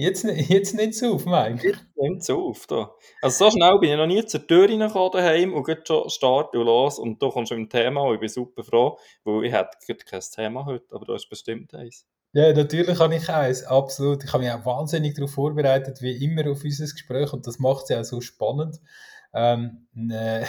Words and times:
Jetzt, 0.00 0.24
jetzt 0.24 0.74
nicht 0.74 0.94
so 0.94 1.14
auf, 1.14 1.26
Mike. 1.26 1.68
Jetzt 1.68 1.84
nimmt 1.94 2.22
es 2.22 2.30
auf. 2.30 2.66
Da. 2.66 2.90
Also 3.20 3.44
so 3.44 3.50
schnell 3.50 3.78
bin 3.80 3.90
ich 3.90 3.96
noch 3.98 4.06
nie 4.06 4.24
zur 4.24 4.46
Tür 4.46 4.66
reingekommen 4.66 5.10
daheim 5.12 5.52
und 5.52 5.66
geht 5.66 5.86
schon 5.86 6.08
starten 6.08 6.56
und 6.56 6.64
los 6.64 6.98
und 6.98 7.20
du 7.20 7.28
kommst 7.28 7.52
mit 7.52 7.58
dem 7.58 7.68
Thema 7.68 8.00
und 8.00 8.14
ich 8.14 8.20
bin 8.20 8.30
super 8.30 8.64
froh, 8.64 8.98
weil 9.24 9.44
ich 9.44 9.52
hätte 9.52 10.04
kein 10.06 10.20
Thema 10.34 10.64
heute, 10.64 10.86
aber 10.94 11.04
du 11.04 11.12
hast 11.12 11.28
bestimmt 11.28 11.74
eins. 11.74 12.06
Ja, 12.32 12.50
natürlich 12.50 12.98
habe 12.98 13.14
ich 13.14 13.28
eins, 13.28 13.62
absolut. 13.64 14.24
Ich 14.24 14.32
habe 14.32 14.42
mich 14.42 14.52
auch 14.52 14.64
wahnsinnig 14.64 15.16
darauf 15.16 15.32
vorbereitet, 15.32 16.00
wie 16.00 16.24
immer 16.24 16.50
auf 16.50 16.64
unser 16.64 16.84
Gespräch 16.84 17.34
und 17.34 17.46
das 17.46 17.58
macht 17.58 17.82
es 17.82 17.88
ja 17.90 18.00
auch 18.00 18.04
so 18.04 18.22
spannend. 18.22 18.80
Ähm, 19.34 19.86
ne. 19.92 20.46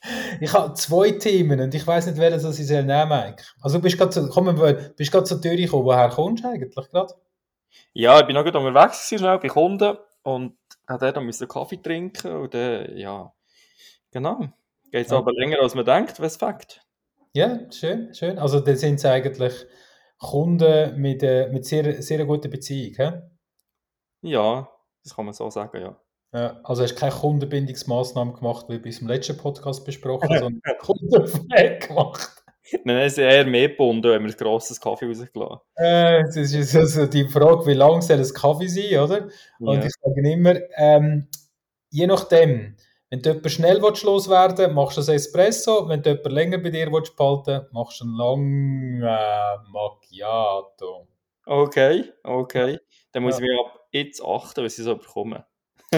ich 0.40 0.52
habe 0.54 0.72
zwei 0.72 1.10
Themen 1.10 1.60
und 1.60 1.74
ich 1.74 1.86
weiß 1.86 2.06
nicht, 2.06 2.16
welches 2.16 2.58
ich 2.58 2.66
soll 2.66 2.84
nehmen 2.84 3.10
Mike. 3.10 3.42
Also 3.60 3.80
bist 3.80 3.98
gerade 3.98 4.12
zu, 4.12 4.30
komm, 4.30 4.46
bist 4.96 5.12
gerade 5.12 5.24
zur 5.24 5.42
Tür 5.42 5.56
gekommen. 5.56 5.84
Woher 5.84 6.08
kommst 6.08 6.42
du 6.42 6.48
eigentlich 6.48 6.90
gerade? 6.90 7.12
Ja, 7.92 8.20
ich 8.20 8.26
bin 8.26 8.34
noch 8.34 8.44
gerade 8.44 8.58
unterwegs 8.58 9.08
gewesen, 9.08 9.22
schnell 9.22 9.38
bei 9.38 9.48
Kunden 9.48 9.96
und 10.22 10.56
habe 10.88 11.12
dort 11.12 11.18
einen 11.18 11.48
Kaffee 11.48 11.82
trinken 11.82 12.32
und 12.32 12.54
dann, 12.54 12.96
ja, 12.96 13.32
genau. 14.10 14.48
Geht 14.90 15.06
es 15.06 15.10
ja. 15.10 15.18
aber 15.18 15.32
länger, 15.32 15.60
als 15.60 15.74
man 15.74 15.84
denkt, 15.84 16.20
was 16.20 16.36
Fakt. 16.36 16.82
Ja, 17.34 17.70
schön, 17.70 18.14
schön. 18.14 18.38
Also 18.38 18.60
dann 18.60 18.76
sind 18.76 18.96
es 18.96 19.04
eigentlich 19.04 19.66
Kunden 20.18 21.00
mit, 21.00 21.22
äh, 21.22 21.48
mit 21.48 21.66
sehr, 21.66 22.02
sehr 22.02 22.24
guter 22.24 22.48
Beziehung, 22.48 22.94
he? 22.96 23.12
Ja, 24.22 24.68
das 25.04 25.14
kann 25.14 25.26
man 25.26 25.34
so 25.34 25.48
sagen, 25.50 25.80
ja. 25.80 26.00
Ja, 26.32 26.60
also 26.64 26.82
hast 26.82 26.94
du 26.94 27.00
keine 27.00 27.12
Kundenbindungsmaßnahmen 27.12 28.34
gemacht, 28.34 28.66
wie 28.68 28.78
bei 28.78 28.86
unserem 28.86 29.08
letzten 29.08 29.36
Podcast 29.36 29.84
besprochen, 29.84 30.28
sondern 30.38 30.60
Kundenpflege 30.78 31.86
gemacht. 31.86 32.37
Nein, 32.84 32.96
es 32.98 33.12
ist 33.12 33.18
eher 33.18 33.46
mehr 33.46 33.68
gebunden, 33.68 34.10
wenn 34.10 34.24
wir 34.24 34.30
ein 34.30 34.36
grosses 34.36 34.80
Kaffee 34.80 35.06
rausgelassen 35.06 35.60
äh, 35.76 36.22
Das 36.22 36.36
ist 36.36 36.76
also 36.76 37.06
die 37.06 37.28
Frage, 37.28 37.66
wie 37.66 37.74
lang 37.74 38.02
soll 38.02 38.18
ein 38.18 38.32
Kaffee 38.34 38.68
sein, 38.68 39.00
oder? 39.00 39.28
Und 39.58 39.80
ja. 39.80 39.86
ich 39.86 39.92
sage 40.00 40.30
immer, 40.30 40.54
ähm, 40.76 41.28
je 41.90 42.06
nachdem, 42.06 42.76
wenn 43.10 43.22
du 43.22 43.30
jemanden 43.30 43.48
schnell 43.48 43.78
loswerden 43.78 44.58
willst, 44.58 44.74
machst 44.74 44.96
du 44.98 45.02
ein 45.02 45.16
Espresso. 45.16 45.88
Wenn 45.88 46.02
du 46.02 46.10
jemanden 46.10 46.30
länger 46.30 46.58
bei 46.58 46.70
dir 46.70 46.92
willst 46.92 47.16
behalten 47.16 47.66
machst 47.72 48.00
du 48.00 48.04
einen 48.04 48.16
langen 48.16 49.02
äh, 49.02 49.56
Macchiato. 49.70 51.08
Okay, 51.46 52.12
okay. 52.22 52.78
Dann 53.12 53.22
muss 53.22 53.38
ja. 53.38 53.44
ich 53.44 53.50
mir 53.50 53.60
ab 53.60 53.86
jetzt 53.90 54.22
achten, 54.22 54.64
was 54.64 54.78
ich 54.78 54.84
so 54.84 54.96
bekomme. 54.96 55.46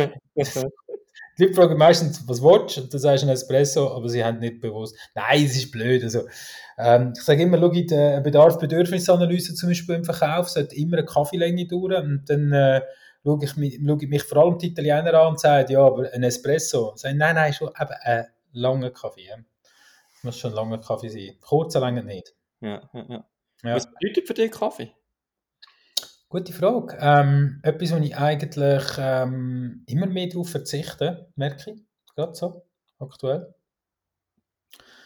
Die 1.41 1.47
Leute 1.47 1.57
fragen 1.57 1.79
meistens, 1.79 2.29
was 2.29 2.43
willst 2.43 2.77
du? 2.77 2.83
Und 2.83 2.93
dann 2.93 3.01
sagst 3.01 3.23
du 3.23 3.27
ein 3.27 3.33
Espresso, 3.33 3.91
aber 3.97 4.11
sie 4.11 4.23
haben 4.23 4.41
nicht 4.41 4.61
bewusst. 4.61 4.95
Nein, 5.15 5.43
es 5.43 5.57
ist 5.57 5.71
blöd. 5.71 6.05
Also, 6.05 6.29
ähm, 6.77 7.15
ich 7.17 7.23
sage 7.23 7.43
immer, 7.43 7.59
schau, 7.59 7.71
die 7.71 7.85
Bedarf-Bedürfnisanalyse 7.87 9.55
zum 9.55 9.71
Beispiel 9.71 9.95
im 9.95 10.05
Verkauf 10.05 10.51
sollte 10.51 10.77
immer 10.77 10.99
eine 10.99 11.07
Kaffeelänge 11.07 11.67
dauern 11.67 12.05
und 12.05 12.29
dann 12.29 12.53
äh, 12.53 12.83
schaue 13.25 13.39
ich, 13.43 13.57
mich, 13.57 13.81
schaue 13.83 13.99
ich 14.03 14.09
mich 14.11 14.23
vor 14.23 14.45
allem 14.45 14.59
die 14.59 14.67
Italiener 14.67 15.15
an 15.15 15.29
und 15.29 15.41
sage, 15.41 15.73
ja, 15.73 15.81
aber 15.81 16.13
ein 16.13 16.23
Espresso. 16.23 16.93
Sage, 16.97 17.17
nein, 17.17 17.37
nein, 17.37 17.55
schon 17.55 17.69
eben 17.69 17.91
ein 18.03 18.27
langer 18.53 18.91
Kaffee. 18.91 19.27
Ja. 19.27 19.37
muss 20.23 20.39
schon 20.39 20.51
ein 20.51 20.57
langer 20.57 20.79
Kaffee 20.79 21.09
sein. 21.09 21.39
Kurzer 21.41 21.81
länger 21.81 22.03
nicht. 22.03 22.35
Ja, 22.61 22.83
ja, 22.93 23.07
ja. 23.09 23.25
ja. 23.63 23.75
Was 23.77 23.91
bedeutet 23.91 24.27
für 24.27 24.35
dich 24.35 24.51
Kaffee? 24.51 24.93
Gute 26.31 26.53
Frage. 26.53 26.97
Ähm, 27.00 27.59
etwas, 27.64 27.92
wo 27.92 27.97
ich 27.97 28.17
eigentlich 28.17 28.84
ähm, 28.98 29.83
immer 29.86 30.06
mehr 30.06 30.28
darauf 30.28 30.48
verzichte, 30.48 31.28
merke 31.34 31.72
ich. 31.72 31.83
Gerade 32.14 32.34
so, 32.37 32.64
aktuell. 33.00 33.53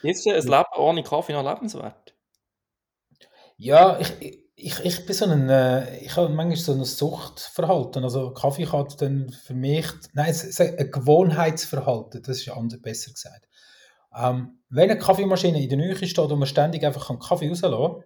Ist 0.03 0.27
ein 0.27 0.34
Leben 0.34 0.64
ohne 0.77 1.03
Kaffee 1.03 1.33
noch 1.33 1.42
lebenswert? 1.42 2.14
Ja, 3.56 3.98
ich, 3.98 4.44
ich, 4.55 4.84
ich 4.84 5.06
bin 5.06 5.14
so 5.16 5.25
ein, 5.25 5.48
äh, 5.48 5.97
ich 6.00 6.14
habe 6.14 6.28
manchmal 6.28 6.56
so 6.56 6.72
ein 6.72 6.84
Suchtverhalten. 6.84 8.05
Also 8.05 8.34
Kaffee 8.34 8.66
hat 8.66 9.00
dann 9.00 9.31
für 9.31 9.55
mich, 9.55 9.86
nein, 10.12 10.28
es 10.28 10.44
ist 10.44 10.61
ein 10.61 10.91
Gewohnheitsverhalten, 10.91 12.22
das 12.22 12.36
ist 12.36 12.50
anders, 12.50 12.83
besser 12.83 13.12
gesagt. 13.12 13.48
Ähm, 14.14 14.59
wenn 14.69 14.91
eine 14.91 14.99
Kaffeemaschine 14.99 15.62
in 15.62 15.70
der 15.70 15.78
Nähe 15.78 15.97
steht 15.97 16.19
und 16.19 16.38
man 16.38 16.47
ständig 16.47 16.84
einfach 16.84 17.09
einen 17.09 17.19
Kaffee 17.19 17.49
rauslassen 17.49 17.94
kann, 17.94 18.04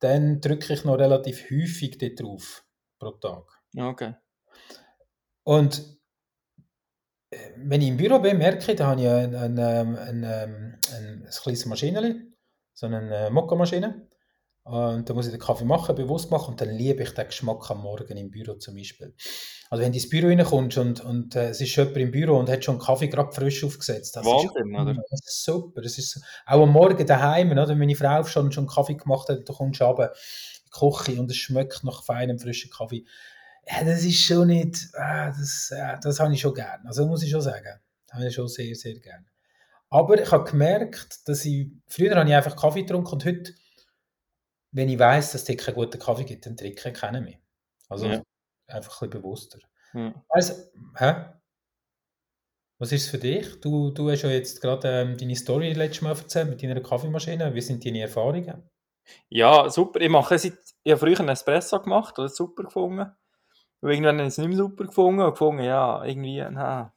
dann 0.00 0.40
drücke 0.40 0.72
ich 0.72 0.84
noch 0.84 0.98
relativ 0.98 1.50
häufig 1.50 1.98
dort 1.98 2.20
drauf 2.20 2.64
pro 2.98 3.12
Tag. 3.12 3.44
Okay. 3.76 4.14
Und 5.44 5.98
äh, 7.30 7.52
wenn 7.56 7.82
ich 7.82 7.88
im 7.88 7.96
Büro 7.96 8.18
bin, 8.18 8.38
merke 8.38 8.72
ich, 8.72 8.76
da 8.76 8.88
habe 8.88 9.00
ich 9.00 9.08
ein, 9.08 9.34
ein, 9.34 9.58
ein, 9.58 9.96
ein, 9.96 10.24
ein, 10.24 10.80
ein 10.92 11.28
kleines 11.42 11.66
Maschinenchen, 11.66 12.36
so 12.72 12.86
eine 12.86 13.30
Mokka-Maschine. 13.30 14.08
Und 14.64 15.06
dann 15.06 15.14
muss 15.14 15.26
ich 15.26 15.32
den 15.32 15.40
Kaffee 15.40 15.66
machen, 15.66 15.94
bewusst 15.94 16.30
machen 16.30 16.52
und 16.52 16.60
dann 16.60 16.70
liebe 16.70 17.02
ich 17.02 17.10
den 17.10 17.26
Geschmack 17.26 17.70
am 17.70 17.82
Morgen 17.82 18.16
im 18.16 18.30
Büro 18.30 18.54
zum 18.54 18.74
Beispiel. 18.74 19.14
Also 19.68 19.84
wenn 19.84 19.92
du 19.92 19.98
ins 19.98 20.08
Büro 20.08 20.28
reinkommst 20.28 20.78
und, 20.78 21.04
und 21.04 21.36
äh, 21.36 21.50
es 21.50 21.60
ist 21.60 21.76
jemand 21.76 21.98
im 21.98 22.10
Büro 22.10 22.38
und 22.38 22.48
hat 22.48 22.64
schon 22.64 22.76
einen 22.76 22.82
Kaffee 22.82 23.08
gerade 23.08 23.30
frisch 23.30 23.62
aufgesetzt. 23.62 24.16
Das 24.16 24.24
Wahnsinn, 24.24 24.74
ist, 24.74 24.80
oder? 24.80 24.94
Das 25.10 25.20
ist 25.26 25.44
super. 25.44 25.82
Das 25.82 25.98
ist, 25.98 26.18
auch 26.46 26.62
am 26.62 26.70
Morgen 26.70 27.06
daheim, 27.06 27.50
oder? 27.50 27.68
wenn 27.68 27.78
meine 27.78 27.94
Frau 27.94 28.24
schon, 28.24 28.52
schon 28.52 28.66
Kaffee 28.66 28.94
gemacht 28.94 29.28
hat, 29.28 29.46
du 29.46 29.52
kommst 29.52 29.82
runter 29.82 30.12
in 30.14 30.62
die 30.64 30.70
Küche 30.70 31.20
und 31.20 31.30
es 31.30 31.36
schmeckt 31.36 31.84
nach 31.84 32.02
feinem, 32.02 32.38
frischen 32.38 32.70
Kaffee. 32.70 33.04
Ja, 33.70 33.84
das 33.84 34.02
ist 34.02 34.22
schon 34.22 34.46
nicht, 34.46 34.76
äh, 34.94 35.26
das, 35.26 35.72
äh, 35.72 35.98
das 36.02 36.20
habe 36.20 36.32
ich 36.32 36.40
schon 36.40 36.54
gern. 36.54 36.86
Also 36.86 37.04
muss 37.06 37.22
ich 37.22 37.30
schon 37.30 37.42
sagen. 37.42 37.80
Das 38.06 38.14
habe 38.14 38.28
ich 38.28 38.34
schon 38.34 38.48
sehr, 38.48 38.74
sehr 38.74 38.94
gern. 38.94 39.26
Aber 39.90 40.18
ich 40.18 40.32
habe 40.32 40.50
gemerkt, 40.50 41.28
dass 41.28 41.44
ich, 41.44 41.68
früher 41.86 42.16
habe 42.16 42.28
ich 42.28 42.34
einfach 42.34 42.56
Kaffee 42.56 42.80
getrunken 42.80 43.12
und 43.12 43.24
heute 43.26 43.52
wenn 44.74 44.88
ich 44.88 44.98
weiß, 44.98 45.32
dass 45.32 45.48
es 45.48 45.56
keinen 45.56 45.74
guten 45.74 46.00
Kaffee 46.00 46.24
gibt, 46.24 46.44
dann 46.44 46.56
trinke 46.56 46.88
ich 46.88 46.94
keinen 46.94 47.24
mehr. 47.24 47.38
Also 47.88 48.06
ja. 48.06 48.22
einfach 48.66 49.00
ein 49.00 49.08
bisschen 49.08 49.22
bewusster. 49.22 49.58
Ja. 49.94 50.12
Also, 50.28 50.54
hä? 50.98 51.26
Was 52.78 52.90
ist 52.90 53.04
es 53.04 53.08
für 53.08 53.18
dich? 53.18 53.60
Du, 53.60 53.92
du 53.92 54.10
hast 54.10 54.22
ja 54.22 54.30
jetzt 54.30 54.60
gerade 54.60 54.88
ähm, 54.88 55.16
deine 55.16 55.36
Story 55.36 55.72
letztes 55.72 56.02
Mal 56.02 56.10
erzählt 56.10 56.50
mit 56.50 56.60
deiner 56.60 56.80
Kaffeemaschine. 56.80 57.54
Wie 57.54 57.60
sind 57.60 57.84
deine 57.86 58.00
Erfahrungen? 58.00 58.68
Ja, 59.28 59.70
super. 59.70 60.00
Ich 60.00 60.08
mache 60.08 60.36
seit, 60.36 60.58
ich 60.82 60.90
habe 60.90 60.98
früher 60.98 61.20
einen 61.20 61.28
Espresso 61.28 61.80
gemacht, 61.80 62.18
das 62.18 62.34
super 62.34 62.64
gefunden. 62.64 63.12
Und 63.80 63.90
irgendwann 63.90 64.16
habe 64.16 64.26
ich 64.26 64.32
es 64.32 64.38
nicht 64.38 64.48
mehr 64.48 64.56
super 64.56 64.86
gefunden 64.86 65.20
und 65.20 65.30
gefunden, 65.30 65.62
ja, 65.62 66.04
irgendwie, 66.04 66.44
na. 66.50 66.92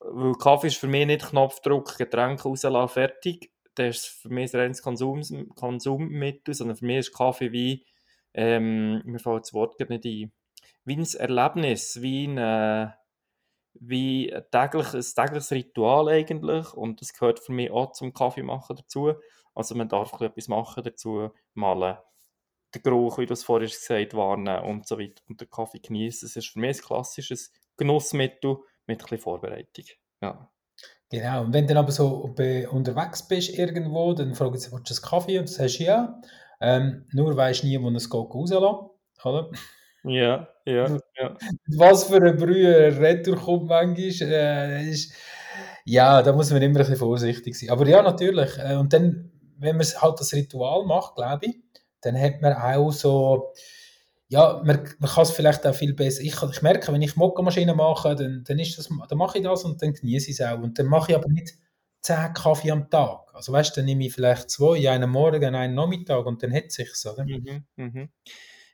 Weil 0.00 0.32
Kaffee 0.34 0.68
ist 0.68 0.76
für 0.76 0.86
mich 0.86 1.06
nicht 1.06 1.28
Knopfdruck, 1.28 1.98
Getränke 1.98 2.44
rauslassen, 2.44 2.88
fertig 2.88 3.53
das 3.74 3.96
ist 3.96 4.06
für 4.06 4.28
mich 4.28 4.54
ein 4.54 4.60
reines 4.60 4.82
Konsum, 4.82 5.22
Konsummittel, 5.54 6.54
sondern 6.54 6.76
für 6.76 6.86
mich 6.86 6.98
ist 6.98 7.14
Kaffee 7.14 7.52
wie, 7.52 7.86
ähm, 8.34 9.02
mir 9.04 9.18
fällt 9.18 9.44
das 9.44 9.54
Wort 9.54 9.78
nicht 9.78 9.90
ein, 9.90 10.32
wie 10.84 10.96
ein 10.96 11.06
Erlebnis, 11.18 12.00
wie 12.02 12.26
ein, 12.26 12.38
äh, 12.38 12.90
wie 13.74 14.32
ein 14.32 14.44
tägliches, 14.50 15.16
ein 15.16 15.26
tägliches 15.26 15.52
Ritual 15.52 16.08
eigentlich 16.08 16.72
und 16.74 17.00
das 17.00 17.12
gehört 17.12 17.40
für 17.40 17.52
mich 17.52 17.70
auch 17.70 17.92
zum 17.92 18.12
Kaffeemachen 18.12 18.76
dazu. 18.76 19.14
Also 19.54 19.74
man 19.74 19.88
darf 19.88 20.20
etwas 20.20 20.48
machen 20.48 20.82
dazu, 20.84 21.30
malen, 21.54 21.96
den 22.74 22.82
Geruch, 22.82 23.18
wie 23.18 23.26
du 23.26 23.34
es 23.34 23.44
vorhin 23.44 23.68
gesagt 23.68 24.12
hast, 24.12 24.18
warnen 24.18 24.64
und 24.64 24.86
so 24.86 24.98
weiter 24.98 25.22
und 25.28 25.40
den 25.40 25.50
Kaffee 25.50 25.80
genießen. 25.80 26.28
Das 26.28 26.36
ist 26.36 26.48
für 26.48 26.58
mich 26.58 26.78
ein 26.78 26.82
klassisches 26.82 27.52
Genussmittel 27.76 28.58
mit 28.86 29.00
ein 29.00 29.02
bisschen 29.02 29.18
Vorbereitung. 29.18 29.84
Ja. 30.20 30.50
Genau, 31.10 31.42
und 31.42 31.52
wenn 31.52 31.66
du 31.66 31.74
dann 31.74 31.84
aber 31.84 31.92
so 31.92 32.32
unterwegs 32.70 33.28
bist 33.28 33.56
irgendwo, 33.58 34.14
dann 34.14 34.34
fragen 34.34 34.58
sie, 34.58 34.72
willst 34.72 34.90
du 34.90 34.94
einen 34.94 35.10
Kaffee? 35.10 35.38
Und 35.38 35.48
du 35.48 35.52
sagst 35.52 35.78
ja. 35.78 36.20
Ähm, 36.60 37.04
nur 37.12 37.36
weisst 37.36 37.64
nie, 37.64 37.80
wo 37.80 37.90
es 37.90 38.08
geht 38.08 38.20
rauslassen, 38.20 38.90
oder? 39.24 39.50
Ja, 40.04 40.48
ja, 40.64 40.86
ja. 41.18 41.36
Was 41.76 42.04
für 42.04 42.22
ein 42.22 42.36
Brühe 42.36 42.98
Retour 42.98 43.36
kommt 43.36 43.66
manchmal, 43.66 44.30
äh, 44.30 44.90
ist, 44.90 45.12
ja, 45.84 46.22
da 46.22 46.32
muss 46.32 46.50
man 46.50 46.62
immer 46.62 46.76
ein 46.76 46.78
bisschen 46.78 46.96
vorsichtig 46.96 47.54
sein. 47.54 47.70
Aber 47.70 47.86
ja, 47.86 48.02
natürlich. 48.02 48.58
Äh, 48.58 48.76
und 48.76 48.92
dann, 48.92 49.30
wenn 49.58 49.76
man 49.76 49.86
halt 49.86 50.20
das 50.20 50.32
Ritual 50.32 50.84
macht, 50.86 51.16
glaube 51.16 51.46
ich, 51.46 51.60
dann 52.00 52.18
hat 52.20 52.40
man 52.40 52.54
auch 52.54 52.90
so, 52.90 53.52
ja, 54.28 54.62
man, 54.64 54.88
man 54.98 55.10
kann 55.10 55.22
es 55.22 55.30
vielleicht 55.30 55.66
auch 55.66 55.74
viel 55.74 55.94
besser. 55.94 56.22
Ich, 56.22 56.42
ich 56.42 56.62
merke, 56.62 56.92
wenn 56.92 57.02
ich 57.02 57.16
Mokka-Maschine 57.16 57.74
mache, 57.74 58.14
dann, 58.14 58.42
dann, 58.44 58.58
ist 58.58 58.78
das, 58.78 58.88
dann 58.88 59.18
mache 59.18 59.38
ich 59.38 59.44
das 59.44 59.64
und 59.64 59.80
dann 59.82 59.92
genieße 59.92 60.30
ich 60.30 60.40
es 60.40 60.46
auch. 60.46 60.58
Und 60.58 60.78
dann 60.78 60.86
mache 60.86 61.12
ich 61.12 61.16
aber 61.16 61.28
nicht 61.28 61.54
10 62.00 62.32
Kaffee 62.32 62.70
am 62.70 62.88
Tag. 62.88 63.34
Also 63.34 63.52
weißt 63.52 63.76
du, 63.76 63.80
dann 63.80 63.86
nehme 63.86 64.06
ich 64.06 64.14
vielleicht 64.14 64.50
zwei, 64.50 64.90
einen 64.90 65.10
Morgen, 65.10 65.54
einen 65.54 65.74
Nachmittag 65.74 66.24
und 66.26 66.42
dann 66.42 66.54
hat 66.54 66.64
es 66.68 66.74
sich 66.74 66.90
oder? 67.06 67.24
Mhm, 67.24 67.64
mhm. 67.76 68.08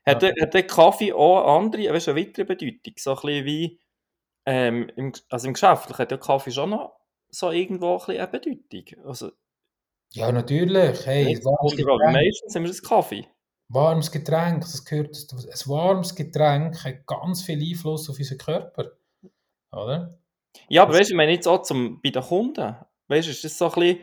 Hat, 0.07 0.23
der, 0.23 0.35
hat 0.41 0.55
der 0.55 0.67
Kaffee 0.67 1.13
auch 1.13 1.59
andere, 1.59 1.93
weißt 1.93 2.09
eine 2.09 2.21
weitere 2.21 2.45
Bedeutung? 2.45 2.95
So 2.97 3.11
ein 3.11 3.17
bisschen 3.17 3.45
wie, 3.45 3.81
ähm, 4.47 4.91
im, 4.97 5.13
also 5.29 5.47
im 5.47 5.55
Geschäftlichen 5.55 5.99
hat 5.99 6.11
der 6.11 6.19
Kaffee 6.19 6.53
schon 6.53 6.71
noch 6.71 6.97
so 7.29 7.51
irgendwo 7.51 7.93
ein 7.93 7.99
bisschen 7.99 8.17
eine 8.17 8.29
Bedeutung. 8.29 9.05
Also, 9.05 9.33
ja, 10.13 10.33
natürlich. 10.33 11.07
Hey, 11.07 11.39
meistens 11.45 12.55
haben 12.55 12.63
wir 12.63 12.69
das 12.69 12.83
Kaffee 12.83 13.29
warmes 13.71 14.11
Getränk, 14.11 14.63
das 14.63 14.85
gehört, 14.85 15.17
ein 15.33 15.71
warmes 15.71 16.15
Getränk 16.15 16.85
hat 16.85 17.07
ganz 17.07 17.43
viel 17.43 17.63
Einfluss 17.63 18.11
auf 18.11 18.19
unseren 18.19 18.39
Körper. 18.39 18.93
Oder? 19.73 20.19
Ja, 20.69 20.83
aber 20.83 20.95
weißt 20.95 21.11
du, 21.11 21.15
ich 21.15 21.17
meine 21.17 21.33
jetzt 21.33 21.47
auch 21.47 21.63
zum, 21.63 22.01
bei 22.03 22.11
den 22.11 22.23
Kunden, 22.23 22.77
weißt 23.09 23.29
du, 23.29 23.31
ist 23.31 23.45
das 23.45 23.57
so 23.57 23.67
ein 23.67 23.75
bisschen, 23.75 23.99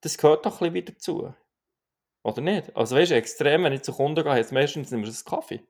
das 0.00 0.18
gehört 0.18 0.44
doch 0.44 0.52
ein 0.52 0.58
bisschen 0.58 0.74
wieder 0.74 0.92
dazu. 0.92 1.34
Oder 2.24 2.40
nicht? 2.40 2.74
Also 2.76 2.96
weißt 2.96 3.12
du, 3.12 3.16
extrem, 3.16 3.64
wenn 3.64 3.72
ich 3.72 3.82
zu 3.82 3.92
Kunden 3.92 4.24
gehe, 4.24 4.36
jetzt 4.36 4.52
meistens 4.52 4.90
immer 4.92 5.06
das 5.06 5.24
Kaffee. 5.24 5.62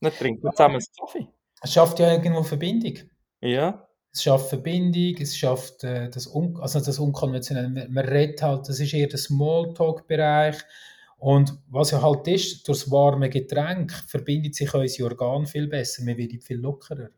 Dann 0.00 0.12
trinken 0.12 0.42
wir 0.42 0.52
zusammen 0.52 0.76
einen 0.76 0.84
Kaffee. 0.98 1.28
Es 1.62 1.72
schafft 1.72 1.98
ja 1.98 2.12
irgendwo 2.12 2.42
Verbindung. 2.42 2.98
Ja. 3.40 3.86
Es 4.12 4.22
schafft 4.22 4.48
Verbindung, 4.48 5.20
es 5.20 5.36
schafft 5.36 5.84
äh, 5.84 6.08
das, 6.08 6.26
Un 6.32 6.56
also 6.60 6.80
das 6.80 6.98
Unkonventionelle. 6.98 7.68
Man, 7.68 7.92
man 7.92 8.04
redet 8.04 8.42
halt, 8.42 8.68
das 8.68 8.80
ist 8.80 8.94
eher 8.94 9.06
der 9.06 9.18
Smalltalk-Bereich. 9.18 10.56
Und 11.18 11.58
was 11.68 11.90
ja 11.90 12.00
halt 12.00 12.28
ist, 12.28 12.66
durch 12.68 12.80
das 12.80 12.90
warme 12.90 13.28
Getränk 13.28 13.92
verbindet 14.06 14.54
sich 14.54 14.72
unser 14.72 15.04
Organ 15.04 15.46
viel 15.46 15.66
besser, 15.66 16.04
man 16.04 16.16
wird 16.16 16.42
viel 16.42 16.58
lockerer. 16.58 17.10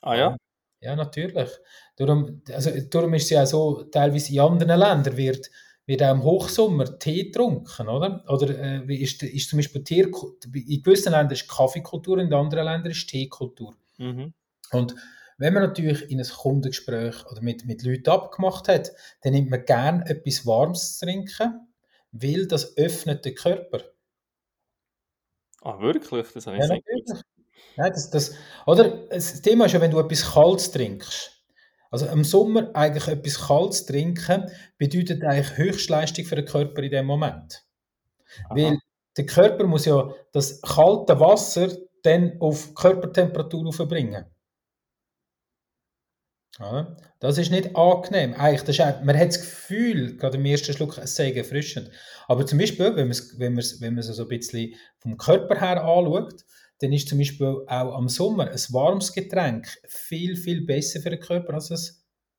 Ah 0.00 0.14
ja? 0.14 0.36
Ja, 0.80 0.96
natürlich. 0.96 1.50
Darum, 1.96 2.42
also, 2.50 2.70
darum 2.90 3.14
ist 3.14 3.24
es 3.24 3.30
ja 3.30 3.42
auch 3.42 3.46
so, 3.46 3.82
teilweise 3.84 4.32
in 4.32 4.40
anderen 4.40 4.78
Ländern 4.78 5.16
wird, 5.16 5.50
wird 5.84 6.02
auch 6.02 6.12
im 6.12 6.22
Hochsommer 6.22 6.98
Tee 6.98 7.24
getrunken, 7.24 7.88
oder? 7.88 8.24
Oder 8.28 8.58
äh, 8.88 8.94
ist, 8.94 9.22
ist 9.22 9.50
zum 9.50 9.58
Beispiel 9.58 9.84
Tee, 9.84 10.00
in 10.00 10.82
gewissen 10.82 11.12
Ländern 11.12 11.32
ist 11.32 11.48
Kaffeekultur, 11.48 12.18
in 12.18 12.32
anderen 12.32 12.64
Ländern 12.64 12.92
ist 12.92 13.06
Teekultur. 13.06 13.74
Mhm. 13.98 14.32
Und 14.72 14.94
wenn 15.38 15.52
man 15.52 15.62
natürlich 15.62 16.10
in 16.10 16.20
ein 16.20 16.26
Kundengespräch 16.26 17.26
oder 17.30 17.42
mit, 17.42 17.66
mit 17.66 17.82
Leuten 17.82 18.08
abgemacht 18.08 18.68
hat, 18.68 18.92
dann 19.22 19.34
nimmt 19.34 19.50
man 19.50 19.64
gerne 19.64 20.08
etwas 20.08 20.46
Warmes 20.46 20.98
zu 20.98 21.04
trinken, 21.04 21.65
weil 22.22 22.46
das 22.46 22.76
öffnet 22.76 23.24
den 23.24 23.34
Körper. 23.34 23.80
Ah, 25.62 25.80
wirklich? 25.80 26.26
Das 26.32 26.46
habe 26.46 26.56
ich 26.56 26.62
Ja, 26.62 26.68
natürlich. 26.68 27.22
Ja, 27.76 27.90
das, 27.90 28.10
das, 28.10 28.34
oder 28.66 29.06
das 29.08 29.42
Thema 29.42 29.66
ist 29.66 29.72
ja, 29.72 29.80
wenn 29.80 29.90
du 29.90 29.98
etwas 29.98 30.32
Kaltes 30.32 30.70
trinkst. 30.70 31.32
Also 31.90 32.06
im 32.06 32.24
Sommer 32.24 32.70
eigentlich 32.74 33.06
etwas 33.08 33.46
Kaltes 33.46 33.86
trinken 33.86 34.50
bedeutet 34.78 35.22
eigentlich 35.24 35.56
Höchstleistung 35.56 36.24
für 36.24 36.36
den 36.36 36.44
Körper 36.44 36.82
in 36.82 36.90
dem 36.90 37.06
Moment. 37.06 37.64
Aha. 38.44 38.56
Weil 38.56 38.78
der 39.16 39.26
Körper 39.26 39.64
muss 39.66 39.86
ja 39.86 40.12
das 40.32 40.60
kalte 40.60 41.18
Wasser 41.20 41.68
dann 42.02 42.36
auf 42.40 42.74
Körpertemperatur 42.74 43.66
aufbringen. 43.68 44.26
Das 47.20 47.36
ist 47.36 47.50
nicht 47.50 47.76
angenehm. 47.76 48.34
Eigentlich, 48.34 48.62
das 48.62 48.78
ist, 48.78 49.04
man 49.04 49.18
hat 49.18 49.28
das 49.28 49.40
Gefühl, 49.40 50.16
gerade 50.16 50.38
im 50.38 50.44
ersten 50.46 50.72
Schluck, 50.72 50.96
es 50.98 51.14
sei 51.14 51.32
erfrischend. 51.32 51.90
Aber 52.28 52.46
zum 52.46 52.58
Beispiel, 52.58 52.96
wenn 52.96 53.08
man 53.08 53.10
es 53.10 53.38
wenn 53.38 53.54
man's, 53.54 53.80
wenn 53.80 53.94
man's 53.94 54.06
so 54.06 54.22
ein 54.22 54.28
bisschen 54.28 54.74
vom 54.98 55.18
Körper 55.18 55.60
her 55.60 55.84
anschaut, 55.84 56.44
dann 56.80 56.92
ist 56.92 57.08
zum 57.08 57.18
Beispiel 57.18 57.64
auch 57.66 57.94
am 57.94 58.08
Sommer 58.08 58.50
ein 58.50 58.60
warmes 58.70 59.12
Getränk 59.12 59.66
viel, 59.86 60.36
viel 60.36 60.64
besser 60.64 61.00
für 61.00 61.10
den 61.10 61.20
Körper 61.20 61.54
als 61.54 61.70
ein 61.70 61.78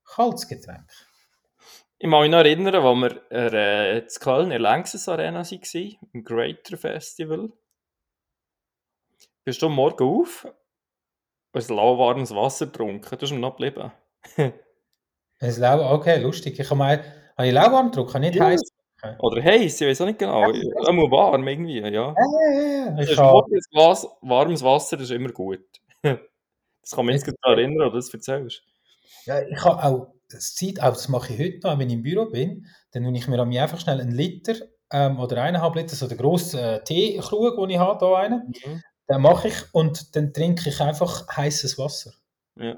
kaltes 0.03 0.47
Getränk. 0.47 0.89
Ich 1.99 2.09
kann 2.09 2.21
mich 2.21 2.29
noch 2.29 2.39
erinnern, 2.39 2.75
als 2.75 2.95
wir 3.31 3.31
äh, 3.31 3.99
in 3.99 4.07
Köln 4.19 4.43
in 4.45 4.49
der 4.49 4.59
Längses 4.59 5.09
Arena 5.09 5.43
waren, 5.43 5.95
im 6.13 6.23
Greater 6.23 6.77
Festival. 6.77 7.51
Bist 9.43 9.61
du 9.61 9.69
Morgen 9.69 10.03
auf 10.03 10.47
ein 11.53 11.75
lauwarmes 11.75 12.35
Wasser 12.35 12.67
getrunken? 12.67 13.09
Du 13.09 13.17
bist 13.17 13.31
mir 13.31 13.39
noch 13.39 13.55
geblieben. 13.55 13.91
Ein 15.39 15.55
Lau 15.59 15.93
okay, 15.93 16.19
lustig. 16.19 16.59
Ich 16.59 16.65
habe 16.69 16.77
mal, 16.77 17.03
habe 17.37 17.47
ich 17.47 17.53
lauwarm 17.53 17.87
getrunken, 17.91 18.13
habe 18.15 18.25
nicht 18.25 18.35
Ja. 18.35 18.45
heiß. 18.45 18.61
Oder 19.19 19.43
heiß, 19.43 19.79
ich 19.81 19.87
weiß 19.87 20.01
auch 20.01 20.05
nicht 20.07 20.17
genau. 20.19 20.51
Ja, 20.51 20.87
Einmal 20.87 21.11
warm 21.11 21.47
irgendwie, 21.47 21.79
ja. 21.79 21.87
Ja, 21.87 22.15
ja, 22.15 22.87
ja. 22.95 22.99
Ich 22.99 23.11
ist 23.11 23.17
habe, 23.19 23.31
morgens 23.31 23.67
was, 23.73 24.07
warmes 24.21 24.63
Wasser, 24.63 24.99
ist 24.99 25.11
immer 25.11 25.29
gut. 25.31 25.61
Das 26.81 26.95
kann 26.95 27.05
mich 27.05 27.15
jetzt 27.15 27.25
gerade 27.41 27.61
erinnern, 27.61 27.87
oder 27.87 27.97
das 27.97 28.13
erzählst. 28.13 28.63
ja, 29.25 29.41
ich 29.41 29.61
habe 29.63 29.83
auch, 29.83 30.13
das, 30.29 30.55
Zeit, 30.55 30.79
auch 30.81 30.93
das 30.93 31.09
mache 31.09 31.33
ich 31.33 31.39
heute 31.39 31.67
noch, 31.67 31.77
wenn 31.77 31.89
ich 31.89 31.95
im 31.95 32.01
Büro 32.01 32.25
bin, 32.29 32.65
dann 32.91 33.03
nehme 33.03 33.17
ich 33.17 33.27
mir 33.27 33.37
an 33.39 33.49
mich 33.49 33.59
einfach 33.59 33.79
schnell 33.79 33.99
einen 33.99 34.11
Liter 34.13 34.53
ähm, 34.93 35.19
oder 35.19 35.43
eineinhalb 35.43 35.75
Liter, 35.75 35.95
so 35.97 36.07
den 36.07 36.17
grossen 36.17 36.59
äh, 36.59 36.83
Teekrug, 36.85 37.57
den 37.57 37.71
ich 37.71 37.77
habe, 37.77 37.99
da 37.99 38.15
einen, 38.15 38.53
Mhm. 38.65 38.81
den 39.09 39.21
mache 39.21 39.49
ich 39.49 39.55
und 39.73 40.15
dann 40.15 40.31
trinke 40.33 40.69
ich 40.69 40.79
einfach 40.79 41.27
heißes 41.35 41.77
Wasser. 41.77 42.13
Ja. 42.55 42.77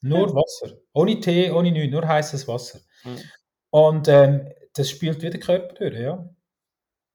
Nur 0.00 0.34
Wasser. 0.34 0.78
Ohne 0.92 1.20
Tee, 1.20 1.50
ohne 1.50 1.70
nichts, 1.72 1.92
nur 1.92 2.06
heißes 2.06 2.48
Wasser. 2.48 2.80
Mhm. 3.04 3.18
Und 3.70 4.08
ähm, 4.08 4.50
das 4.74 4.90
spielt 4.90 5.22
wieder 5.22 5.38
Körper 5.38 5.74
durch, 5.74 5.98
ja. 5.98 6.28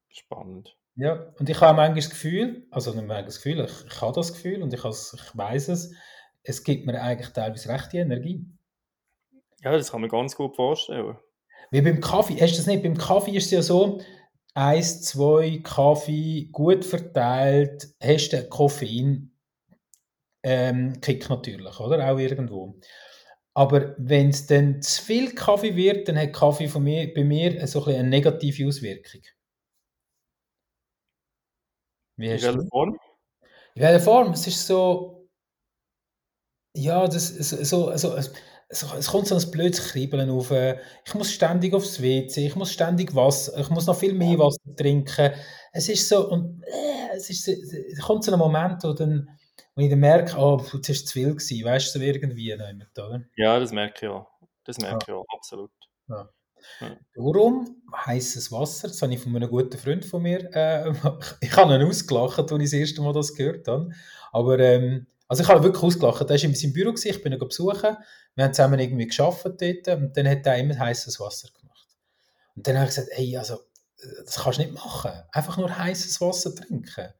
Spannend. 0.09 0.77
Ja, 0.95 1.33
und 1.39 1.49
ich 1.49 1.59
habe 1.59 1.75
manchmal 1.75 1.95
das 1.95 2.09
Gefühl, 2.09 2.67
also 2.71 2.91
nicht 2.91 2.99
manchmal 2.99 3.25
das 3.25 3.37
Gefühl, 3.37 3.65
ich, 3.65 3.93
ich 3.93 4.01
habe 4.01 4.13
das 4.13 4.33
Gefühl 4.33 4.63
und 4.63 4.73
ich, 4.73 4.79
ich 4.85 5.37
weiß 5.37 5.67
es, 5.69 5.93
es 6.43 6.63
gibt 6.63 6.85
mir 6.85 7.01
eigentlich 7.01 7.29
teilweise 7.29 7.69
rechte 7.69 7.97
Energie. 7.97 8.45
Ja, 9.61 9.71
das 9.73 9.91
kann 9.91 10.01
man 10.01 10.09
ganz 10.09 10.35
gut 10.35 10.55
vorstellen. 10.55 11.17
Wie 11.71 11.81
beim 11.81 11.99
Kaffee, 11.99 12.39
hast 12.39 12.53
du 12.53 12.57
das 12.57 12.67
nicht? 12.67 12.83
Beim 12.83 12.97
Kaffee 12.97 13.35
ist 13.35 13.45
es 13.45 13.51
ja 13.51 13.61
so, 13.61 13.99
eins, 14.53 15.01
zwei 15.01 15.59
Kaffee 15.63 16.49
gut 16.51 16.85
verteilt, 16.85 17.89
hast 18.01 18.29
du 18.29 18.47
Koffein, 18.47 19.34
ähm, 20.45 21.01
Kick 21.01 21.27
natürlich, 21.29 21.79
oder? 21.79 22.09
Auch 22.11 22.19
irgendwo. 22.19 22.75
Aber 23.55 23.95
wenn 23.97 24.29
es 24.29 24.45
dann 24.45 24.81
zu 24.81 25.01
viel 25.01 25.33
Kaffee 25.33 25.75
wird, 25.75 26.07
dann 26.07 26.17
hat 26.19 26.33
Kaffee 26.33 26.67
von 26.67 26.83
mir, 26.83 27.11
bei 27.13 27.23
mir 27.23 27.65
so 27.67 27.79
ein 27.79 27.85
bisschen 27.85 27.99
eine 28.01 28.09
negative 28.09 28.67
Auswirkung. 28.67 29.21
Wie 32.17 32.27
In 32.27 32.33
hast 32.33 32.43
welcher 32.43 32.57
du? 32.59 32.67
Form? 32.69 32.99
In 33.73 33.81
welcher 33.81 33.99
Form? 34.01 34.33
Es 34.33 34.45
ist 34.45 34.67
so, 34.67 35.27
ja, 36.75 37.07
das, 37.07 37.29
so, 37.29 37.97
so, 37.97 37.97
so, 37.97 38.15
es 38.99 39.07
kommt 39.07 39.27
so 39.27 39.35
ein 39.35 39.51
blödes 39.51 39.89
Kribbeln 39.89 40.29
auf. 40.29 40.51
Ich 40.51 41.13
muss 41.15 41.31
ständig 41.31 41.73
aufs 41.73 42.01
WC, 42.01 42.45
ich 42.45 42.55
muss 42.55 42.71
ständig 42.71 43.15
Wasser, 43.15 43.57
ich 43.59 43.69
muss 43.69 43.87
noch 43.87 43.97
viel 43.97 44.13
mehr 44.13 44.37
Wasser 44.37 44.75
trinken. 44.75 45.31
Es 45.71 45.89
ist 45.89 46.07
so, 46.07 46.29
und 46.29 46.63
äh, 46.63 47.15
es, 47.15 47.29
ist, 47.29 47.47
es 47.47 47.99
kommt 48.01 48.23
so 48.23 48.31
ein 48.31 48.39
Moment, 48.39 48.83
wo, 48.83 48.93
dann, 48.93 49.27
wo 49.75 49.81
ich 49.81 49.89
dann 49.89 49.99
merke, 49.99 50.37
oh, 50.37 50.61
jetzt 50.73 50.89
ist 50.89 50.97
es 50.97 51.05
zu 51.05 51.13
viel 51.13 51.35
gewesen, 51.35 51.65
weißt 51.65 51.95
du, 51.95 51.99
so 51.99 52.05
irgendwie 52.05 52.45
jemand, 52.45 52.85
oder? 52.97 53.23
Ja, 53.35 53.59
das 53.59 53.71
merke 53.71 54.05
ich 54.05 54.11
auch. 54.11 54.27
Das 54.63 54.77
merke 54.79 55.05
ich 55.07 55.13
auch, 55.13 55.25
absolut. 55.35 55.71
Darum 57.15 57.81
heißes 57.95 58.51
Wasser, 58.51 58.87
das 58.87 59.01
habe 59.01 59.13
ich 59.13 59.19
von 59.19 59.35
einem 59.35 59.49
guten 59.49 59.77
Freund 59.77 60.05
von 60.05 60.21
mir, 60.21 60.49
äh, 60.53 60.91
ich 61.41 61.55
habe 61.55 61.75
ihn 61.75 61.83
ausgelacht, 61.83 62.39
als 62.39 62.51
ich 62.51 62.57
das 62.57 62.73
erste 62.73 63.01
Mal 63.01 63.13
das 63.13 63.33
gehört 63.33 63.67
habe. 63.67 63.91
Aber, 64.31 64.59
ähm, 64.59 65.07
also 65.27 65.43
ich 65.43 65.49
habe 65.49 65.59
ihn 65.59 65.63
wirklich 65.63 65.83
ausgelacht. 65.83 66.21
Er 66.21 66.29
war 66.29 66.43
in 66.43 66.55
seinem 66.55 66.73
Büro, 66.73 66.89
gewesen, 66.89 67.09
ich 67.09 67.23
bin 67.23 67.33
ihn 67.33 67.39
besuchen, 67.39 67.97
wir 68.35 68.43
haben 68.43 68.53
zusammen 68.53 68.79
irgendwie 68.79 69.07
gearbeitet 69.07 69.87
dort 69.87 69.99
und 69.99 70.17
dann 70.17 70.27
hat 70.27 70.45
er 70.45 70.57
immer 70.57 70.77
heißes 70.77 71.19
Wasser 71.19 71.49
gemacht. 71.57 71.87
Und 72.55 72.67
dann 72.67 72.77
habe 72.77 72.89
ich 72.89 72.95
gesagt, 72.95 73.09
ey, 73.11 73.37
also, 73.37 73.55
äh, 73.55 74.23
das 74.25 74.35
kannst 74.35 74.59
du 74.59 74.63
nicht 74.63 74.73
machen. 74.73 75.11
Einfach 75.31 75.57
nur 75.57 75.77
heißes 75.77 76.19
Wasser 76.21 76.53
trinken. 76.53 77.13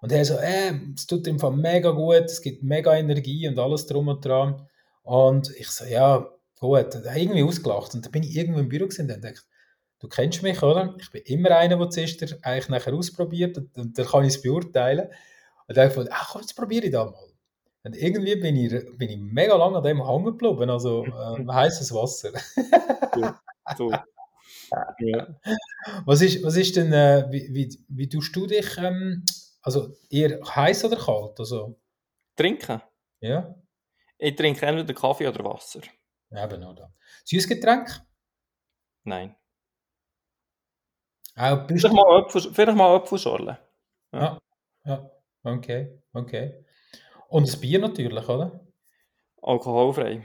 Und 0.00 0.12
er 0.12 0.24
so, 0.24 0.34
äh, 0.34 0.72
es 0.94 1.06
tut 1.06 1.26
Fall 1.40 1.52
mega 1.52 1.90
gut, 1.90 2.24
es 2.26 2.40
gibt 2.40 2.62
mega 2.62 2.96
Energie 2.96 3.48
und 3.48 3.58
alles 3.58 3.86
drum 3.86 4.08
und 4.08 4.24
dran. 4.24 4.66
Und 5.02 5.50
ich 5.56 5.68
so, 5.68 5.84
ja, 5.84 6.28
gut, 6.60 6.94
hat 6.94 7.16
irgendwie 7.16 7.42
ausgelacht. 7.42 7.94
Und 7.94 8.04
dann 8.04 8.12
bin 8.12 8.22
ich 8.22 8.36
irgendwo 8.36 8.60
im 8.60 8.68
Büro 8.68 8.84
gewesen 8.84 9.10
und 9.10 9.24
dachte, 9.24 9.40
du 10.00 10.08
kennst 10.08 10.42
mich, 10.42 10.62
oder? 10.62 10.94
Ich 11.00 11.10
bin 11.10 11.22
immer 11.24 11.56
einer, 11.56 11.76
der 11.76 11.90
zuerst 11.90 12.22
eigentlich 12.42 12.68
nachher 12.68 12.94
ausprobiert 12.94 13.58
und, 13.58 13.76
und 13.76 13.98
dann 13.98 14.06
kann 14.06 14.24
ich 14.24 14.34
es 14.34 14.42
beurteilen. 14.42 15.08
Und 15.66 15.76
dann 15.76 15.90
habe 15.90 16.02
ich 16.04 16.12
ach 16.12 16.32
komm, 16.32 16.42
jetzt 16.42 16.54
probiere 16.54 16.86
ich 16.86 16.92
das 16.92 17.10
mal. 17.10 17.28
Und 17.84 17.96
irgendwie 17.96 18.36
bin 18.36 18.56
ich, 18.56 18.98
bin 18.98 19.08
ich 19.08 19.18
mega 19.18 19.56
lange 19.56 19.78
an 19.78 19.84
dem 19.84 20.06
hängen 20.06 20.24
geblieben, 20.24 20.68
also 20.68 21.04
ähm, 21.04 21.52
heißes 21.52 21.92
Wasser. 21.92 22.32
So. 23.76 23.92
Ja. 24.98 25.26
Was 26.04 26.20
ist, 26.20 26.42
was 26.42 26.56
ist 26.56 26.76
denn, 26.76 26.92
äh, 26.92 27.26
wie, 27.30 27.48
wie, 27.54 27.78
wie 27.88 28.08
tust 28.08 28.36
du 28.36 28.46
dich, 28.46 28.76
ähm, 28.76 29.24
also 29.62 29.92
eher 30.10 30.40
heiß 30.44 30.84
oder 30.84 30.96
kalt? 30.96 31.38
Also, 31.40 31.78
Trinken. 32.36 32.80
ja, 33.20 33.54
Ich 34.18 34.36
trinke 34.36 34.64
entweder 34.66 34.94
Kaffee 34.94 35.28
oder 35.28 35.44
Wasser. 35.44 35.80
eben 36.30 36.60
da. 36.76 36.92
Süßgetränk? 37.24 37.88
Nein. 39.04 39.36
Auch 41.36 41.66
Vielleicht 41.68 41.92
mal 41.92 42.18
Apfel, 42.18 42.40
vielleicht 42.52 42.76
mal 42.76 42.96
Apfelschorle. 42.96 43.58
Ja, 44.12 44.38
ja, 44.84 45.10
okay, 45.44 46.02
okay. 46.12 46.64
Und 47.28 47.46
das 47.46 47.60
Bier 47.60 47.78
natürlich, 47.78 48.28
oder? 48.28 48.66
Alkoholfrei. 49.42 50.22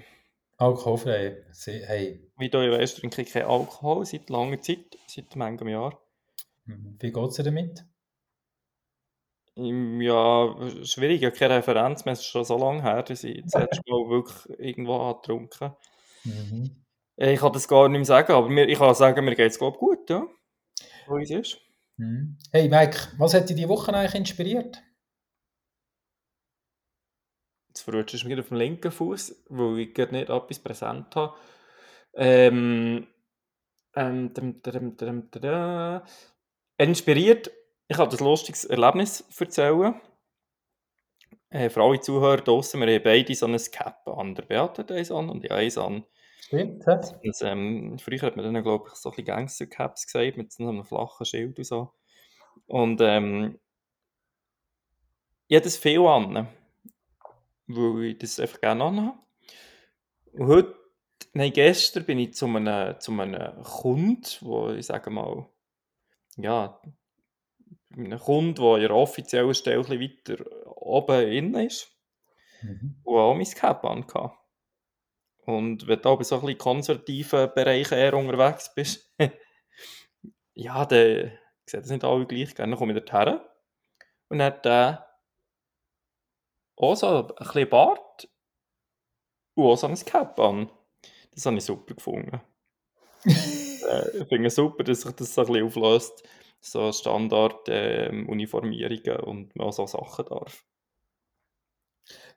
Alkoholfrei. 0.58 1.46
Hey, 1.66 2.32
Wie 2.38 2.50
du 2.50 2.62
ja 2.62 2.78
weißt, 2.78 2.98
trinke 2.98 3.22
ich 3.22 3.32
keinen 3.32 3.46
Alkohol 3.46 4.06
seit 4.06 4.30
langer 4.30 4.60
Zeit, 4.62 4.98
seit 5.08 5.36
manchem 5.36 5.68
Jahr. 5.68 6.00
wie 6.66 7.12
geht 7.12 7.30
es 7.30 7.36
dir 7.36 7.44
damit? 7.44 7.86
Ja, 9.56 10.56
schwierig, 10.84 11.22
ich 11.22 11.26
habe 11.26 11.36
keine 11.36 11.58
Referenz 11.58 12.06
mehr, 12.06 12.14
es 12.14 12.22
ist 12.22 12.26
schon 12.26 12.44
so 12.44 12.58
lange 12.58 12.82
her, 12.82 13.04
dass 13.04 13.24
ich 13.24 13.44
das 13.44 13.54
letzte 13.54 13.84
Mal 13.88 14.10
wirklich 14.10 14.60
irgendwo 14.60 15.00
habe 15.00 15.20
getrunken 15.22 15.76
Mhm. 16.26 16.84
Äh, 17.18 17.34
Ich 17.34 17.40
kann 17.42 17.52
das 17.52 17.68
gar 17.68 17.90
nicht 17.90 18.00
mehr 18.00 18.06
sagen, 18.06 18.32
aber 18.32 18.50
mir, 18.50 18.68
ich 18.68 18.80
kann 18.80 18.96
sagen, 18.96 19.26
mir 19.26 19.36
geht 19.36 19.52
es 19.52 19.60
gut, 19.60 20.10
ja. 20.10 20.26
Wo 21.06 21.18
es 21.18 21.30
ist. 21.30 21.60
Mhm. 21.98 22.38
Hey 22.52 22.70
Mike, 22.70 22.98
was 23.18 23.34
hat 23.34 23.50
dich 23.50 23.58
diese 23.58 23.70
Woche 23.70 23.94
eigentlich 23.94 24.16
inspiriert? 24.16 24.82
Jetzt 27.68 27.82
verrutschst 27.82 28.24
du 28.24 28.28
mich 28.28 28.40
auf 28.40 28.48
dem 28.48 28.58
linken 28.58 28.92
Fuß, 28.92 29.46
weil 29.50 29.80
ich 29.80 29.94
gerade 29.94 30.14
nicht 30.14 30.30
etwas 30.30 30.60
präsent 30.60 31.16
habe. 31.16 31.36
Ähm, 32.16 33.08
ähm. 33.96 34.32
Inspiriert, 36.78 37.52
ich 37.88 37.98
habe 37.98 38.16
ein 38.16 38.24
lustiges 38.24 38.66
Erlebnis 38.66 39.26
erzählen. 39.40 40.00
äh, 41.50 41.70
für 41.70 41.82
alle 41.84 42.00
Zuhörer 42.00 42.42
draussen, 42.42 42.82
wir 42.82 42.94
haben 42.94 43.04
beide 43.04 43.36
so 43.36 43.46
ein 43.46 43.58
Cap 43.72 44.08
an. 44.08 44.36
Der 44.36 44.44
Beat 44.44 44.80
hat 44.80 44.92
eins 44.92 45.12
an 45.12 45.30
und 45.30 45.44
ich 45.46 45.52
eins 45.52 45.78
an. 45.78 46.06
Stimmt, 46.40 46.86
hä? 46.88 46.98
Das, 47.24 47.42
ähm, 47.42 47.98
früher 48.00 48.22
hat 48.22 48.36
man 48.36 48.46
dann, 48.54 48.64
glaube 48.64 48.90
ich, 48.90 48.96
so 48.96 49.10
ein 49.10 49.12
bisschen 49.16 49.26
Gangster-Caps 49.26 50.06
gesagt, 50.08 50.38
mit 50.38 50.52
so 50.52 50.68
einem 50.68 50.84
flachen 50.84 51.26
Schild 51.26 51.58
und 51.58 51.64
so. 51.66 51.94
Und 52.68 53.02
ähm, 53.02 53.60
ich 55.48 55.56
habe 55.56 55.64
das 55.64 55.78
viel 55.78 56.02
an, 56.06 56.48
weil 57.68 58.04
ich 58.06 58.18
das 58.18 58.40
einfach 58.40 58.60
gerne 58.62 58.84
anhabe. 58.84 59.20
Und 60.34 60.48
heute, 60.48 60.76
nein, 61.34 61.54
gestern 61.54 62.06
bin 62.06 62.20
ich 62.20 62.34
zu 62.34 62.46
einem, 62.48 63.00
zu 63.00 63.12
einem 63.12 63.62
Kunden, 63.64 64.26
wo 64.42 64.70
ich 64.72 64.86
sage 64.86 65.10
mal, 65.10 65.48
ja, 66.38 66.82
einem 67.96 68.20
Kunden, 68.20 68.56
der 68.56 68.76
in 68.76 68.82
der 68.82 68.96
offiziellen 68.96 69.54
Stelle 69.54 69.86
ein 69.86 70.00
bisschen 70.00 70.40
weiter 70.40 70.78
oben 70.82 71.28
innen 71.28 71.68
ist, 71.68 71.90
Mhm. 72.62 72.96
und 73.04 73.18
auch 73.20 73.36
mein 73.36 73.46
Cap 73.46 73.84
angehabt. 73.84 74.38
Und 75.46 75.86
wenn 75.88 76.02
du 76.02 76.10
aber 76.10 76.24
so 76.24 76.36
ein 76.36 76.42
bisschen 76.42 76.58
konservativen 76.58 77.52
Bereich 77.54 77.92
eher 77.92 78.14
unterwegs 78.14 78.74
bist, 78.74 79.14
ja, 80.54 80.86
dann 80.86 81.32
sieht 81.66 81.82
das 81.82 81.90
nicht 81.90 82.04
alle 82.06 82.26
gleich. 82.26 82.54
Dann 82.56 82.76
komme 82.76 82.94
ich 82.94 83.04
dorthin 83.04 83.40
und 84.30 84.40
dann 84.40 84.48
hat 84.48 84.66
der 84.66 85.10
auch 86.78 86.96
so 86.96 87.08
ein 87.08 87.28
bisschen 87.36 87.70
Bart 87.70 88.30
und 89.56 89.66
auch 89.66 89.76
so 89.76 89.88
ein 89.88 89.96
Cap 89.96 90.40
an. 90.40 90.72
Das 91.34 91.46
habe 91.46 91.58
ich 91.58 91.66
super 91.66 91.94
gefunden. 91.96 92.42
äh, 93.26 94.18
ich 94.18 94.28
finde 94.28 94.48
es 94.48 94.56
super, 94.56 94.84
dass 94.84 95.02
sich 95.02 95.12
das 95.16 95.34
so 95.34 95.42
ein 95.42 95.48
bisschen 95.48 95.66
auflöst. 95.68 96.24
So 96.66 96.92
Standard-Uniformierungen 96.94 99.20
und 99.20 99.54
man 99.56 99.68
auch 99.68 99.74
so 99.74 99.86
Sachen 99.86 100.26
darf. 100.26 100.64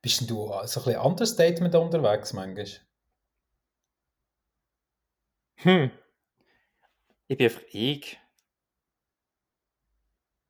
Bist 0.03 0.21
denn 0.21 0.29
du 0.29 0.47
so 0.47 0.53
ein 0.55 0.63
bisschen 0.85 1.01
Understatement 1.01 1.75
unterwegs 1.75 2.33
manchmal? 2.33 2.67
Hm. 5.57 5.91
Ich 7.29 7.37
bin 7.39 7.47
einfach 7.47 7.63
ich. 7.73 8.19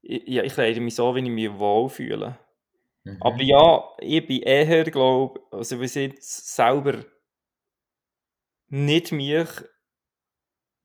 ich 0.02 0.22
ja, 0.26 0.42
ich 0.42 0.52
kleide 0.54 0.80
mich 0.80 0.94
so, 0.94 1.14
wie 1.14 1.20
ich 1.20 1.30
mich 1.30 1.52
wohlfühle. 1.58 2.38
Mhm. 3.04 3.18
Aber 3.20 3.42
ja, 3.42 3.84
ich 4.00 4.26
bin 4.26 4.42
eher, 4.42 4.84
glaube 4.84 5.40
also 5.50 5.80
wir 5.80 5.88
sind 5.88 6.22
selber 6.22 7.04
nicht 8.70 9.12
mich, 9.12 9.48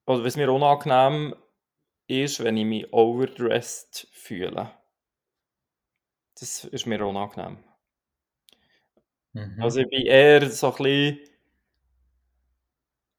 oder 0.05 0.23
was 0.23 0.35
mir 0.35 0.51
unangenehm 0.51 1.35
ist, 2.07 2.43
wenn 2.43 2.57
ich 2.57 2.65
mich 2.65 2.93
overdressed 2.93 4.07
fühle. 4.11 4.71
Das 6.39 6.65
ist 6.65 6.85
mir 6.85 7.05
unangenehm. 7.05 7.63
Mhm. 9.33 9.61
Also 9.61 9.81
ich 9.81 9.89
bin 9.89 10.05
eher 10.05 10.49
so 10.49 10.73
ein 10.73 10.83
bisschen 10.83 11.19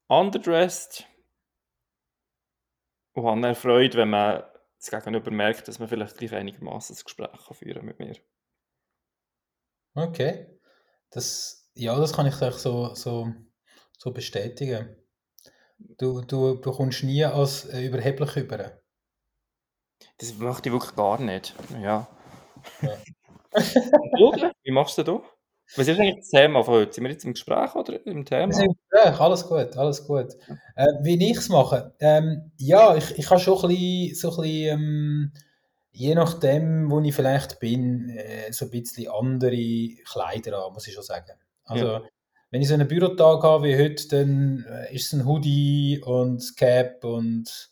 underdressed 0.07 1.07
und 3.13 3.25
habe 3.25 3.41
dann 3.41 3.55
Freude, 3.55 3.97
wenn 3.97 4.09
man 4.09 4.43
das 4.77 4.89
Gegenüber 4.89 5.31
merkt, 5.31 5.67
dass 5.67 5.79
man 5.79 5.87
vielleicht 5.87 6.17
gleich 6.17 6.33
einigermaßen 6.33 6.95
ein 6.95 7.03
Gespräch 7.03 7.57
führen 7.57 7.85
mit 7.85 7.99
mir. 7.99 8.15
Okay. 9.95 10.47
Das, 11.11 11.69
ja, 11.75 11.95
das 11.97 12.13
kann 12.13 12.25
ich 12.25 12.41
euch 12.41 12.55
so, 12.55 12.93
so, 12.95 13.31
so 13.97 14.11
bestätigen. 14.11 14.95
Du, 15.97 16.21
du 16.21 16.59
bekommst 16.59 17.03
nie 17.03 17.23
als 17.23 17.65
äh, 17.65 17.85
überheblich 17.85 18.35
über. 18.37 18.81
Das 20.17 20.37
möchte 20.37 20.69
ich 20.69 20.73
wirklich 20.73 20.95
gar 20.95 21.19
nicht. 21.19 21.53
Ja. 21.81 22.07
Ja. 22.81 22.97
Du? 24.17 24.31
Wie 24.63 24.71
machst 24.71 24.97
du 24.97 25.03
das? 25.03 25.21
Was 25.75 25.87
ist 25.87 25.99
eigentlich 25.99 26.17
das 26.17 26.29
Thema 26.29 26.63
von 26.63 26.73
heute? 26.73 26.93
Sind 26.93 27.03
wir 27.03 27.11
jetzt 27.11 27.23
im 27.23 27.33
Gespräch 27.33 27.75
oder 27.75 28.03
im 28.05 28.25
Thema? 28.25 28.47
Wir 28.47 28.53
sind 28.53 28.65
im 28.65 28.75
Gespräch, 28.89 29.19
alles 29.19 29.47
gut, 29.47 29.77
alles 29.77 30.07
gut. 30.07 30.33
Äh, 30.75 30.87
wie 31.03 31.31
ich 31.31 31.37
es 31.37 31.49
mache? 31.49 31.93
Ähm, 31.99 32.51
ja, 32.57 32.95
ich, 32.95 33.17
ich 33.17 33.29
habe 33.29 33.39
schon 33.39 33.59
ein 33.61 33.67
bisschen, 33.69 34.15
so 34.15 34.29
ein 34.29 34.41
bisschen 34.41 34.79
ähm, 34.79 35.33
je 35.93 36.15
nachdem, 36.15 36.89
wo 36.89 36.99
ich 36.99 37.15
vielleicht 37.15 37.59
bin, 37.59 38.09
äh, 38.09 38.51
so 38.51 38.65
ein 38.65 38.71
bisschen 38.71 39.11
andere 39.11 39.89
Kleider 40.11 40.65
an, 40.65 40.73
muss 40.73 40.87
ich 40.87 40.93
schon 40.93 41.03
sagen. 41.03 41.33
Also, 41.65 42.01
wenn 42.53 42.61
ich 42.61 42.67
so 42.67 42.75
einen 42.75 42.87
Bürotag 42.87 43.41
habe 43.41 43.67
wie 43.67 43.75
heute, 43.75 44.07
dann 44.09 44.63
äh, 44.69 44.93
ist 44.95 45.07
es 45.07 45.13
ein 45.13 45.25
Hoodie 45.25 45.99
und 46.05 46.55
Cap 46.55 47.03
und 47.03 47.71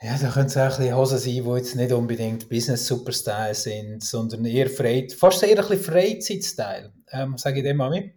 ja, 0.00 0.16
da 0.18 0.30
können 0.30 0.46
es 0.46 0.56
auch 0.56 0.62
ein 0.62 0.68
bisschen 0.70 0.96
Hosen 0.96 1.18
sein, 1.18 1.44
die 1.44 1.50
jetzt 1.58 1.76
nicht 1.76 1.92
unbedingt 1.92 2.48
Business 2.48 2.86
Superstyle 2.86 3.54
sind, 3.54 4.02
sondern 4.02 4.46
eher 4.46 4.70
frei, 4.70 5.08
fast 5.14 5.42
eher 5.42 5.58
ein 5.70 5.78
Freizeitstyle, 5.78 6.90
ähm, 7.12 7.36
sage 7.36 7.58
ich 7.58 7.64
dem 7.64 7.76
mal 7.76 7.90
mit. 7.90 8.14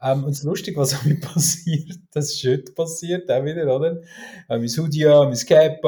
Ähm, 0.00 0.24
und 0.24 0.30
das 0.34 0.44
Lustige, 0.44 0.78
was 0.80 1.04
mir 1.04 1.20
passiert, 1.20 1.98
das 2.12 2.32
ist 2.32 2.42
heute 2.46 2.72
passiert, 2.72 3.30
auch 3.30 3.44
wieder, 3.44 3.64
oder? 3.76 4.00
Äh, 4.48 4.56
mein 4.58 4.66
Hoodie 4.66 5.04
mein 5.04 5.36
Cap 5.36 5.84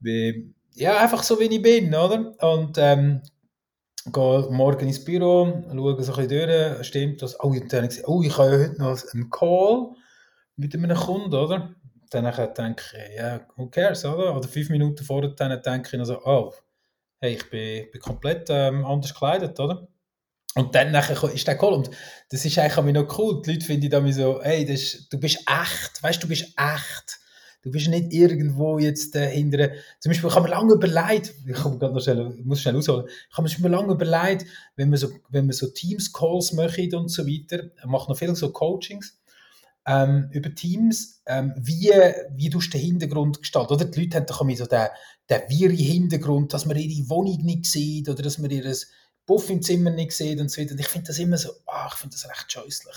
wie- 0.00 0.52
ja, 0.74 0.98
einfach 0.98 1.22
so, 1.22 1.38
wie 1.38 1.44
ich 1.44 1.62
bin, 1.62 1.94
oder? 1.94 2.34
Und 2.40 2.76
ähm, 2.78 3.20
gehe 4.04 4.48
morgen 4.50 4.86
ins 4.86 5.04
Büro, 5.04 5.64
schaue 5.68 6.02
so 6.02 6.12
ein 6.12 6.28
bisschen 6.28 6.48
durch, 6.48 6.86
stimmt 6.86 7.22
das? 7.22 7.38
Oh, 7.40 7.48
und 7.48 7.72
dann 7.72 7.84
ich 7.84 8.06
oh, 8.06 8.22
ich 8.22 8.36
habe 8.36 8.50
ja 8.50 8.58
heute 8.58 8.78
noch 8.78 9.12
einen 9.12 9.30
Call 9.30 9.90
mit 10.56 10.74
einem 10.74 10.96
Kunden, 10.96 11.34
oder? 11.34 11.74
Dann 12.10 12.24
denke 12.54 12.82
ich, 12.92 13.16
ja, 13.16 13.40
who 13.56 13.68
cares, 13.68 14.04
oder? 14.04 14.36
Oder 14.36 14.48
fünf 14.48 14.68
Minuten 14.70 15.04
vorher 15.04 15.30
dann 15.30 15.62
denke 15.62 15.96
ich 15.96 16.08
noch 16.08 16.26
oh, 16.26 16.52
hey, 17.20 17.34
ich 17.34 17.48
bin, 17.48 17.90
bin 17.90 18.00
komplett 18.00 18.48
ähm, 18.50 18.84
anders 18.84 19.14
gekleidet, 19.14 19.58
oder? 19.60 19.88
Und 20.54 20.74
dann 20.74 20.94
ist 20.94 21.48
der 21.48 21.56
Call 21.56 21.72
und 21.72 21.90
das 22.28 22.44
ist 22.44 22.58
eigentlich 22.58 22.76
auch 22.76 22.84
noch 22.84 23.18
cool. 23.18 23.40
Die 23.42 23.52
Leute 23.52 23.64
finden 23.64 23.88
dann 23.88 24.12
so, 24.12 24.42
hey, 24.42 24.66
das 24.66 24.82
ist, 24.82 25.12
du 25.12 25.18
bist 25.18 25.38
echt, 25.48 26.02
weißt 26.02 26.22
du, 26.22 26.26
du 26.26 26.28
bist 26.28 26.54
echt. 26.58 27.21
Du 27.62 27.70
bist 27.70 27.88
nicht 27.88 28.12
irgendwo 28.12 28.78
jetzt 28.78 29.14
äh, 29.14 29.30
hinter, 29.30 29.70
zum 30.00 30.10
Beispiel, 30.10 30.28
ich 30.28 30.34
habe 30.34 30.48
mir 30.48 30.54
lange 30.54 30.74
überlegt, 30.74 31.32
ich 31.46 31.64
habe 31.64 31.78
gerade 31.78 31.94
noch 31.94 32.02
schnell, 32.02 32.36
muss 32.42 32.60
schnell 32.60 32.76
ausholen, 32.76 33.06
ich 33.30 33.36
habe 33.36 33.48
mir 33.60 33.68
lange 33.68 33.92
überlegt, 33.92 34.46
wenn 34.74 34.90
man 34.90 34.98
so, 34.98 35.10
wenn 35.28 35.46
man 35.46 35.52
so 35.52 35.68
Teams-Calls 35.68 36.54
macht 36.54 36.92
und 36.92 37.08
so 37.08 37.24
weiter, 37.24 37.70
ich 37.76 37.84
mache 37.84 38.10
noch 38.10 38.18
viel 38.18 38.34
so 38.34 38.50
Coachings, 38.50 39.16
ähm, 39.86 40.28
über 40.32 40.54
Teams, 40.54 41.22
ähm, 41.26 41.54
wie, 41.56 41.90
wie 42.34 42.50
du 42.50 42.58
den 42.58 42.80
Hintergrund 42.80 43.40
gestalten, 43.40 43.74
oder? 43.74 43.84
Die 43.84 44.00
Leute 44.00 44.18
haben 44.18 44.26
doch 44.26 44.40
so 44.56 44.66
den, 44.66 44.88
den 45.30 45.40
wirren 45.48 45.76
Hintergrund, 45.76 46.52
dass 46.52 46.66
man 46.66 46.76
ihre 46.76 47.08
Wohnung 47.08 47.44
nicht 47.44 47.66
sieht, 47.66 48.08
oder 48.08 48.22
dass 48.22 48.38
man 48.38 48.50
ihr 48.50 48.74
Puff 49.24 49.50
im 49.50 49.62
Zimmer 49.62 49.90
nicht 49.90 50.12
sieht 50.12 50.40
und 50.40 50.50
so 50.50 50.60
weiter. 50.60 50.72
Und 50.72 50.80
ich 50.80 50.88
finde 50.88 51.06
das 51.06 51.18
immer 51.18 51.36
so, 51.36 51.50
ah, 51.66 51.88
ich 51.88 51.94
finde 51.94 52.16
das 52.16 52.28
recht 52.28 52.50
scheußlich, 52.50 52.96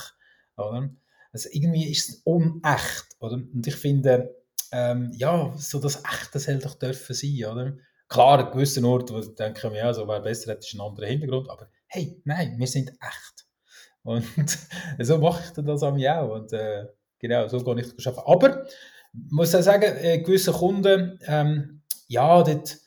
oder? 0.58 0.90
Also 1.32 1.50
irgendwie 1.52 1.92
ist 1.92 2.10
es 2.10 2.16
unecht, 2.24 3.08
oder? 3.20 3.36
Und 3.36 3.68
ich 3.68 3.76
finde, 3.76 4.36
ähm, 4.72 5.12
ja, 5.16 5.54
so 5.58 5.80
das 5.80 6.04
Echt, 6.04 6.34
das 6.34 6.48
hätte 6.48 6.60
doch 6.60 6.76
dürfen 6.76 7.14
sein, 7.14 7.46
oder? 7.46 7.74
Klar, 8.08 8.40
an 8.46 8.52
gewissen 8.52 8.86
Ort, 8.86 9.12
wo 9.12 9.20
ich 9.20 9.34
denke, 9.36 9.72
ja, 9.76 9.94
so 9.94 10.08
wäre 10.08 10.22
besser, 10.22 10.52
hätte 10.52 10.66
ich 10.66 10.74
einen 10.74 10.88
anderen 10.88 11.10
Hintergrund, 11.10 11.50
aber 11.50 11.70
hey, 11.88 12.22
nein, 12.26 12.58
wir 12.58 12.68
sind 12.68 12.90
echt. 12.90 13.46
Und 14.04 14.26
so 15.00 15.18
mache 15.18 15.44
ich 15.44 15.64
das 15.64 15.84
am 15.84 15.96
auch. 15.96 16.36
Und 16.36 16.54
äh, 16.54 16.86
genau, 17.20 17.48
so 17.48 17.60
gehe 17.64 17.82
ich 17.82 18.08
arbeiten. 18.08 18.28
Aber 18.28 18.66
ich 18.68 19.32
muss 19.32 19.56
auch 19.56 19.62
sagen, 19.62 19.96
äh, 19.98 20.20
gewisse 20.20 20.52
Kunden, 20.52 21.20
ähm, 21.26 21.82
ja, 22.08 22.44
dort, 22.44 22.78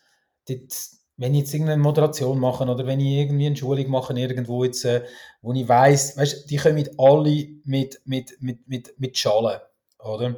dort, 0.48 0.72
wenn 1.16 1.34
ich 1.34 1.40
jetzt 1.40 1.54
irgendeine 1.54 1.82
Moderation 1.82 2.38
mache 2.38 2.64
oder 2.64 2.86
wenn 2.86 3.00
ich 3.00 3.18
irgendwie 3.18 3.46
eine 3.46 3.56
Schulung 3.56 3.88
mache 3.88 4.12
irgendwo 4.16 4.62
jetzt, 4.64 4.84
äh, 4.84 5.04
wo 5.42 5.52
ich 5.52 5.68
weiss, 5.68 6.16
weißt, 6.16 6.48
die 6.48 6.56
kommen 6.56 6.88
alle 6.96 7.48
mit, 7.64 8.00
mit, 8.04 8.36
mit, 8.40 8.68
mit, 8.68 9.00
mit 9.00 9.18
Schalen, 9.18 9.60
oder? 9.98 10.36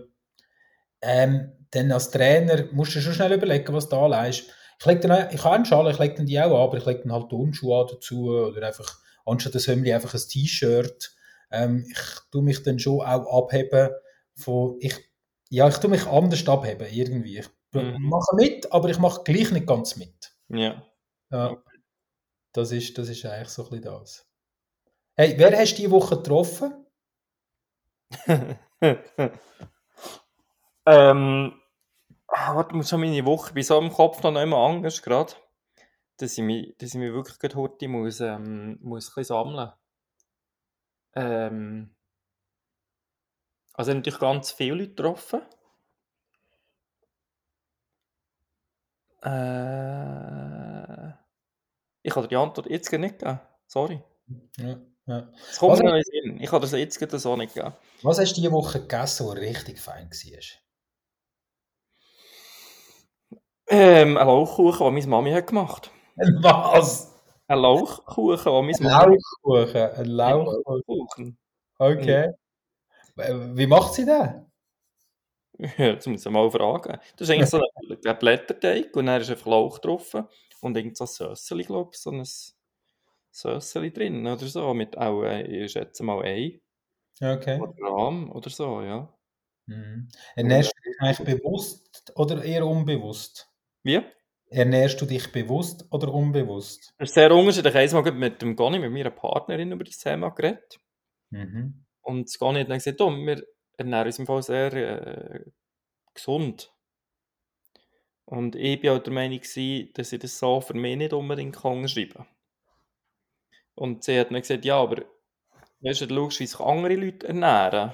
Ähm, 1.03 1.53
dann 1.71 1.93
als 1.93 2.11
Trainer 2.11 2.65
musst 2.73 2.95
du 2.95 3.01
schon 3.01 3.13
schnell 3.15 3.33
überlegen, 3.33 3.73
was 3.73 3.89
du 3.89 3.97
anlegst. 3.97 4.45
Ich, 4.79 4.87
leg 4.87 5.01
dann, 5.03 5.29
ich 5.33 5.45
habe 5.45 5.55
einen 5.57 5.65
Schal, 5.65 5.91
ich 5.91 5.99
lege 5.99 6.15
dann 6.15 6.27
die 6.27 6.41
auch 6.41 6.47
an, 6.47 6.69
aber 6.69 6.77
ich 6.79 6.87
lege 6.87 7.01
dann 7.03 7.13
halt 7.13 7.29
Turnschuhe 7.29 7.81
an 7.83 7.89
dazu 7.91 8.31
oder 8.31 8.67
einfach, 8.67 8.99
anstatt 9.27 9.55
das 9.55 9.67
Hemd 9.69 9.89
einfach 9.89 10.15
ein 10.15 10.21
T-Shirt. 10.21 11.15
Ähm, 11.51 11.87
ich 11.89 11.99
tue 12.31 12.43
mich 12.43 12.63
dann 12.63 12.79
schon 12.79 13.01
auch 13.01 13.45
abheben 13.45 13.91
von, 14.35 14.77
ich, 14.81 14.95
ja, 15.51 15.69
ich 15.69 15.77
tue 15.77 15.91
mich 15.91 16.07
anders 16.07 16.47
abheben, 16.49 16.87
irgendwie. 16.91 17.39
Ich 17.39 17.49
Mhm. 17.73 17.97
mache 18.09 18.35
mit, 18.35 18.73
aber 18.73 18.89
ich 18.89 18.99
mache 18.99 19.23
gleich 19.23 19.53
nicht 19.53 19.67
ganz 19.67 19.95
mit. 19.97 20.33
Ja. 20.49 20.83
Ja, 21.31 21.57
das 22.53 22.73
ist, 22.73 22.99
das 22.99 23.09
ist 23.09 23.25
eigentlich 23.25 23.49
so 23.49 23.63
ein 23.65 23.71
bisschen 23.71 23.85
das. 23.85 24.27
Hey, 25.17 25.35
wer 25.37 25.57
hast 25.57 25.73
du 25.73 25.77
diese 25.77 25.91
Woche 25.93 26.17
getroffen? 26.17 26.87
ähm, 30.87 31.61
warte, 32.29 32.75
muss 32.77 32.89
schon 32.91 33.01
meine 33.01 33.25
Woche, 33.25 33.53
bin 33.55 33.63
so 33.63 33.79
im 33.81 33.93
Kopf 33.93 34.23
noch 34.23 34.33
nicht 34.33 34.47
mehr 34.47 34.59
anders 34.59 35.03
gerade, 35.03 35.35
dass 36.19 36.39
ich 36.39 36.45
mich, 36.45 36.77
dass 36.79 36.91
ich 36.91 37.01
mich 37.01 37.13
wirklich 37.13 37.39
gerade 37.39 37.57
heute 37.57 37.89
muss, 37.89 38.21
ähm, 38.21 38.79
muss 38.83 39.09
ein 39.11 39.15
bisschen 39.17 39.25
sammeln. 39.25 39.73
Ähm, 41.15 41.95
also 43.73 43.93
natürlich 43.93 44.21
ganz 44.21 44.53
viele 44.53 44.75
Leute 44.77 44.91
getroffen. 44.91 45.43
Äh, 49.23 51.13
Ich 52.03 52.13
kann 52.13 52.23
dir 52.25 52.29
die 52.29 52.37
Antwort 52.37 52.69
jetzt 52.71 52.91
nicht 52.93 53.19
geben. 53.19 53.41
Sorry. 53.67 54.03
Ja, 54.59 54.81
ja. 55.07 55.33
Es 55.51 55.59
kommt 55.59 55.73
Was 55.73 55.81
mir 55.81 55.91
noch 55.91 55.97
in 55.97 56.03
Sinn. 56.03 56.41
Ich 56.41 56.51
kann 56.51 56.61
dir 56.61 56.67
das 56.67 56.73
jetzt 56.73 56.99
gerade 56.99 57.19
so 57.19 57.37
nicht 57.37 57.55
geben. 57.55 57.75
Was 58.03 58.19
hast 58.19 58.33
du 58.33 58.41
diese 58.41 58.53
Woche 58.53 58.81
gegessen, 58.81 59.27
was 59.27 59.37
richtig 59.37 59.81
fein 59.81 60.11
war? 60.11 60.61
Ähm, 63.71 64.17
ein 64.17 64.27
Lauchkuchen, 64.27 64.87
den 64.87 64.95
meine 64.95 65.07
Mami 65.07 65.31
hat 65.33 65.47
gemacht. 65.47 65.91
Was? 66.43 67.15
Ein 67.47 67.59
Lauchkuchen, 67.61 68.45
den 68.45 68.53
meine 68.53 68.79
Ein 68.79 68.83
Mami 68.83 69.17
Lauchkuchen. 69.45 69.91
Ein 69.97 70.07
Lauchkuchen. 70.07 71.39
Okay. 71.79 72.33
Wie 73.17 73.67
macht 73.67 73.95
sie 73.95 74.07
das? 74.07 74.31
Ja, 75.59 75.87
jetzt 75.87 76.07
muss 76.07 76.25
ich 76.25 76.33
mal 76.33 76.51
fragen. 76.51 76.99
Das 77.17 77.29
ist 77.29 77.31
eigentlich 77.35 77.51
so 77.51 77.59
ein, 77.59 77.99
ein 78.07 78.19
Blätterteig 78.19 78.97
und 78.97 79.07
dann 79.07 79.21
ist 79.21 79.31
einfach 79.31 79.47
Lauch 79.47 79.79
drauf 79.79 80.15
und 80.63 80.77
irgend 80.77 80.97
so 80.97 81.05
ein 81.05 81.09
Sösseli, 81.09 81.65
glaube 81.65 81.91
ich, 81.93 82.01
so 82.01 82.11
ein 82.11 82.25
Sösseli 83.31 83.93
drin 83.93 84.27
oder 84.27 84.47
so, 84.47 84.73
mit 84.75 84.97
auch, 84.97 85.23
äh, 85.23 85.43
ich 85.65 85.73
schätze 85.73 86.03
mal 86.03 86.23
Ei 86.25 86.61
Okay. 87.23 87.61
oder 87.61 87.75
Rahm 87.83 88.33
oder 88.33 88.49
so, 88.49 88.81
ja. 88.81 89.13
Mhm. 89.67 90.09
Ernährst 90.37 90.73
du 90.75 90.83
dich 90.91 91.01
eigentlich 91.01 91.39
bewusst 91.39 92.13
oder 92.17 92.43
eher 92.43 92.67
unbewusst? 92.67 93.50
Wie? 93.83 94.01
Ernährst 94.49 95.01
du 95.01 95.07
dich 95.07 95.31
bewusst 95.31 95.87
oder 95.91 96.13
unbewusst? 96.13 96.93
Das 96.99 97.11
ist 97.11 97.15
sehr 97.15 97.33
unterschiedlich. 97.33 97.75
Einmal 97.75 98.03
gerade 98.03 98.17
mit 98.17 98.43
dem 98.43 98.57
Goni, 98.57 98.79
mit 98.79 98.93
meiner 98.93 99.11
Partnerin 99.11 99.73
über 99.73 99.85
das 99.85 99.99
Thema 99.99 100.31
geredet. 100.31 100.81
Mhm. 101.31 101.87
Und 102.03 102.29
das 102.29 102.39
Goni 102.39 102.61
hat 102.61 102.69
dann 102.69 102.79
gesagt, 102.79 103.01
oh, 103.01 103.11
wir 103.11 103.45
ernähren 103.77 104.07
uns 104.07 104.19
im 104.19 104.27
Fall 104.27 104.43
sehr 104.43 104.73
äh, 104.73 105.45
gesund. 106.15 106.73
Und 108.25 108.55
ich 108.57 108.83
war 108.83 108.97
auch 108.97 109.03
der 109.03 109.13
Meinung, 109.13 109.41
dass 109.41 109.57
ich 109.57 110.19
das 110.19 110.39
so 110.39 110.61
für 110.61 110.75
mich 110.75 110.97
nicht 110.97 111.13
unbedingt 111.13 111.57
kann 111.57 111.89
schreiben. 111.89 112.27
Und 113.75 114.05
sie 114.05 114.19
hat 114.19 114.31
dann 114.31 114.41
gesagt, 114.41 114.65
ja, 114.65 114.81
aber 114.81 115.05
weißt 115.81 116.03
du, 116.03 116.07
du 116.07 116.15
schaust, 116.15 116.41
wie 116.41 116.47
sich 116.47 116.61
andere 116.61 116.95
Leute 116.95 117.27
ernähren. 117.27 117.93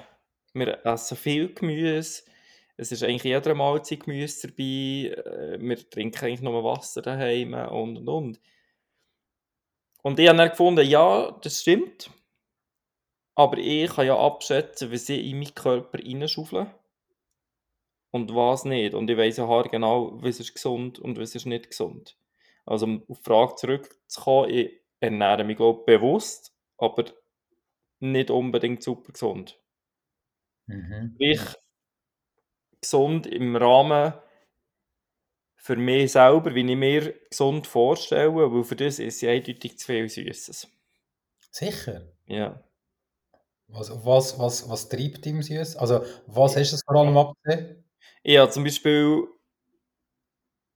Wir 0.53 0.85
essen 0.85 1.17
viel 1.17 1.53
Gemüse, 1.53 2.23
es 2.77 2.91
ist 2.91 3.03
eigentlich 3.03 3.23
jeder 3.23 3.55
Mahlzeit 3.55 4.01
Gemüse 4.01 4.47
dabei, 4.47 4.63
äh, 4.63 5.57
wir 5.59 5.89
trinken 5.89 6.25
eigentlich 6.25 6.41
nur 6.41 6.63
Wasser 6.63 7.01
daheim 7.01 7.53
und 7.53 7.97
und 7.97 8.07
und. 8.07 8.41
Und 10.03 10.19
ich 10.19 10.27
habe 10.27 10.37
dann 10.37 10.49
gefunden, 10.49 10.87
ja, 10.87 11.31
das 11.41 11.61
stimmt. 11.61 12.11
Aber 13.35 13.57
ich 13.57 13.89
kann 13.89 14.07
ja 14.07 14.17
abschätzen, 14.17 14.91
was 14.91 15.09
ich 15.09 15.25
in 15.25 15.39
meinen 15.39 15.53
Körper 15.53 15.97
hineinschaufle 15.97 16.71
und 18.11 18.33
was 18.33 18.65
nicht. 18.65 18.93
Und 18.93 19.09
ich 19.09 19.17
weiss 19.17 19.37
ja 19.37 19.61
genau, 19.63 20.11
was 20.21 20.39
ist 20.39 20.53
gesund 20.53 20.97
und 20.99 21.19
was 21.19 21.35
ist 21.35 21.45
nicht 21.45 21.69
gesund. 21.69 22.17
Also 22.65 22.85
um 22.85 23.03
auf 23.07 23.19
die 23.19 23.23
Frage 23.23 23.55
zurückzukommen, 23.55 24.49
ich 24.49 24.81
ernähre 24.99 25.43
mich 25.43 25.57
glaube 25.57 25.81
ich, 25.81 25.85
bewusst, 25.85 26.55
aber 26.77 27.05
nicht 27.99 28.31
unbedingt 28.31 28.83
super 28.83 29.11
gesund. 29.11 29.59
Mhm. 30.67 31.11
Sprich, 31.15 31.41
gesund 32.81 33.27
im 33.27 33.55
Rahmen 33.55 34.13
für 35.55 35.75
mich 35.75 36.11
selber, 36.13 36.55
wie 36.55 36.61
ich 36.69 36.77
mir 36.77 37.13
gesund 37.29 37.67
vorstelle, 37.67 38.33
weil 38.33 38.63
für 38.63 38.75
das 38.75 38.99
ist 38.99 39.21
ja 39.21 39.31
eindeutig 39.31 39.77
zu 39.77 39.85
viel 39.87 40.07
Süßes. 40.09 40.67
Sicher. 41.51 42.01
Ja. 42.25 42.63
Was, 43.69 43.89
was, 44.05 44.39
was, 44.39 44.69
was 44.69 44.87
treibt 44.89 45.25
im 45.25 45.41
Süß? 45.43 45.75
Also, 45.77 46.03
was 46.27 46.55
hast 46.55 46.71
du 46.73 46.77
vor 46.85 46.95
allem 47.01 47.17
abgesehen? 47.17 47.83
Habe 48.27 48.49
zum 48.51 48.63
Beispiel 48.63 49.27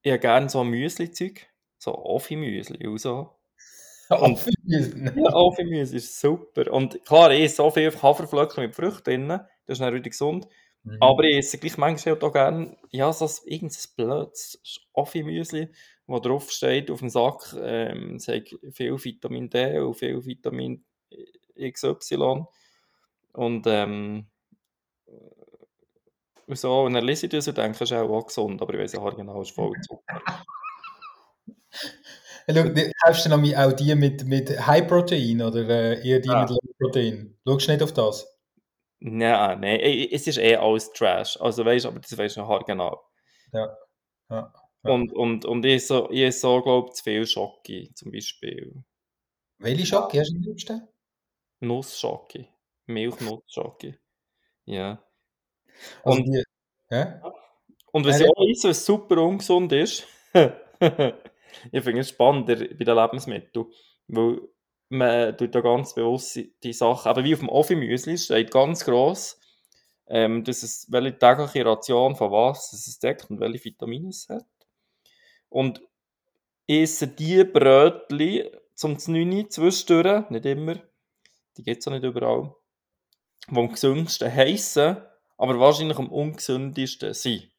ich 0.04 0.12
habe 0.12 0.20
gerne 0.20 0.50
so 0.50 0.64
Müsli-Zeug, 0.64 1.48
so 1.78 1.94
Offi-Müsli 1.96 2.88
und 2.88 3.00
so. 3.00 3.36
Und- 4.10 4.40
Ja, 4.66 5.34
Offi-Müsli 5.34 5.98
ist 5.98 6.20
super. 6.20 6.72
Und 6.72 7.04
klar, 7.06 7.32
ich 7.32 7.44
esse 7.44 7.58
so 7.58 7.72
viel 7.72 7.92
Haferflocken 8.02 8.64
mit 8.64 8.76
Früchten 8.76 9.04
drin, 9.04 9.28
das 9.30 9.44
ist 9.68 9.82
dann 9.82 9.94
wieder 9.94 10.10
gesund. 10.10 10.48
Mhm. 10.84 10.98
Aber 11.00 11.24
ich 11.24 11.38
esse 11.38 11.58
gleich 11.60 11.78
manchmal 11.78 12.20
auch 12.22 12.34
gerne, 12.34 12.76
ja, 12.90 13.12
so 13.14 13.26
ein- 13.26 13.32
irgendein 13.46 13.80
blödes 13.96 14.62
Offi-Müsli, 14.94 15.70
wo 16.08 16.20
drauf 16.20 16.52
steht 16.52 16.90
auf 16.90 17.00
dem 17.00 17.10
Sack, 17.10 17.56
ähm, 17.62 18.18
hat 18.20 18.50
viel 18.74 19.04
Vitamin 19.04 19.50
D 19.50 19.80
und 19.80 19.94
viel 19.96 20.26
Vitamin 20.26 20.84
XY. 21.58 22.46
Und, 23.34 23.66
ähm, 23.68 24.28
und 26.48 26.58
so, 26.58 26.82
und 26.82 26.94
dann 26.94 27.06
lese 27.06 27.28
ich 27.28 27.32
das 27.32 27.48
und 27.48 27.58
denke, 27.58 27.76
es 27.76 27.82
ist 27.82 27.94
auch, 27.94 28.10
auch 28.10 28.26
gesund, 28.28 28.62
aber 28.62 28.74
ich 28.74 28.80
weiß 28.82 28.94
ja 28.94 29.10
genau, 29.12 29.42
es 29.42 29.50
ist 29.50 29.56
voll 29.56 29.72
Zucker. 29.82 30.04
Schau, 32.50 32.64
kaufst 33.06 33.26
du 33.26 33.30
noch 33.30 33.38
mi- 33.38 33.56
auch 33.56 33.72
die 33.74 33.96
mit, 33.96 34.26
mit 34.26 34.66
High 34.68 34.88
Protein 34.88 35.42
oder 35.42 35.62
äh, 35.70 36.08
eher 36.08 36.20
die 36.20 36.28
Ja. 36.30 36.42
mit 36.42 36.50
Low 36.50 36.60
Protein? 36.80 37.38
Schaust 37.48 37.68
du 37.68 37.72
nicht 37.72 37.84
auf 37.84 37.94
das? 37.94 38.28
Nein, 39.04 39.60
nein, 39.62 39.80
es 40.12 40.28
ist 40.28 40.38
eh 40.38 40.56
alles 40.56 40.92
Trash. 40.94 41.38
Also 41.42 41.66
weißt 41.66 41.88
aber 41.88 42.00
das 42.00 42.16
weißt 42.18 42.38
du 42.38 42.60
genau. 42.66 43.02
Ja. 43.52 43.76
Ja. 44.30 44.54
Und, 44.84 45.14
und, 45.14 45.46
und 45.46 45.66
ich 45.66 45.86
so, 45.88 46.10
ich 46.12 46.40
so 46.40 46.62
glaube 46.62 46.92
zu 46.92 47.04
viel 47.04 47.26
Schocke, 47.28 47.90
zum 47.96 48.12
Beispiel. 48.12 48.84
Welche 49.60 49.86
Schocke 49.86 50.20
hast 50.20 50.32
du 50.32 50.38
am 50.38 50.44
liebsten? 50.44 50.88
Nussschocke. 51.62 52.48
Milchnussschocke. 52.88 54.00
Ja. 54.66 55.04
Also 56.04 56.20
Und- 56.20 56.26
die, 56.28 56.44
ja? 56.92 57.22
Und 57.94 58.06
was 58.06 58.20
ja 58.20 58.28
auch 58.30 58.48
ist, 58.50 58.64
was 58.64 58.86
super 58.86 59.18
ungesund 59.22 59.72
ist, 59.74 60.08
ich 60.34 61.84
finde 61.84 62.00
es 62.02 62.10
spannend 62.10 62.48
der- 62.50 62.58
bei 62.76 62.86
den 62.86 62.96
Lebensmitteln, 62.96 63.66
weil 64.08 64.42
man 64.92 65.38
tut 65.38 65.56
da 65.56 65.62
ganz 65.62 65.96
bewusst 65.96 66.40
die 66.64 66.74
Sachen, 66.74 67.10
aber 67.10 67.24
wie 67.24 67.34
auf 67.34 67.40
dem 67.40 67.50
Offi-Müsli 67.50 68.18
steht 68.18 68.52
ganz 68.52 68.84
gross, 68.84 69.40
ähm, 70.08 70.44
dass 70.44 70.64
es, 70.64 70.92
welche 70.92 71.18
tägliche 71.18 71.66
Ration 71.66 72.16
von 72.16 72.32
was 72.32 72.74
es 72.74 73.00
deckt 73.00 73.30
und 73.30 73.40
welche 73.40 73.64
Vitamine 73.64 74.10
es 74.10 74.28
hat. 74.30 74.46
Und 75.50 75.82
ich 76.66 76.82
esse 76.82 77.08
die 77.08 77.44
Brötchen 77.46 78.50
zum 78.76 78.98
9 79.08 79.50
zwischendurch, 79.50 80.30
nicht 80.30 80.46
immer, 80.46 80.76
die 81.58 81.64
gibt 81.64 81.82
es 81.82 81.88
auch 81.88 81.92
nicht 81.92 82.04
überall, 82.04 82.54
die 83.50 83.56
am 83.56 83.70
gesündesten 83.70 84.34
heissen, 84.34 84.98
aber 85.38 85.60
wahrscheinlich 85.60 85.98
am 85.98 86.10
ungesündesten 86.10 87.14
sind. 87.14 87.50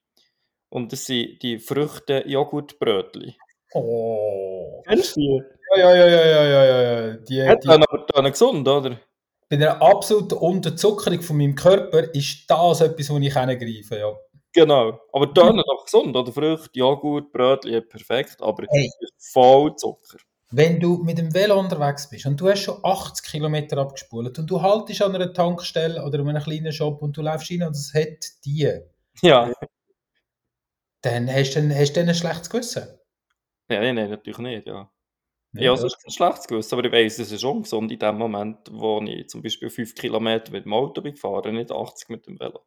Und 0.68 0.92
das 0.92 1.06
sind 1.06 1.42
die 1.42 1.58
Früchte-Joghurtbrötchen. 1.58 3.36
Oh. 3.74 4.82
Kennst 4.86 5.16
du 5.16 5.20
die? 5.20 5.42
Ja, 5.76 5.94
ja, 5.94 6.06
ja, 6.06 6.24
ja, 6.24 6.44
ja, 6.44 6.64
ja, 6.64 7.06
ja. 7.08 7.12
Die, 7.16 7.42
Hat 7.48 7.62
die, 7.64 7.68
dann 7.68 7.82
aber 7.84 8.06
dann 8.12 8.30
gesund, 8.30 8.66
oder? 8.68 8.98
bei 9.48 9.56
einer 9.56 9.82
absoluten 9.82 10.34
Unterzuckerung 10.38 11.20
von 11.20 11.36
meinem 11.36 11.54
Körper 11.54 12.14
ist 12.14 12.44
das 12.48 12.80
etwas, 12.80 13.10
wo 13.10 13.18
ich 13.18 13.34
hingreife, 13.34 13.98
ja. 13.98 14.12
Genau. 14.54 14.98
Aber 15.12 15.26
dann 15.26 15.56
doch 15.58 15.84
gesund, 15.84 16.16
oder? 16.16 16.32
Früchte, 16.32 16.70
Joghurt, 16.78 17.30
Brötchen, 17.32 17.72
ja, 17.72 17.80
perfekt, 17.82 18.36
aber 18.40 18.64
Hey. 18.70 18.90
voll 19.18 19.74
Zucker. 19.76 20.18
Wenn 20.50 20.78
du 20.80 20.98
mit 21.02 21.16
dem 21.18 21.32
Velo 21.34 21.58
unterwegs 21.58 22.08
bist 22.10 22.26
und 22.26 22.38
du 22.40 22.48
hast 22.50 22.60
schon 22.62 22.78
80 22.82 23.30
Kilometer 23.30 23.78
abgespult 23.78 24.38
und 24.38 24.50
du 24.50 24.60
haltest 24.60 25.00
an 25.02 25.14
einer 25.14 25.32
Tankstelle 25.32 26.02
oder 26.04 26.18
in 26.18 26.28
einem 26.28 26.42
kleinen 26.42 26.72
Shop 26.72 27.00
und 27.02 27.16
du 27.16 27.22
läufst 27.22 27.50
rein 27.50 27.62
und 27.62 27.76
es 27.76 27.92
hat 27.94 28.24
die, 28.44 28.70
Ja. 29.22 29.50
dann 31.02 31.28
hast 31.32 31.54
du 31.54 31.74
hast 31.74 31.92
du 31.96 32.00
dann 32.00 32.08
ein 32.08 32.14
schlechtes 32.14 32.50
Gewissen. 32.50 32.86
Nein, 33.68 33.94
nein, 33.94 34.10
natürlich 34.10 34.38
nicht, 34.38 34.66
ja. 34.66 34.90
Ja, 35.54 35.62
Ja, 35.62 35.72
es 35.74 35.82
ist 35.82 35.98
ein 36.06 36.10
schlechtes 36.10 36.46
Gewissen, 36.46 36.74
aber 36.74 36.86
ich 36.86 36.92
weiss, 36.92 37.18
es 37.18 37.30
ist 37.30 37.44
ungesund 37.44 37.92
in 37.92 37.98
dem 37.98 38.16
Moment, 38.16 38.58
wo 38.70 39.02
ich 39.02 39.28
zum 39.28 39.42
Beispiel 39.42 39.68
5 39.68 39.94
Kilometer 39.94 40.52
mit 40.52 40.64
dem 40.64 40.72
Auto 40.72 41.02
bin 41.02 41.14
gefahren, 41.14 41.54
nicht 41.54 41.70
80 41.70 42.08
mit 42.08 42.26
dem 42.26 42.40
Velo. 42.40 42.64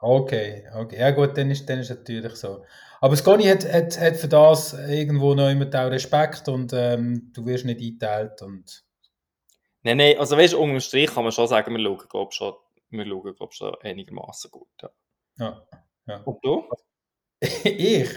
Okay, 0.00 0.64
okay. 0.76 0.98
Ja 0.98 1.10
gut, 1.10 1.36
dann 1.36 1.50
ist, 1.50 1.68
dann 1.68 1.80
ist 1.80 1.90
natürlich 1.90 2.34
so. 2.34 2.64
Aber 3.00 3.16
Sconi 3.16 3.44
hat, 3.44 3.64
hat, 3.72 3.98
hat 3.98 4.16
für 4.16 4.28
das 4.28 4.74
irgendwo 4.74 5.34
noch 5.34 5.50
immer 5.50 5.66
auch 5.66 5.90
Respekt 5.90 6.48
und 6.48 6.72
ähm, 6.72 7.32
du 7.34 7.44
wirst 7.46 7.64
nicht 7.64 7.80
eingeteilt 7.80 8.42
und 8.42 8.84
Nein, 9.82 9.96
nein, 9.96 10.18
also 10.18 10.36
weißt 10.36 10.54
du, 10.54 10.58
unterm 10.58 10.80
Strich 10.80 11.10
kann 11.14 11.22
man 11.22 11.32
schon 11.32 11.46
sagen, 11.46 11.74
wir 11.74 11.82
schauen, 11.82 12.08
glaube 12.08 12.32
schon, 12.32 12.54
wir 12.90 13.06
schauen, 13.06 13.34
glaub, 13.34 13.54
schon 13.54 13.74
einigermaßen 13.80 14.50
gut. 14.50 14.68
Ja. 15.38 15.62
ja. 16.06 16.20
Und 16.24 16.44
du? 16.44 16.68
ich? 17.64 18.08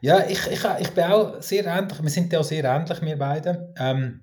Ja, 0.00 0.26
ich, 0.28 0.46
ich, 0.46 0.64
ich 0.80 0.90
bin 0.90 1.04
auch 1.04 1.42
sehr 1.42 1.66
ähnlich. 1.66 2.02
Wir 2.02 2.10
sind 2.10 2.32
ja 2.32 2.40
auch 2.40 2.44
sehr 2.44 2.64
ähnlich, 2.64 3.02
wir 3.02 3.18
beide. 3.18 3.74
Ähm, 3.78 4.22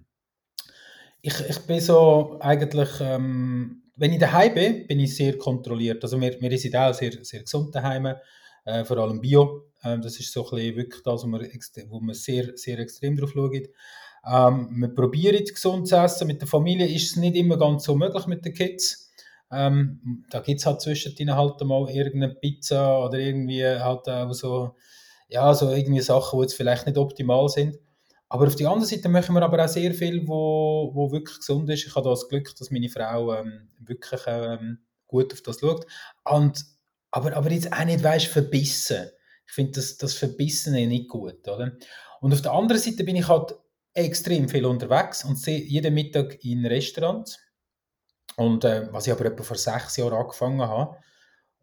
ich, 1.22 1.40
ich 1.50 1.60
bin 1.60 1.80
so 1.80 2.38
eigentlich, 2.40 2.90
ähm, 3.02 3.84
wenn 3.96 4.14
ich 4.14 4.20
daheim 4.20 4.54
bin, 4.54 4.88
bin 4.88 5.00
ich 5.00 5.16
sehr 5.16 5.38
kontrolliert. 5.38 6.04
Also 6.04 6.20
wir, 6.20 6.40
wir 6.40 6.58
sind 6.58 6.76
auch 6.76 6.94
sehr, 6.94 7.12
sehr 7.24 7.42
gesund 7.42 7.76
daheim, 7.76 8.16
äh, 8.66 8.86
vor 8.86 8.98
allem 8.98 9.22
Bio. 9.22 9.72
Ähm, 9.84 10.02
das 10.02 10.20
ist 10.20 10.32
so 10.32 10.46
ein 10.46 10.56
bisschen 10.56 10.76
wirklich 10.78 11.04
das, 11.04 11.24
wo 11.24 11.28
man, 11.28 11.48
wo 11.90 12.00
man 12.00 12.16
sehr, 12.16 12.56
sehr 12.56 12.80
extrem 12.80 13.18
drauf 13.18 13.32
schaut. 13.34 13.68
Ähm, 14.26 14.70
wir 14.80 14.90
probieren 14.90 15.44
gesund 15.44 15.88
zu 15.88 15.96
essen. 15.96 16.28
Mit 16.28 16.42
der 16.42 16.48
Familie 16.48 16.88
ist 16.88 17.12
es 17.12 17.16
nicht 17.18 17.36
immer 17.36 17.58
ganz 17.58 17.84
so 17.84 17.96
möglich 17.96 18.26
mit 18.28 18.46
den 18.46 18.54
Kids. 18.54 19.07
Ähm, 19.52 20.26
da 20.30 20.40
gibt 20.40 20.60
es 20.60 20.66
halt 20.66 20.82
zwischendrin 20.82 21.36
halt 21.36 21.62
mal 21.62 21.90
irgendeine 21.90 22.36
Pizza 22.36 23.06
oder 23.06 23.18
irgendwie 23.18 23.66
halt 23.66 24.08
auch 24.10 24.34
so, 24.34 24.76
ja, 25.30 25.54
so 25.54 25.72
irgendwie 25.72 26.02
Sachen, 26.02 26.40
die 26.40 26.44
jetzt 26.44 26.56
vielleicht 26.56 26.86
nicht 26.86 26.98
optimal 26.98 27.48
sind. 27.50 27.78
Aber 28.30 28.48
auf 28.48 28.56
der 28.56 28.68
anderen 28.68 28.90
Seite 28.90 29.08
machen 29.08 29.36
wir 29.36 29.42
aber 29.42 29.64
auch 29.64 29.70
sehr 29.70 29.94
viel, 29.94 30.28
wo, 30.28 30.92
wo 30.94 31.12
wirklich 31.12 31.38
gesund 31.38 31.70
ist. 31.70 31.88
Ich 31.88 31.96
habe 31.96 32.10
das 32.10 32.28
Glück, 32.28 32.54
dass 32.58 32.72
meine 32.72 32.90
Frau 32.90 33.34
ähm, 33.34 33.70
wirklich 33.80 34.22
ähm, 34.28 34.80
gut 35.08 35.32
auf 35.32 35.42
das 35.42 35.60
schaut. 35.62 35.86
Und, 36.26 36.66
aber, 37.12 37.36
aber 37.36 37.52
jetzt 37.52 37.72
auch 37.72 37.86
nicht, 37.86 38.04
weißt, 38.04 38.28
verbissen. 38.28 39.10
Ich 39.46 39.54
finde 39.54 39.74
das, 39.74 39.98
das 39.98 40.14
Verbissene 40.14 40.88
nicht 40.88 41.08
gut, 41.08 41.48
oder? 41.48 41.72
Und 42.20 42.34
auf 42.34 42.42
der 42.42 42.52
anderen 42.52 42.82
Seite 42.82 43.06
bin 43.06 43.16
ich 43.16 43.30
halt 43.30 43.56
extrem 43.94 44.50
viel 44.50 44.66
unterwegs 44.66 45.24
und 45.24 45.40
sehe 45.40 45.64
jeden 45.64 45.94
Mittag 45.94 46.44
in 46.44 46.66
Restaurants. 46.66 47.40
Und 48.38 48.64
äh, 48.64 48.88
was 48.94 49.08
ich 49.08 49.14
aber 49.14 49.26
etwa 49.26 49.44
vor 49.44 49.58
sechs 49.58 49.98
Jahren 49.98 50.14
angefangen 50.14 50.62
habe, 50.62 50.98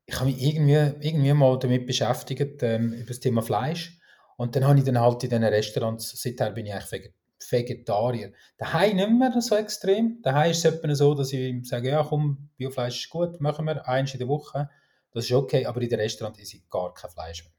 ich 0.06 0.14
habe 0.16 0.26
mich 0.26 0.42
irgendwie, 0.42 1.06
irgendwie 1.06 1.32
mal 1.32 1.58
damit 1.58 1.86
beschäftigt, 1.86 2.62
ähm, 2.62 2.92
über 2.92 3.08
das 3.08 3.20
Thema 3.20 3.42
Fleisch. 3.42 3.98
Und 4.36 4.54
dann 4.54 4.66
habe 4.66 4.78
ich 4.78 4.84
dann 4.84 5.00
halt 5.00 5.22
in 5.22 5.30
diesen 5.30 5.44
Restaurants, 5.44 6.20
seither 6.20 6.50
bin 6.50 6.66
ich 6.66 6.74
eigentlich 6.74 7.12
Vegetarier. 7.50 8.32
Daheim 8.58 8.96
nicht 8.96 9.10
mehr 9.10 9.40
so 9.40 9.54
extrem. 9.54 10.20
Daheim 10.22 10.50
ist 10.50 10.64
es 10.64 10.74
etwa 10.74 10.94
so, 10.94 11.14
dass 11.14 11.32
ich 11.32 11.66
sage, 11.68 11.90
ja 11.90 12.02
komm, 12.02 12.50
Biofleisch 12.56 13.04
ist 13.04 13.10
gut, 13.10 13.40
machen 13.40 13.66
wir, 13.66 13.86
eins 13.88 14.12
in 14.12 14.18
der 14.18 14.28
Woche. 14.28 14.68
Das 15.12 15.26
ist 15.26 15.32
okay, 15.32 15.64
aber 15.66 15.80
in 15.80 15.88
den 15.88 16.00
Restaurants 16.00 16.40
esse 16.40 16.56
ich 16.56 16.68
gar 16.68 16.92
kein 16.92 17.10
Fleisch 17.10 17.44
mehr. 17.44 17.52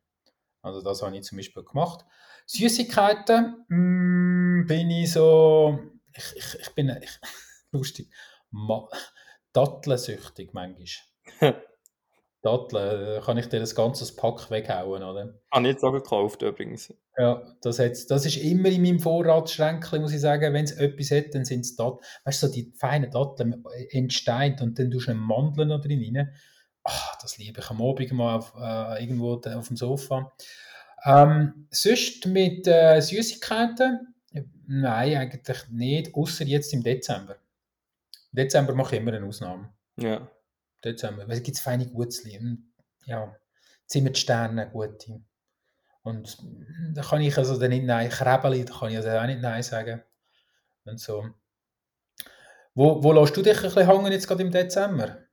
Also 0.61 0.81
das 0.81 1.01
habe 1.01 1.15
ich 1.15 1.23
zum 1.23 1.37
Beispiel 1.37 1.63
gemacht. 1.63 2.05
Süßigkeiten 2.47 3.65
mm, 3.69 4.67
bin 4.67 4.89
ich 4.89 5.13
so, 5.13 5.79
ich, 6.13 6.35
ich, 6.35 6.59
ich 6.59 6.69
bin, 6.75 6.89
ich, 7.01 7.19
lustig, 7.71 8.09
Dattelsüchtig 9.53 10.53
manchmal. 10.53 11.55
Datteln, 12.45 13.23
kann 13.23 13.39
ich 13.39 13.47
dir 13.47 13.59
das 13.59 13.73
ganze 13.73 14.15
Pack 14.15 14.51
weghauen, 14.51 15.01
oder? 15.01 15.33
Habe 15.51 15.67
ich 15.67 15.73
jetzt 15.73 15.83
auch 15.83 15.91
gekauft 15.91 16.43
übrigens. 16.43 16.93
Ja, 17.17 17.41
das, 17.61 17.79
hat's, 17.79 18.05
das 18.05 18.23
ist 18.27 18.37
immer 18.37 18.69
in 18.69 18.83
meinem 18.83 18.99
Vorratsschränkchen, 18.99 19.99
muss 19.99 20.13
ich 20.13 20.21
sagen. 20.21 20.53
Wenn 20.53 20.65
es 20.65 20.73
etwas 20.73 21.09
hat, 21.09 21.33
dann 21.33 21.43
sind 21.43 21.61
es 21.61 21.75
Datteln. 21.75 22.05
Weißt 22.23 22.43
du, 22.43 22.47
so 22.47 22.53
die 22.53 22.71
feinen 22.77 23.09
Datteln 23.09 23.63
entsteint 23.89 24.61
und 24.61 24.77
dann 24.77 24.91
tust 24.91 25.07
du 25.07 25.11
eine 25.11 25.19
Mandeln 25.19 25.69
noch 25.69 25.81
drin 25.81 26.03
rein. 26.03 26.35
Ach, 26.83 27.17
das 27.19 27.39
liebe 27.39 27.61
ich 27.61 27.69
am 27.71 27.81
Abend 27.81 28.11
mal 28.11 28.35
auf, 28.35 28.53
äh, 28.55 29.03
irgendwo 29.03 29.33
auf 29.33 29.67
dem 29.67 29.75
Sofa. 29.75 30.31
Ähm, 31.03 31.67
sonst 31.71 32.27
mit 32.27 32.67
äh, 32.67 33.01
Süßigkeiten? 33.01 34.13
Nein, 34.67 35.17
eigentlich 35.17 35.69
nicht, 35.71 36.13
außer 36.13 36.45
jetzt 36.45 36.73
im 36.73 36.83
Dezember. 36.83 37.37
Dezember 38.35 38.73
mache 38.73 38.95
ich 38.95 39.01
immer 39.01 39.13
eine 39.13 39.25
Ausnahme. 39.25 39.73
Ja. 39.97 40.29
Dezember. 40.83 41.27
Weil 41.27 41.37
es 41.37 41.43
gibt 41.43 41.57
feine 41.59 41.87
Gutzli. 41.87 42.39
Ja, 43.05 43.35
Zimmer 43.87 44.13
Sterne 44.13 44.69
gute. 44.69 45.21
Und 46.03 46.37
da 46.93 47.01
kann 47.01 47.21
ich 47.21 47.37
also 47.37 47.59
dann 47.59 47.71
nicht 47.71 47.85
Nein, 47.85 48.09
Krebeli, 48.09 48.63
da 48.63 48.73
kann 48.77 48.91
ich 48.91 48.97
also 48.97 49.09
auch 49.09 49.25
nicht 49.25 49.41
Nein 49.41 49.63
sagen. 49.63 50.03
Und 50.85 50.99
so. 50.99 51.29
Wo, 52.75 53.03
wo 53.03 53.11
lässt 53.11 53.35
du 53.35 53.41
dich 53.41 53.57
ein 53.57 53.63
bisschen 53.63 53.87
hängen 53.87 54.11
jetzt 54.11 54.27
gerade 54.27 54.43
im 54.43 54.51
Dezember? 54.51 55.25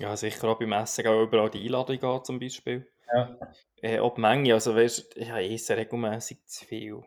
Ja, 0.00 0.16
sicher 0.16 0.48
auch 0.48 0.58
beim 0.58 0.72
Essen 0.72 1.06
auch 1.06 1.22
überall 1.22 1.50
die 1.50 1.64
Einladung 1.64 2.02
an, 2.02 2.24
zum 2.24 2.38
Beispiel. 2.38 2.88
Ja. 3.12 3.36
Äh, 3.82 3.98
ob 3.98 4.16
Menge, 4.16 4.54
also 4.54 4.74
weißt 4.74 5.16
du, 5.16 5.20
ich 5.20 5.28
esse 5.28 5.76
regelmäßig 5.76 6.46
zu 6.46 6.64
viel. 6.64 7.02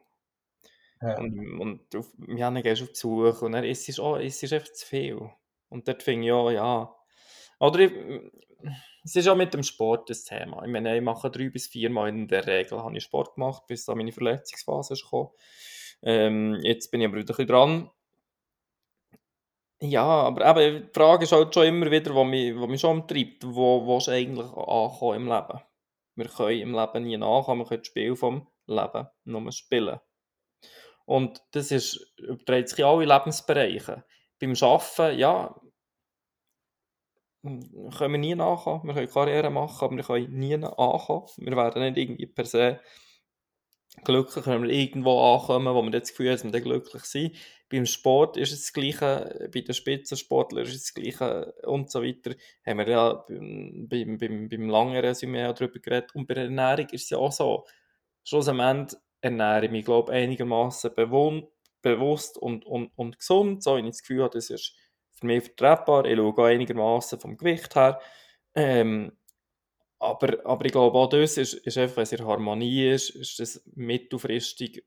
Ja. 1.02 1.18
Und, 1.18 1.60
und 1.60 1.96
auf, 1.96 2.14
ja, 2.28 2.52
dann 2.52 2.62
gehst 2.62 2.82
du 2.82 2.86
auf 2.86 2.92
Besuch 2.92 3.42
und 3.42 3.54
dann 3.54 3.64
isst 3.64 3.98
du 3.98 4.04
auch, 4.04 4.18
isst 4.18 4.44
du 4.44 4.56
einfach 4.56 4.72
zu 4.72 4.86
viel. 4.86 5.30
Und 5.70 5.88
dort 5.88 6.04
finde 6.04 6.24
ich 6.24 6.30
ja, 6.30 6.52
ja. 6.52 6.96
Oder 7.60 7.80
ich, 7.80 7.92
es 9.04 9.16
ist 9.16 9.28
auch 9.28 9.36
mit 9.36 9.54
dem 9.54 9.64
Sport 9.64 10.10
das 10.10 10.24
Thema. 10.24 10.64
Ich 10.64 10.72
meine, 10.72 10.96
ich 10.96 11.02
mache 11.02 11.32
drei 11.32 11.50
bis 11.50 11.68
vier 11.68 11.90
Mal 11.90 12.10
in 12.10 12.28
der 12.28 12.46
Regel 12.46 12.84
habe 12.84 12.96
ich 12.96 13.04
Sport 13.04 13.36
gemacht, 13.36 13.64
bis 13.68 13.86
dann 13.86 13.98
meine 13.98 14.12
Verletzungsphase 14.12 14.94
ist 14.94 15.04
gekommen. 15.04 15.30
Ähm, 16.04 16.60
jetzt 16.64 16.92
bin 16.92 17.02
ich 17.02 17.08
aber 17.08 17.18
wieder 17.18 17.38
ein 17.38 17.48
dran. 17.48 17.90
Ja, 19.84 20.04
aber 20.04 20.46
eben, 20.46 20.88
die 20.88 20.94
Frage 20.94 21.24
ist 21.24 21.32
halt 21.32 21.54
schon 21.54 21.66
immer 21.66 21.90
wieder, 21.90 22.14
was 22.14 22.28
mich, 22.28 22.56
was 22.56 22.70
mich 22.70 22.82
schon 22.82 23.00
umtreibt, 23.00 23.44
wo 23.44 23.88
willst 23.88 24.08
du 24.08 24.12
eigentlich 24.12 24.46
ankommen 24.46 25.16
im 25.16 25.28
Leben? 25.28 25.60
Wir 26.16 26.26
können 26.28 26.60
im 26.60 26.76
Leben 26.76 27.04
nie 27.04 27.18
nachkommen, 27.18 27.62
wir 27.62 27.66
können 27.66 27.82
das 27.82 27.88
Spiel 27.88 28.16
vom 28.16 28.48
Leben 28.68 29.08
nur 29.24 29.52
spielen. 29.52 30.00
Und 31.12 31.44
das 31.52 31.72
ist, 31.72 32.14
überträgt 32.20 32.70
sich 32.70 32.80
in 32.80 32.86
alle 32.86 33.04
Lebensbereiche. 33.04 34.06
Beim 34.40 34.54
Arbeiten, 34.62 35.20
ja, 35.20 35.54
können 37.44 38.14
wir 38.14 38.18
nie 38.18 38.34
nachkommen. 38.34 38.88
Wir 38.88 38.94
können 38.94 39.10
Karriere 39.10 39.50
machen, 39.50 39.84
aber 39.84 39.98
wir 39.98 40.04
können 40.06 40.40
nie 40.40 40.54
ankommen. 40.54 41.28
Wir 41.36 41.58
werden 41.58 41.84
nicht 41.84 41.98
irgendwie 41.98 42.28
per 42.28 42.46
se 42.46 42.80
glücklich, 44.06 44.48
wenn 44.48 44.64
wir 44.64 44.70
irgendwo 44.70 45.20
ankommen, 45.34 45.76
wo 45.76 45.82
wir 45.84 45.92
das 45.92 46.12
Gefühl 46.12 46.28
haben, 46.28 46.36
dass 46.36 46.44
wir 46.46 46.52
dann 46.52 46.64
glücklich 46.64 47.04
sind. 47.04 47.36
Beim 47.68 47.86
Sport 47.86 48.38
ist 48.38 48.54
es 48.54 48.62
das 48.62 48.74
Gleiche, 48.74 49.50
bei 49.54 49.60
den 49.60 49.74
Spitzensportlern 49.74 50.64
ist 50.64 50.76
es 50.76 50.84
das 50.84 50.94
Gleiche 50.94 51.54
und 51.64 51.92
so 51.92 52.04
weiter. 52.04 52.36
Haben 52.66 52.78
wir 52.78 52.88
ja 52.88 53.26
beim, 53.28 54.18
beim, 54.18 54.48
beim, 54.48 54.70
langen 54.70 54.96
Resümee 54.96 55.54
darüber 55.54 55.80
geredet. 55.80 56.16
Und 56.16 56.26
bei 56.26 56.36
der 56.36 56.46
Ernährung 56.46 56.88
ist 56.92 57.04
es 57.04 57.10
ja 57.10 57.18
auch 57.18 57.34
so. 57.34 57.66
Schlussendlich 58.24 58.98
ernähre 59.22 59.66
ich 59.66 59.72
mich, 59.72 59.86
glaube 59.86 60.12
einigermaßen 60.12 60.92
bewusst 61.82 62.38
und, 62.38 62.66
und, 62.66 62.92
und 62.96 63.18
gesund, 63.20 63.64
so 63.64 63.78
wie 63.78 63.82
ich 63.82 63.88
das 63.88 64.02
Gefühl 64.02 64.24
habe, 64.24 64.34
das 64.34 64.50
ist 64.50 64.76
für 65.12 65.26
mich 65.26 65.44
vertretbar. 65.44 66.06
Ich 66.06 66.18
schaue 66.18 66.34
auch 66.34 66.46
einigermaßen 66.46 67.20
vom 67.20 67.38
Gewicht 67.38 67.76
her. 67.76 68.00
Ähm, 68.56 69.12
aber, 70.00 70.46
aber 70.46 70.66
ich 70.66 70.72
glaube, 70.72 70.98
auch 70.98 71.10
das 71.10 71.38
ist, 71.38 71.54
ist 71.54 71.78
einfach, 71.78 71.98
wenn 71.98 72.04
es 72.04 72.12
in 72.12 72.26
Harmonie 72.26 72.90
ist, 72.90 73.12
ist 73.12 73.40
das 73.40 73.64
mittelfristig 73.76 74.84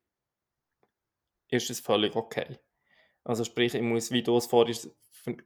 ist 1.55 1.71
das 1.71 1.81
völlig 1.81 2.17
okay. 2.17 2.59
Also 3.23 3.45
sprich, 3.45 3.75
ich 3.75 3.83
muss, 3.83 4.11
wie 4.11 4.23
du 4.23 4.37
es 4.37 4.47
vorhin 4.47 4.77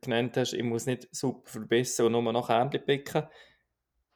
genannt 0.00 0.36
hast, 0.36 0.54
ich 0.54 0.62
muss 0.62 0.86
nicht 0.86 1.08
super 1.14 1.48
verbissen 1.48 2.06
und 2.06 2.12
nur 2.12 2.32
noch 2.32 2.48
Kernchen 2.48 2.84
picken, 2.84 3.28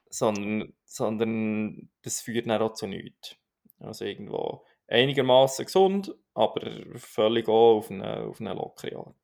sondern, 0.09 0.73
sondern 0.85 1.89
das 2.01 2.21
führt 2.21 2.47
dann 2.47 2.61
auch 2.61 2.73
zu 2.73 2.87
nichts. 2.87 3.35
Also 3.79 4.05
irgendwo 4.05 4.63
einigermaßen 4.87 5.65
gesund, 5.65 6.13
aber 6.33 6.61
völlig 6.95 7.47
auch 7.47 7.77
auf 7.77 7.91
eine, 7.91 8.23
auf 8.23 8.39
eine 8.39 8.53
lockere 8.53 8.97
Art. 8.97 9.15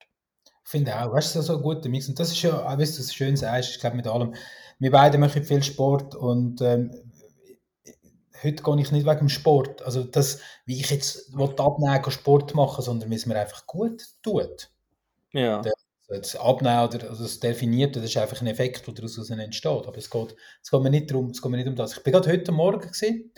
Ich 0.63 0.71
finde 0.71 0.95
auch, 0.95 1.13
weißt 1.13 1.35
du, 1.35 1.41
so 1.41 1.57
ein 1.57 1.63
guter 1.63 1.89
Mix. 1.89 2.07
Und 2.09 2.19
das 2.19 2.31
ist 2.31 2.41
ja, 2.41 2.71
wie 2.77 2.83
du 2.83 2.83
es 2.83 3.13
schön 3.13 3.35
sagst, 3.35 3.71
ich 3.71 3.79
glaube 3.79 3.95
mit 3.95 4.07
allem, 4.07 4.35
wir 4.77 4.91
beide 4.91 5.17
machen 5.17 5.43
viel 5.43 5.63
Sport 5.63 6.15
und 6.15 6.61
ähm, 6.61 6.91
heute 8.43 8.63
gehe 8.63 8.81
ich 8.81 8.91
nicht 8.91 9.05
wegen 9.05 9.19
dem 9.19 9.29
Sport. 9.29 9.81
Also 9.81 10.03
das, 10.03 10.41
wie 10.65 10.79
ich 10.79 10.89
jetzt 10.89 11.33
abnehmen 11.35 12.11
Sport 12.11 12.55
machen, 12.55 12.83
sondern 12.83 13.09
wie 13.09 13.15
es 13.15 13.25
mir 13.25 13.39
einfach 13.39 13.65
gut 13.65 14.03
tut. 14.23 14.69
Ja. 15.33 15.61
Das 16.07 16.35
Abnehmen 16.35 16.87
oder 16.87 17.09
also 17.09 17.23
das 17.23 17.39
Definierte, 17.39 17.99
das 17.99 18.09
ist 18.09 18.17
einfach 18.17 18.41
ein 18.41 18.47
Effekt, 18.47 18.87
der 18.87 18.93
daraus 18.95 19.29
entsteht. 19.29 19.87
Aber 19.87 19.97
es 19.97 20.09
geht, 20.09 20.35
es 20.63 20.71
geht 20.71 20.81
mir 20.81 20.89
nicht 20.89 21.11
darum, 21.11 21.29
es 21.29 21.41
geht 21.41 21.51
mir 21.51 21.57
nicht 21.57 21.67
um 21.67 21.75
das. 21.75 21.97
Ich 21.97 22.03
bin 22.03 22.13
gerade 22.13 22.31
heute 22.31 22.51
Morgen 22.51 22.87
gesehen, 22.87 23.31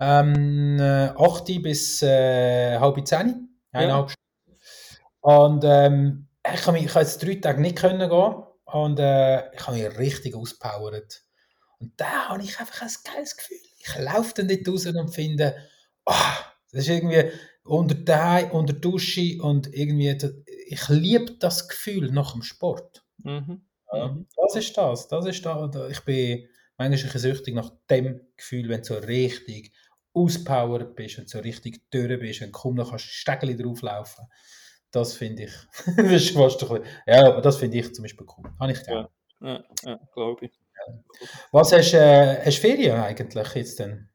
ähm, 0.00 0.78
8 0.80 1.48
äh, 1.48 1.58
bis 1.58 2.02
äh, 2.02 2.78
halb 2.78 3.06
10, 3.06 3.48
eineinhalb 3.72 4.08
ja. 4.08 4.14
Stunden. 4.14 4.60
Und 5.20 5.64
ähm, 5.64 6.28
ich 6.54 6.66
habe 6.66 6.78
jetzt 6.78 7.22
drei 7.22 7.34
Tage 7.36 7.60
nicht 7.60 7.76
können 7.76 8.08
gehen 8.08 8.34
und 8.64 8.98
äh, 8.98 9.54
ich 9.54 9.66
habe 9.66 9.76
mich 9.76 9.98
richtig 9.98 10.34
auspowert. 10.34 11.22
Und 11.78 11.92
da 11.96 12.28
habe 12.28 12.42
ich 12.42 12.58
einfach 12.58 12.82
ein 12.82 12.90
geiles 13.04 13.36
Gefühl. 13.36 13.58
Ich 13.78 13.98
laufe 13.98 14.34
dann 14.36 14.46
nicht 14.46 14.68
raus 14.68 14.86
und 14.86 15.14
finde, 15.14 15.56
oh, 16.06 16.12
das 16.72 16.82
ist 16.82 16.88
irgendwie 16.88 17.30
unter 17.64 17.94
der, 17.94 18.52
unter 18.52 18.72
der 18.72 18.80
Dusche 18.80 19.40
und 19.42 19.72
irgendwie, 19.72 20.16
ich 20.66 20.88
liebe 20.88 21.36
das 21.38 21.68
Gefühl 21.68 22.10
nach 22.10 22.32
dem 22.32 22.42
Sport. 22.42 23.04
Mhm. 23.18 23.62
Ja, 23.92 24.08
mhm. 24.08 24.26
das 24.36 24.56
ist 24.56 24.76
das. 24.76 25.08
Das 25.08 25.26
ist 25.26 25.44
da. 25.44 25.70
Ich 25.90 26.00
bin 26.00 26.48
manchmal 26.76 27.12
ein 27.12 27.18
süchtig 27.18 27.54
nach 27.54 27.72
dem 27.90 28.20
Gefühl, 28.36 28.68
wenn 28.68 28.80
du 28.80 28.86
so 28.86 28.94
richtig 28.94 29.72
auspowert 30.14 30.96
bist 30.96 31.18
und 31.18 31.28
so 31.28 31.38
richtig 31.38 31.82
durch 31.90 32.18
bist 32.18 32.42
und 32.42 32.52
kaum 32.52 32.74
noch 32.74 32.90
kannst 32.90 33.06
Stegeli 33.06 33.56
drauflaufen. 33.56 34.26
Das 34.90 35.14
finde 35.14 35.44
ich, 35.44 35.52
das 35.96 36.12
ist 36.12 36.30
fast 36.30 36.62
ein 36.62 36.68
bisschen, 36.68 36.86
ja, 37.06 37.28
aber 37.28 37.42
das 37.42 37.58
finde 37.58 37.78
ich 37.78 37.94
zum 37.94 38.02
Beispiel 38.02 38.26
cool. 38.36 38.50
Habe 38.58 38.72
ich 38.72 38.86
ja, 38.86 39.08
ja, 39.40 39.64
ja 39.84 40.00
glaube 40.12 40.46
ich. 40.46 40.52
Was 41.52 41.72
hast 41.72 41.92
du, 41.92 41.98
äh, 41.98 42.44
hast 42.44 42.58
Ferien 42.58 42.96
eigentlich 42.96 43.54
jetzt 43.54 43.78
denn? 43.78 44.08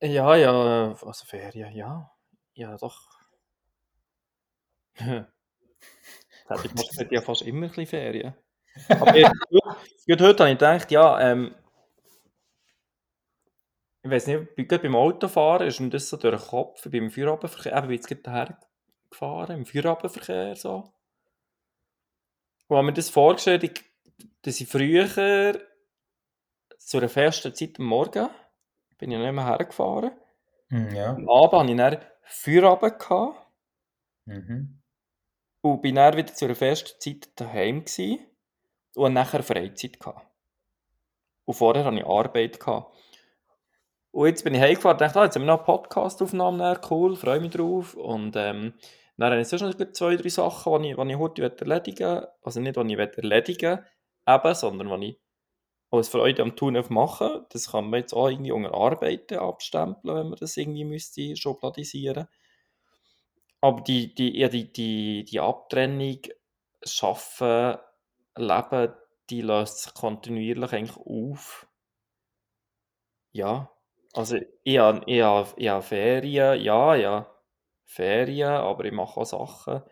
Ja, 0.00 0.36
ja, 0.36 0.92
also 0.92 1.24
Ferien, 1.24 1.74
ja. 1.74 2.10
Ja, 2.54 2.76
doch. 2.76 3.08
ich 4.96 6.98
hätte 6.98 7.14
ja 7.14 7.20
fast 7.20 7.42
immer 7.42 7.66
ein 7.66 7.68
bisschen 7.68 7.86
Ferien. 7.86 8.34
Aber 8.88 9.16
jetzt, 9.16 9.32
heute 10.20 10.44
habe 10.44 10.52
ich 10.52 10.58
gedacht, 10.58 10.90
ja, 10.90 11.20
ähm, 11.20 11.54
ich 14.04 14.10
weiß 14.10 14.26
nicht, 14.26 14.56
gerade 14.56 14.82
beim 14.82 14.96
Autofahren 14.96 15.66
ist 15.66 15.80
mir 15.80 15.88
das 15.88 16.08
so 16.10 16.18
durch 16.18 16.38
den 16.38 16.48
Kopf, 16.48 16.86
beim 16.90 17.10
Feierabendverkehr, 17.10 17.76
eben 17.76 17.88
wie 17.88 17.94
jetzt 17.94 18.06
gerade 18.06 18.56
gefahren, 19.10 19.56
im 19.56 19.64
Feierabendverkehr 19.66 20.54
so. 20.56 20.92
Und 22.68 22.76
habe 22.76 22.86
mir 22.86 22.92
das 22.92 23.08
vorgestellt, 23.08 23.82
dass 24.42 24.60
ich 24.60 24.68
früher 24.68 25.06
zu 26.78 26.98
einer 26.98 27.08
festen 27.08 27.54
Zeit 27.54 27.78
am 27.78 27.86
Morgen 27.86 28.28
bin 28.98 29.10
ich 29.10 29.18
nicht 29.18 29.32
mehr 29.32 29.46
hergefahren. 29.46 30.12
Hm, 30.68 30.94
ja. 30.94 31.10
Am 31.14 31.28
Abend 31.28 31.52
habe 31.60 31.70
ich 31.70 31.76
dann 31.76 31.98
Feierabend 32.22 32.98
gehabt 32.98 33.40
Mhm. 34.26 34.80
und 35.62 35.82
bin 35.82 35.94
dann 35.96 36.16
wieder 36.16 36.32
zu 36.34 36.44
einer 36.46 36.54
festen 36.54 37.00
Zeit 37.00 37.28
daheim 37.38 37.84
gsi 37.84 38.20
und 38.96 39.12
nachher 39.14 39.42
Freizeit 39.42 39.98
gehabt. 40.00 40.26
Und 41.46 41.54
vorher 41.54 41.84
hatte 41.84 41.96
ich 41.96 42.06
Arbeit. 42.06 42.60
Gehabt. 42.60 42.96
Und 44.14 44.28
jetzt 44.28 44.44
bin 44.44 44.54
ich 44.54 44.60
heimgefahren 44.60 44.94
und 44.94 45.00
dachte, 45.00 45.18
ah, 45.18 45.24
jetzt 45.24 45.34
haben 45.34 45.42
wir 45.42 45.46
noch 45.46 45.58
eine 45.58 45.64
Podcast-Aufnahme, 45.64 46.80
cool, 46.88 47.16
freue 47.16 47.40
mich 47.40 47.50
drauf. 47.50 47.94
Und 47.94 48.36
ähm, 48.36 48.74
dann 49.16 49.32
habe 49.32 49.40
ich 49.40 49.48
sonst 49.48 49.76
noch 49.76 49.92
zwei, 49.92 50.14
drei 50.14 50.28
Sachen, 50.28 50.82
die 50.84 50.92
ich, 50.92 50.98
ich 50.98 51.18
heute 51.18 51.42
erledigen 51.42 52.08
will. 52.08 52.28
Also 52.42 52.60
nicht, 52.60 52.76
die 52.76 52.92
ich 52.92 53.18
erledigen 53.18 53.78
will, 53.78 53.84
eben, 54.28 54.54
sondern 54.54 55.00
die 55.00 55.08
ich 55.08 55.20
als 55.90 56.10
Freude 56.10 56.42
am 56.42 56.54
Tun 56.54 56.80
mache. 56.90 57.44
Das 57.50 57.72
kann 57.72 57.90
man 57.90 58.02
jetzt 58.02 58.14
auch 58.14 58.28
irgendwie 58.28 58.52
unter 58.52 58.72
Arbeiten 58.72 59.38
abstempeln, 59.38 60.16
wenn 60.16 60.28
man 60.28 60.38
das 60.38 60.56
irgendwie 60.56 60.84
müsste 60.84 61.34
schubladisieren 61.34 62.28
Aber 63.60 63.80
die, 63.80 64.14
die, 64.14 64.38
ja, 64.38 64.48
die, 64.48 64.72
die, 64.72 65.24
die 65.24 65.40
Abtrennung, 65.40 66.20
Schaffen, 66.84 67.78
Leben, 68.36 68.94
die 69.28 69.40
löst 69.40 69.82
sich 69.82 69.94
kontinuierlich 69.94 70.72
eigentlich 70.72 70.98
auf. 70.98 71.66
Ja, 73.32 73.73
also 74.14 74.36
habe, 74.36 75.54
ich 75.56 75.68
habe 75.68 75.82
Ferien, 75.82 76.60
ja, 76.60 76.94
ja, 76.94 77.34
Ferien, 77.84 78.48
aber 78.48 78.84
ich 78.84 78.92
mache 78.92 79.20
auch 79.20 79.26
Sachen. 79.26 79.82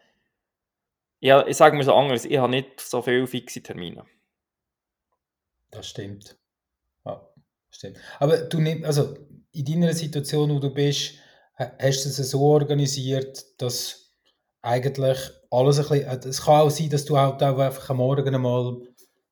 Ja, 1.20 1.46
ich 1.46 1.56
sage 1.56 1.76
mir 1.76 1.84
so 1.84 1.94
anders, 1.94 2.24
ich 2.24 2.38
habe 2.38 2.50
nicht 2.50 2.80
so 2.80 3.02
viele 3.02 3.26
fixe 3.26 3.62
Termine. 3.62 4.04
Das 5.70 5.88
stimmt. 5.88 6.36
Ja, 7.04 7.28
stimmt. 7.70 7.98
Aber 8.18 8.38
du 8.38 8.60
nimmst, 8.60 8.84
also 8.84 9.16
in 9.52 9.64
deiner 9.64 9.92
Situation, 9.92 10.50
wo 10.50 10.58
du 10.58 10.72
bist, 10.72 11.14
hast 11.56 12.04
du 12.04 12.08
es 12.08 12.16
so 12.16 12.40
organisiert, 12.40 13.44
dass 13.60 14.02
eigentlich 14.62 15.18
alles 15.50 15.78
ein 15.78 15.88
bisschen, 15.88 16.06
äh, 16.06 16.28
es 16.28 16.42
kann 16.42 16.60
auch 16.62 16.70
sein, 16.70 16.90
dass 16.90 17.04
du 17.04 17.18
halt 17.18 17.42
auch 17.42 17.58
einfach 17.58 17.90
am 17.90 17.98
Morgen 17.98 18.34
einmal 18.34 18.80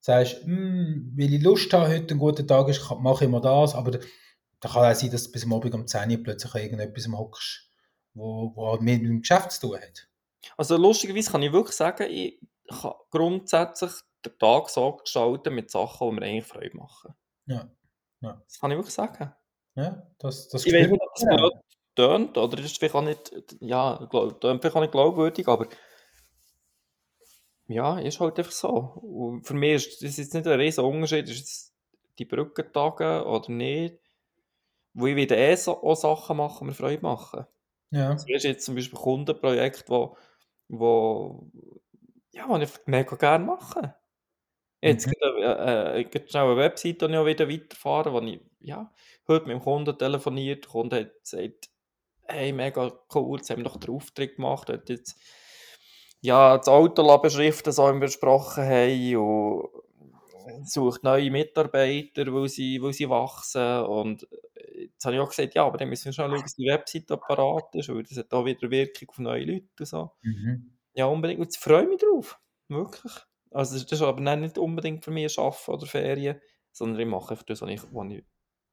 sagst, 0.00 0.44
hm, 0.44 1.12
weil 1.16 1.34
ich 1.34 1.42
Lust 1.42 1.72
habe, 1.72 1.88
heute 1.88 2.14
ein 2.14 2.18
guter 2.18 2.46
Tag 2.46 2.68
ist, 2.68 2.82
mache 3.00 3.24
ich 3.24 3.30
mal 3.30 3.40
das, 3.40 3.74
aber 3.74 3.98
da 4.60 4.68
kann 4.68 4.84
auch 4.84 4.94
sein, 4.94 5.10
dass 5.10 5.24
du 5.24 5.32
bis 5.32 5.44
am 5.44 5.52
Abend 5.54 5.74
um 5.74 5.86
10 5.86 6.10
Uhr 6.10 6.22
plötzlich 6.22 6.54
irgendetwas 6.54 7.08
hockst, 7.08 7.70
wo, 8.14 8.52
wo 8.54 8.70
halt 8.70 8.82
mit 8.82 9.02
dem 9.02 9.20
Geschäft 9.20 9.52
zu 9.52 9.68
tun 9.68 9.80
hat. 9.80 10.08
Also 10.56 10.76
lustigerweise 10.76 11.30
kann 11.30 11.42
ich 11.42 11.52
wirklich 11.52 11.76
sagen, 11.76 12.06
ich 12.10 12.40
kann 12.68 12.94
grundsätzlich 13.10 13.92
den 14.24 14.38
Tag 14.38 14.68
so 14.68 14.92
gestalten 14.96 15.54
mit 15.54 15.70
Sachen, 15.70 16.08
die 16.08 16.14
mir 16.14 16.26
eigentlich 16.26 16.46
Freude 16.46 16.76
machen. 16.76 17.14
Ja. 17.46 17.70
ja. 18.20 18.42
Das 18.46 18.60
kann 18.60 18.70
ich 18.70 18.76
wirklich 18.76 18.94
sagen. 18.94 19.32
Ja, 19.74 20.06
das, 20.18 20.48
das 20.48 20.66
ich 20.66 20.72
weiß 20.72 20.88
nicht, 20.90 21.00
ob 21.00 21.14
das 21.14 21.24
blöd 21.24 21.52
tönt, 21.94 22.38
oder 22.38 22.56
das 22.56 22.66
ist 22.66 22.78
vielleicht 22.78 22.94
auch 22.94 23.02
nicht, 23.02 23.32
ja, 23.60 23.96
tönt 24.40 24.60
vielleicht 24.60 24.76
auch 24.76 24.80
nicht 24.80 24.92
glaubwürdig, 24.92 25.48
aber 25.48 25.66
ja, 27.66 27.98
ist 28.00 28.20
halt 28.20 28.38
einfach 28.38 28.52
so. 28.52 28.68
Und 28.68 29.46
für 29.46 29.54
mich 29.54 29.86
ist 29.86 30.02
das 30.02 30.16
jetzt 30.16 30.34
nicht 30.34 30.46
ein 30.46 30.58
riesiger 30.58 30.86
Unterschied, 30.86 31.28
ist 31.28 31.72
die 32.18 32.24
Brückentage 32.24 33.24
oder 33.24 33.50
nicht. 33.50 33.98
Wo 34.92 35.06
ich 35.06 35.16
wieder 35.16 35.36
eh 35.36 35.54
so, 35.56 35.82
auch 35.82 35.94
Sachen 35.94 36.36
machen, 36.36 36.58
die 36.60 36.64
mir 36.66 36.74
Freude 36.74 37.02
machen. 37.02 37.46
Ja. 37.90 38.12
Das 38.12 38.26
ist 38.26 38.44
jetzt 38.44 38.64
zum 38.64 38.74
Beispiel 38.74 38.98
ein 38.98 39.02
Kundenprojekt, 39.02 39.88
wo, 39.88 40.16
wo, 40.68 41.50
ja, 42.32 42.48
wo 42.48 42.56
ich 42.56 42.70
mega 42.86 43.16
gerne 43.16 43.44
mache. 43.44 43.94
Jetzt 44.82 45.06
mhm. 45.06 45.12
äh, 45.22 46.00
äh, 46.00 46.28
schnell 46.28 46.44
eine 46.44 46.56
Webseite 46.56 47.06
die 47.06 47.12
ich 47.12 47.18
auch 47.18 47.26
wieder 47.26 47.48
weiterfahren, 47.48 48.12
wo 48.12 48.20
ich 48.20 48.40
ja, 48.60 48.92
heute 49.28 49.46
mit 49.46 49.56
dem 49.56 49.62
Kunden 49.62 49.96
telefoniert, 49.98 50.64
der 50.64 50.70
Kunde 50.70 51.00
hat 51.00 51.22
gesagt, 51.22 51.70
hey, 52.24 52.52
mega 52.52 52.92
cool, 53.14 53.38
jetzt 53.38 53.50
haben 53.50 53.58
wir 53.58 53.64
doch 53.64 53.76
den 53.76 53.94
Auftritt 53.94 54.36
gemacht, 54.36 54.68
hat 54.68 54.88
jetzt 54.88 55.18
ja, 56.22 56.58
das 56.58 56.68
Auto 56.68 57.18
beschriften, 57.18 57.72
so 57.72 57.88
wie 57.88 57.94
wir 57.94 58.00
besprochen 58.00 58.64
haben, 58.64 59.16
und 59.16 59.68
sucht 60.64 61.02
neue 61.04 61.30
Mitarbeiter, 61.30 62.32
weil 62.32 62.48
sie, 62.48 62.80
weil 62.82 62.92
sie 62.92 63.08
wachsen 63.08 63.84
und 63.84 64.26
jetzt 64.74 65.04
habe 65.04 65.16
ich 65.16 65.20
auch 65.20 65.28
gesagt, 65.28 65.54
ja, 65.54 65.64
aber 65.64 65.78
dann 65.78 65.88
müssen 65.88 66.06
wir 66.06 66.12
schon 66.12 66.30
schauen, 66.30 66.42
dass 66.42 66.54
die 66.54 66.66
Webseite 66.66 67.16
parat 67.16 67.74
ist, 67.74 67.88
weil 67.88 68.02
das 68.02 68.18
hat 68.18 68.32
auch 68.32 68.44
wieder 68.44 68.70
Wirkung 68.70 69.08
auf 69.08 69.18
neue 69.18 69.44
Leute 69.44 69.68
und 69.78 69.86
so. 69.86 70.10
Mhm. 70.22 70.78
Ja, 70.94 71.06
unbedingt, 71.06 71.40
und 71.40 71.54
ich 71.54 71.58
freue 71.58 71.86
mich 71.86 72.00
drauf, 72.00 72.38
wirklich. 72.68 73.12
Also 73.50 73.78
das 73.78 73.90
ist 73.90 74.02
aber 74.02 74.36
nicht 74.36 74.58
unbedingt 74.58 75.04
für 75.04 75.10
mich 75.10 75.38
Arbeiten 75.38 75.70
oder 75.70 75.86
Ferien, 75.86 76.40
sondern 76.72 77.00
ich 77.00 77.06
mache 77.06 77.32
einfach 77.32 77.44
das, 77.44 77.62
was 77.62 77.70
ich, 77.70 77.82
was 77.92 78.12
ich, 78.12 78.24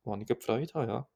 was 0.04 0.19
ich 0.21 0.43
Freude 0.43 0.73
habe, 0.73 0.88
ja. 0.88 1.08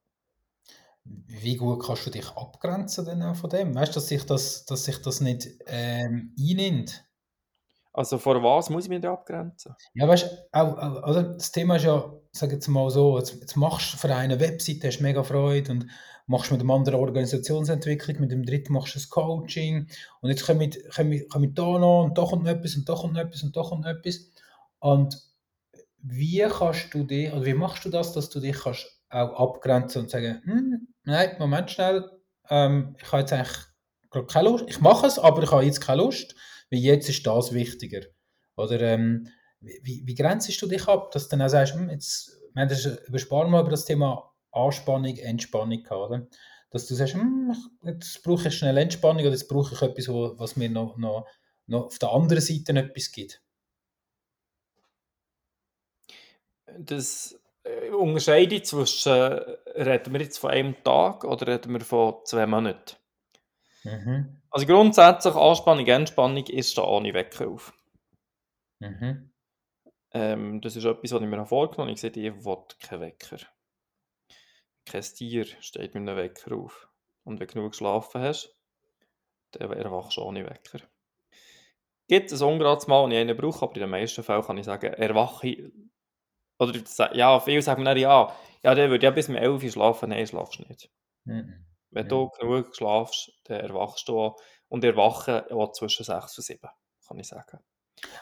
Wie 1.04 1.56
gut 1.56 1.84
kannst 1.84 2.06
du 2.06 2.12
dich 2.12 2.30
abgrenzen 2.30 3.06
denn 3.06 3.24
auch 3.24 3.36
von 3.36 3.50
dem? 3.50 3.74
Weißt 3.74 3.92
du, 3.92 3.96
dass 3.96 4.08
sich 4.08 4.24
das, 4.24 4.66
dass 4.66 4.86
sich 4.86 5.02
das 5.02 5.20
nicht 5.20 5.48
ähm, 5.66 6.36
einnimmt? 6.40 7.06
Also 7.94 8.18
vor 8.18 8.42
was 8.42 8.70
muss 8.70 8.86
ich 8.86 8.90
mich 8.90 9.02
da 9.02 9.14
abgrenzen? 9.14 9.76
Ja, 9.94 10.08
weißt 10.08 10.24
du, 10.54 10.58
also 10.58 11.22
das 11.24 11.52
Thema 11.52 11.76
ist 11.76 11.84
ja, 11.84 12.12
sag 12.32 12.52
jetzt 12.52 12.68
mal 12.68 12.90
so, 12.90 13.18
jetzt, 13.18 13.40
jetzt 13.40 13.58
machst 13.58 13.94
du 13.94 13.98
für 13.98 14.16
eine 14.16 14.40
Webseite, 14.40 14.88
hast 14.88 15.02
mega 15.02 15.24
Freude 15.24 15.72
und 15.72 15.88
machst 16.26 16.52
mit 16.52 16.62
dem 16.62 16.72
anderen 16.72 17.00
Organisationsentwicklung, 17.00 18.22
mit 18.22 18.32
dem 18.32 18.46
dritten 18.46 18.74
machst 18.74 18.96
du 18.96 19.00
das 19.00 19.10
Coaching 19.10 19.88
und 20.22 20.30
jetzt 20.30 20.46
kommen 20.46 20.72
kommen 21.30 21.54
da 21.54 21.80
noch 21.80 22.04
und 22.06 22.18
da 22.18 22.24
kommt 22.24 22.44
noch 22.44 22.52
etwas 22.52 22.76
und 22.76 22.88
da 22.88 22.94
kommt 22.94 23.14
noch 23.14 23.22
etwas 23.22 23.44
und 23.44 23.56
da 23.58 23.62
kommt 23.62 23.84
noch 23.84 23.92
etwas. 23.92 24.32
Und 24.80 25.18
wie 26.02 26.48
kannst 26.50 26.94
du 26.94 27.04
dich, 27.04 27.32
oder 27.32 27.46
wie 27.46 27.54
machst 27.54 27.84
du 27.84 27.90
das, 27.90 28.14
dass 28.14 28.30
du 28.30 28.40
dich 28.40 28.58
kannst 28.58 29.02
auch 29.10 29.34
abgrenzen 29.34 30.04
und 30.04 30.10
sagen, 30.10 30.42
hm, 30.46 30.88
nein, 31.04 31.36
Moment 31.40 31.70
schnell, 31.70 32.10
ähm, 32.50 32.96
ich 33.02 33.12
habe 33.12 33.22
jetzt 33.22 33.34
eigentlich 33.34 34.28
keine 34.28 34.50
Lust, 34.50 34.66
ich 34.68 34.80
mache 34.80 35.08
es, 35.08 35.20
aber 35.20 35.44
ich 35.44 35.52
habe 35.52 35.64
jetzt 35.64 35.82
keine 35.82 36.02
Lust, 36.02 36.36
weil 36.72 36.80
jetzt 36.80 37.10
ist 37.10 37.28
das 37.28 37.54
wichtiger. 37.54 38.02
Oder 38.56 38.82
ähm, 38.82 39.28
wie, 39.60 40.04
wie 40.06 40.16
grenzt 40.16 40.62
du 40.62 40.68
dich 40.68 40.88
ab, 40.88 41.12
dass 41.12 41.28
du 41.28 41.32
dann 41.32 41.46
auch 41.46 41.50
sagst, 41.50 41.76
hm, 41.76 41.90
jetzt, 41.90 42.38
wir 42.54 42.64
haben 42.64 42.98
übersparen 43.08 43.52
mal 43.52 43.62
über 43.62 43.70
das 43.70 43.86
Thema 43.86 44.32
Anspannung, 44.52 45.16
Entspannung 45.18 45.84
gehabt, 45.84 46.10
oder? 46.10 46.28
Dass 46.72 46.88
du 46.88 46.96
sagst, 46.96 47.14
hm, 47.14 47.56
jetzt 47.84 48.24
brauche 48.24 48.48
ich 48.48 48.58
schnell 48.58 48.78
Entspannung 48.78 49.22
oder 49.22 49.32
jetzt 49.32 49.48
brauche 49.48 49.76
ich 49.76 49.82
etwas, 49.82 50.08
was 50.08 50.56
mir 50.56 50.70
noch, 50.70 50.98
noch, 50.98 51.28
noch 51.68 51.86
auf 51.86 52.00
der 52.00 52.12
anderen 52.12 52.42
Seite 52.42 52.74
etwas 52.74 53.12
gibt. 53.12 53.42
Das 56.80 57.38
äh, 57.64 57.90
unterscheide 57.90 58.62
zwischen, 58.64 59.12
äh, 59.12 59.82
reden 59.82 60.14
wir 60.14 60.22
jetzt 60.22 60.38
von 60.38 60.52
einem 60.52 60.82
Tag 60.84 61.26
oder 61.26 61.48
reden 61.48 61.74
wir 61.74 61.82
von 61.82 62.16
zwei 62.24 62.48
Monaten? 62.48 62.96
Mhm. 63.84 64.42
Also 64.52 64.66
grundsätzlich 64.66 65.36
Anspannung, 65.36 65.88
Entspannung 65.88 66.46
ist 66.48 66.78
da 66.78 66.84
ohne 66.84 67.14
Wecker 67.14 67.48
auf. 67.48 67.74
Mhm. 68.80 69.32
Ähm, 70.14 70.62
das 70.62 70.76
ist 70.76 70.86
etwas, 70.86 71.12
was 71.14 71.22
ich 71.22 71.28
mir 71.28 71.46
vorgenommen 71.46 71.90
habe. 71.90 71.94
Ich 71.94 72.02
sehe, 72.02 72.12
ich 72.12 72.46
will 72.46 72.58
keinen 72.80 73.02
Wecker. 73.02 73.38
Kein 74.86 75.02
Tier 75.02 75.46
steht 75.46 75.96
mit 75.96 76.08
einem 76.08 76.18
Wecker 76.18 76.56
auf. 76.56 76.90
Und 77.24 77.40
wenn 77.40 77.48
du 77.48 77.54
genug 77.54 77.72
geschlafen 77.72 78.22
hast, 78.22 78.56
dann 79.52 79.72
erwachst 79.72 80.18
du 80.18 80.22
ohne 80.22 80.46
Wecker. 80.46 80.82
Gibt 82.08 82.32
es 82.32 82.42
ein 82.42 82.48
ungerades 82.48 82.88
Mal, 82.88 83.04
wenn 83.06 83.12
ich 83.12 83.18
einen 83.18 83.38
brauche, 83.38 83.64
aber 83.64 83.76
in 83.76 83.82
den 83.82 83.90
meisten 83.90 84.24
Fällen 84.24 84.44
kann 84.44 84.58
ich 84.58 84.66
sagen, 84.66 84.94
erwache 84.94 85.72
Oder 86.60 86.80
ja, 87.16 87.40
viele 87.40 87.62
sagen 87.62 87.82
mir 87.84 87.90
dann, 87.90 87.98
ja, 87.98 88.36
ja, 88.64 88.76
der 88.76 88.90
würde 88.90 89.06
ja 89.06 89.12
bis 89.12 89.30
um 89.30 89.36
11 89.36 89.64
Uhr 89.64 89.72
schlafen. 89.72 90.10
Nein, 90.10 90.28
schlafst 90.28 90.60
du 90.60 90.64
nicht. 90.64 90.92
Mhm. 91.26 91.66
Wenn 91.92 92.08
du 92.08 92.30
genug 92.40 92.76
schlafst, 92.76 93.32
dann 93.44 93.60
erwachst 93.60 94.08
du 94.08 94.20
auch. 94.20 94.42
Und 94.70 94.84
erwachen 94.86 95.42
auch 95.52 95.74
zwischen 95.74 96.06
6 96.06 96.38
und 96.38 96.44
7, 96.44 96.70
kann 97.08 97.20
ich 97.20 97.28
sagen. 97.28 97.60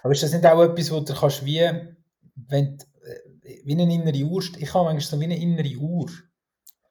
Aber 0.02 0.12
ist 0.12 0.24
das 0.24 0.34
nicht 0.34 0.46
auch 0.46 0.62
etwas, 0.64 0.92
wo 0.92 1.00
du 1.00 1.14
kannst 1.14 1.46
wie, 1.46 1.60
wenn, 2.36 2.78
äh, 3.04 3.62
wie 3.64 3.74
eine 3.74 3.94
innere 3.94 4.24
Uhr, 4.24 4.44
ich 4.58 4.74
habe 4.74 4.86
manchmal 4.86 5.02
so 5.02 5.20
wie 5.20 5.26
eine 5.26 5.40
innere 5.40 5.78
Uhr. 5.78 6.10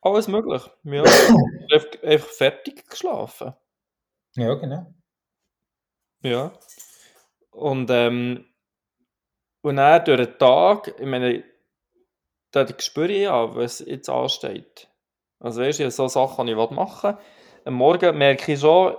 Alles 0.00 0.28
möglich. 0.28 0.62
Ja. 0.84 1.02
einfach 2.02 2.28
fertig 2.28 2.88
geschlafen. 2.88 3.54
Ja, 4.36 4.54
genau. 4.54 4.94
Ja. 6.22 6.52
Und, 7.50 7.90
ähm, 7.90 8.46
und 9.62 9.76
dann 9.76 10.04
durch 10.04 10.24
den 10.24 10.38
Tag, 10.38 10.94
ich 10.98 11.06
meine, 11.06 11.42
da 12.52 12.66
spüre 12.78 13.12
ich 13.12 13.22
ja, 13.22 13.54
was 13.54 13.80
jetzt 13.80 14.08
ansteht. 14.08 14.88
Also 15.40 15.60
weißt 15.60 15.80
du, 15.80 15.90
so 15.90 16.08
Sachen, 16.08 16.46
die 16.46 16.52
ich 16.52 16.70
machen. 16.70 17.16
Am 17.64 17.74
Morgen 17.74 18.16
merke 18.18 18.52
ich 18.52 18.60
schon, 18.60 18.96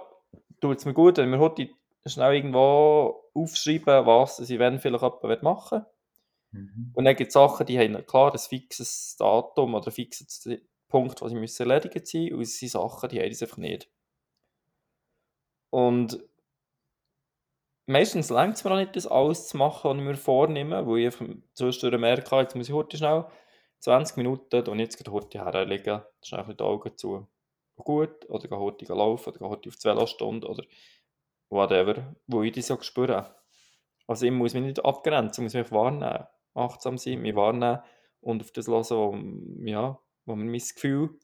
tut 0.61 0.77
es 0.77 0.85
mir 0.85 0.93
gut, 0.93 1.17
wenn 1.17 1.31
wir 1.31 1.39
heute 1.39 1.69
schnell 2.05 2.35
irgendwo 2.35 3.23
aufschreiben, 3.33 4.05
was 4.05 4.39
ich 4.39 4.59
wenn 4.59 4.79
vielleicht 4.79 5.03
jemand 5.03 5.43
machen 5.43 5.79
will. 5.79 5.85
Mhm. 6.51 6.91
Und 6.93 7.05
dann 7.05 7.15
gibt 7.15 7.29
es 7.29 7.33
Sachen, 7.33 7.65
die 7.65 7.77
haben 7.79 8.05
klar 8.05 8.33
ein 8.33 8.39
fixes 8.39 9.15
Datum 9.17 9.75
oder 9.75 9.87
ein 9.87 9.93
fixes 9.93 10.49
Punkt, 10.87 11.21
was 11.21 11.33
müssen 11.33 11.69
erledigen 11.69 12.05
sein 12.05 12.33
und 12.33 12.41
es 12.41 12.57
sind 12.57 12.71
Sachen, 12.71 13.09
die 13.09 13.19
haben 13.19 13.29
es 13.29 13.43
einfach 13.43 13.57
nicht. 13.57 13.89
Und 15.69 16.19
meistens 17.85 18.29
längt 18.29 18.55
es 18.55 18.63
mir 18.63 18.71
auch 18.71 18.77
nicht, 18.77 18.95
das 18.95 19.05
alles 19.05 19.47
zu 19.47 19.57
machen, 19.57 19.91
was 19.91 19.97
ich 19.97 20.03
mir 20.03 20.15
vornehme, 20.15 20.87
weil 20.87 21.07
ich 21.07 21.15
zwischendurch 21.53 22.01
merke, 22.01 22.35
jetzt 22.37 22.55
muss 22.55 22.69
ich 22.69 22.73
heute 22.73 22.97
schnell 22.97 23.25
20 23.79 24.17
Minuten 24.17 24.67
und 24.67 24.79
jetzt 24.79 24.97
gerade 24.97 25.11
heute 25.11 25.43
herlegen, 25.43 26.01
schnell 26.23 26.53
die 26.53 26.63
Augen 26.63 26.97
zu 26.97 27.27
gut, 27.77 28.29
oder 28.29 28.47
gehe 28.47 28.59
heute 28.59 28.85
laufen, 28.93 29.29
oder 29.29 29.39
gehe 29.39 29.49
heute 29.49 29.69
auf 29.69 29.75
die 29.75 29.85
Velostunde, 29.85 30.47
oder 30.47 30.63
whatever, 31.49 32.15
wo 32.27 32.43
ich 32.43 32.51
das 32.51 32.67
ja 32.67 32.81
spüre. 32.81 33.35
Also 34.07 34.25
ich 34.25 34.31
muss 34.31 34.53
mich 34.53 34.63
nicht 34.63 34.83
abgrenzen, 34.83 35.45
ich 35.45 35.53
muss 35.53 35.63
mich 35.63 35.71
wahrnehmen, 35.71 36.27
achtsam 36.53 36.97
sein, 36.97 37.21
mich 37.21 37.35
wahrnehmen 37.35 37.79
und 38.21 38.41
auf 38.41 38.51
das 38.51 38.67
hören, 38.67 38.81
was, 38.81 39.69
ja, 39.69 39.99
was 40.25 40.35
mir 40.35 40.45
mein 40.45 40.59
Gefühl 40.59 41.19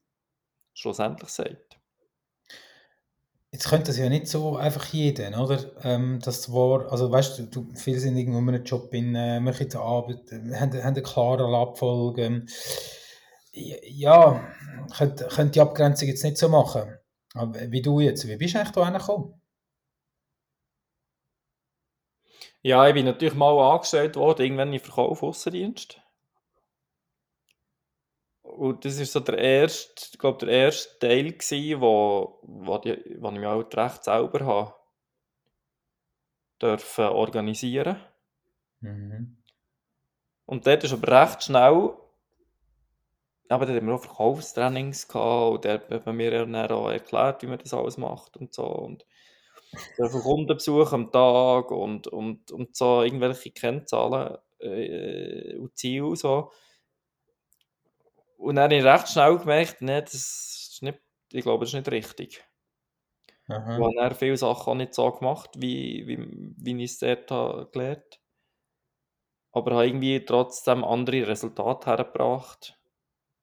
schlussendlich 0.73 1.29
sagt. 1.29 1.79
Jetzt 3.55 3.69
könnte 3.69 3.85
das 3.87 3.97
ja 3.97 4.09
nicht 4.09 4.27
so 4.27 4.57
einfach 4.57 4.83
jeden, 4.87 5.33
oder? 5.33 5.57
Ähm, 5.85 6.19
das 6.21 6.51
war, 6.51 6.91
also 6.91 7.09
weißt 7.09 7.39
du, 7.39 7.43
du 7.43 7.73
viele 7.73 7.99
sind 7.99 8.17
irgendwo 8.17 8.39
in 8.39 8.49
einem 8.49 8.65
Job 8.65 8.93
in, 8.93 9.15
äh, 9.15 9.39
machen 9.39 9.69
die 9.69 9.77
Arbeit, 9.77 10.29
äh, 10.33 10.55
haben, 10.55 10.73
haben 10.73 10.83
eine 10.83 11.01
klare 11.01 11.57
Abfolge. 11.57 12.23
Ähm, 12.23 12.47
ja, 13.53 14.43
könnte, 14.97 15.27
könnte 15.27 15.51
die 15.53 15.61
Abgrenzung 15.61 16.09
jetzt 16.09 16.25
nicht 16.25 16.37
so 16.37 16.49
machen. 16.49 16.97
Aber 17.33 17.71
wie 17.71 17.81
du 17.81 18.01
jetzt, 18.01 18.27
wie 18.27 18.35
bist 18.35 18.55
du 18.55 18.59
eigentlich 18.59 18.73
da 18.73 18.85
hingekommen? 18.85 19.41
Ja, 22.61 22.85
ich 22.89 22.93
bin 22.93 23.05
natürlich 23.05 23.35
mal 23.35 23.57
angestellt 23.73 24.17
worden, 24.17 24.41
irgendwann 24.41 24.73
im 24.73 24.81
Verkauf, 24.81 25.23
Aussendienst. 25.23 26.01
Und 28.45 28.85
das 28.85 28.99
war 28.99 29.05
so 29.05 29.19
der 29.19 29.37
erste, 29.37 30.05
ich 30.13 30.19
glaube, 30.19 30.45
der 30.45 30.49
erste 30.49 30.99
Teil, 30.99 31.33
gewesen, 31.33 31.81
wo, 31.81 32.39
wo, 32.43 32.77
die, 32.77 32.97
wo 33.19 33.29
ich 33.29 33.39
mich 33.39 33.45
halt 33.45 33.75
recht 33.75 34.03
selber 34.03 34.45
habe 34.45 34.73
dürfen 36.61 37.05
organisieren. 37.05 37.97
Mhm. 38.79 39.37
Und 40.45 40.65
dort 40.65 40.83
ist 40.83 40.93
aber 40.93 41.21
recht 41.21 41.43
schnell, 41.43 41.93
aber 43.49 43.65
dort 43.65 43.77
haben 43.77 43.87
wir 43.87 43.95
auch 43.95 44.03
Verkaufstrainings 44.03 45.07
gehabt 45.07 45.55
und 45.55 45.65
der 45.65 45.73
hat 45.89 46.05
mir 46.05 46.31
dann 46.31 46.55
auch 46.55 46.89
erklärt, 46.89 47.41
wie 47.41 47.47
man 47.47 47.59
das 47.59 47.73
alles 47.73 47.97
macht 47.97 48.37
und 48.37 48.53
so. 48.53 48.65
Und 48.65 49.05
dürfen 49.97 50.21
Kundenbesuch 50.21 50.93
am 50.93 51.11
Tag 51.11 51.71
und, 51.71 52.07
und, 52.07 52.51
und 52.51 52.75
so 52.75 53.01
irgendwelche 53.01 53.51
Kennzahlen 53.51 54.37
äh, 54.59 55.57
und 55.57 55.75
Ziele 55.77 56.15
so. 56.15 56.51
Und 58.37 58.55
dann 58.55 58.65
habe 58.65 58.75
ich 58.75 58.83
recht 58.83 59.09
schnell 59.09 59.37
gemerkt, 59.37 59.81
nee, 59.81 60.01
das 60.01 60.13
ist 60.13 60.79
nicht, 60.81 60.99
ich 61.31 61.43
glaube, 61.43 61.65
das 61.65 61.69
ist 61.73 61.75
nicht 61.75 61.91
richtig. 61.91 62.43
Aha. 63.49 63.85
Ich 63.89 64.01
habe 64.01 64.15
viele 64.15 64.37
Sachen 64.37 64.71
auch 64.71 64.75
nicht 64.75 64.93
so 64.93 65.11
gemacht, 65.11 65.51
wie, 65.57 66.05
wie, 66.07 66.17
wie 66.57 66.83
ich 66.83 66.91
es 66.91 66.99
dort 66.99 67.31
habe 67.31 67.69
gelernt 67.71 68.19
Aber 69.51 69.71
habe 69.71 69.87
irgendwie 69.87 70.23
trotzdem 70.23 70.83
andere 70.83 71.27
Resultate 71.27 71.89
hergebracht 71.89 72.77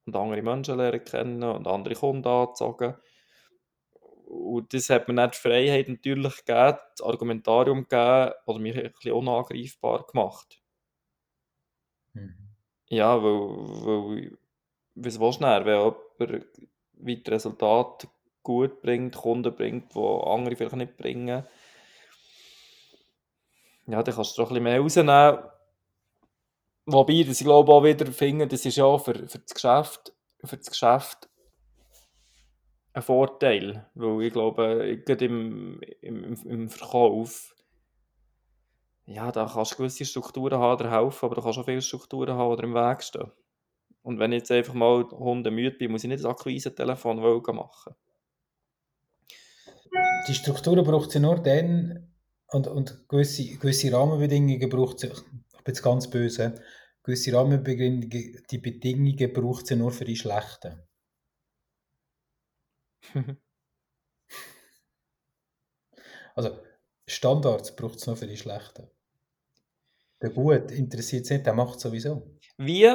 und 0.07 0.17
andere 0.17 0.43
Menschen 0.43 0.77
lernen 0.77 1.05
kennen 1.05 1.43
und 1.43 1.67
andere 1.67 1.95
Kunden 1.95 2.29
angezogen. 2.29 2.97
Und 4.27 4.75
das 4.75 4.91
hat 4.91 5.09
mir 5.09 5.15
dann 5.15 5.31
die 5.31 5.39
Freiheit 5.39 5.89
natürlich 5.89 6.45
gegeben, 6.45 6.79
das 6.97 7.07
Argumentarium 7.07 7.89
gegeben 7.89 8.33
oder 8.47 8.59
mich 8.59 8.77
ein 8.77 8.93
bisschen 8.93 9.13
unangreifbar 9.13 10.07
gemacht. 10.07 10.63
Mhm. 12.15 12.55
Ja, 12.89 13.23
weil, 13.23 13.33
weil 13.87 14.39
was 14.95 15.21
willst 15.21 15.41
du 15.41 15.45
dann, 15.45 15.65
wenn 15.65 16.45
jemand 16.97 17.29
das 17.29 17.33
Resultat 17.35 18.09
gut 18.43 18.83
bringt, 18.83 19.17
Kunden 19.17 19.55
bringt, 19.55 19.95
die 19.95 19.99
andere 19.99 20.57
vielleicht 20.57 20.77
nicht 20.77 20.97
bringen, 20.97 21.45
ja, 23.87 24.03
dann 24.03 24.15
kannst 24.15 24.37
du 24.37 24.43
doch 24.43 24.51
ein 24.51 24.55
bisschen 24.55 24.65
mehr 24.65 24.81
rausnehmen. 24.81 25.39
Wobei, 26.87 27.23
das 27.23 27.41
ich 27.41 27.47
glaube 27.47 27.73
auch 27.73 27.85
wieder 27.85 28.07
finde, 28.07 28.47
das 28.47 28.65
ist 28.65 28.77
ja 28.77 28.99
für, 28.99 29.15
für 29.29 29.39
das 29.39 29.55
Geschäft, 29.55 30.13
für 30.45 30.57
das 30.57 30.71
Geschäft 30.71 31.29
ein 32.95 33.03
Vorteil, 33.03 33.87
weil 33.95 34.23
ich 34.23 34.33
glaube, 34.33 35.01
gerade 35.05 35.25
im, 35.25 35.81
im, 36.01 36.35
im 36.45 36.69
Verkauf, 36.69 37.55
ja, 39.07 39.33
da 39.33 39.47
kannst 39.47 39.73
du 39.73 39.77
gewisse 39.77 40.05
Strukturen 40.05 40.59
haben, 40.59 40.83
die 40.83 40.91
helfen, 40.91 41.25
aber 41.25 41.37
du 41.37 41.43
kannst 41.43 41.59
auch 41.59 41.65
viele 41.65 41.83
Strukturen 41.83 42.37
haben, 42.37 42.57
die 42.57 42.63
im 42.65 42.75
Weg 42.75 43.03
stehen. 43.03 43.31
Und 44.03 44.19
wenn 44.19 44.33
ich 44.33 44.41
jetzt 44.41 44.51
einfach 44.51 44.75
mal 44.75 45.09
Hunde 45.11 45.51
müde 45.51 45.77
bin, 45.77 45.93
muss 45.93 46.03
ich 46.05 46.09
nicht 46.09 46.25
das 46.25 46.31
Akquise-Telefon 46.31 47.19
machen. 47.55 47.95
Die 50.29 50.35
Strukturen 50.35 50.85
braucht 50.85 51.11
sie 51.11 51.21
nur 51.21 51.41
dann 51.41 52.13
und, 52.49 52.67
und 52.67 53.09
gewisse, 53.09 53.57
gewisse 53.59 53.93
Rahmenbedingungen 53.93 54.69
braucht 54.69 54.99
sie, 55.01 55.09
ich 55.09 55.23
bin 55.65 55.75
jetzt 55.75 55.83
ganz 55.83 56.09
böse, 56.11 56.55
gewisse 57.03 57.33
Rahmenbedingungen, 57.33 58.11
die 58.11 58.59
Bedingungen 58.59 59.33
braucht 59.33 59.67
sie 59.67 59.77
nur 59.77 59.91
für 59.93 60.05
die 60.05 60.17
schlechten. 60.17 60.83
also 66.35 66.59
Standards 67.07 67.75
braucht 67.77 67.97
es 67.97 68.07
nur 68.07 68.17
für 68.17 68.27
die 68.27 68.37
schlechten. 68.37 68.89
Der 70.21 70.31
Gut 70.31 70.71
interessiert 70.71 71.25
es 71.25 71.31
nicht, 71.31 71.47
der 71.47 71.55
macht 71.55 71.81
sowieso. 71.81 72.39
Wie 72.57 72.89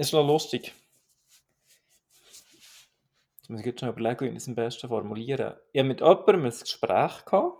ist 0.00 0.12
noch 0.12 0.26
lustig. 0.26 0.72
Jetzt 3.36 3.50
muss 3.50 3.60
ich 3.60 3.66
jetzt 3.66 3.80
schon 3.80 3.90
überlegen, 3.90 4.20
wie 4.20 4.28
ich 4.28 4.34
das 4.34 4.48
am 4.48 4.54
besten 4.54 4.88
formulieren. 4.88 5.54
Ich 5.72 5.80
habe 5.80 5.88
mit 5.88 6.00
jemandem 6.00 6.44
ein 6.44 6.50
Gespräch 6.50 7.24
gehabt. 7.24 7.58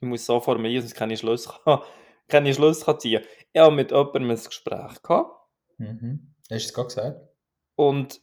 Ich 0.00 0.08
muss 0.08 0.26
so 0.26 0.40
formulieren, 0.40 0.82
sonst 0.82 0.94
keine 0.94 1.16
Schluss, 1.16 1.48
keine 2.28 2.54
Schluss 2.54 2.84
ziehen 2.98 3.24
Ich 3.52 3.60
habe 3.60 3.74
mit 3.74 3.90
jemandem 3.90 4.30
ein 4.30 4.36
Gespräch 4.36 5.02
gehabt. 5.02 5.48
Mhm. 5.78 6.34
Hast 6.42 6.50
du 6.50 6.54
es 6.54 6.74
gerade 6.74 6.88
gesagt? 6.88 7.28
Und 7.74 8.20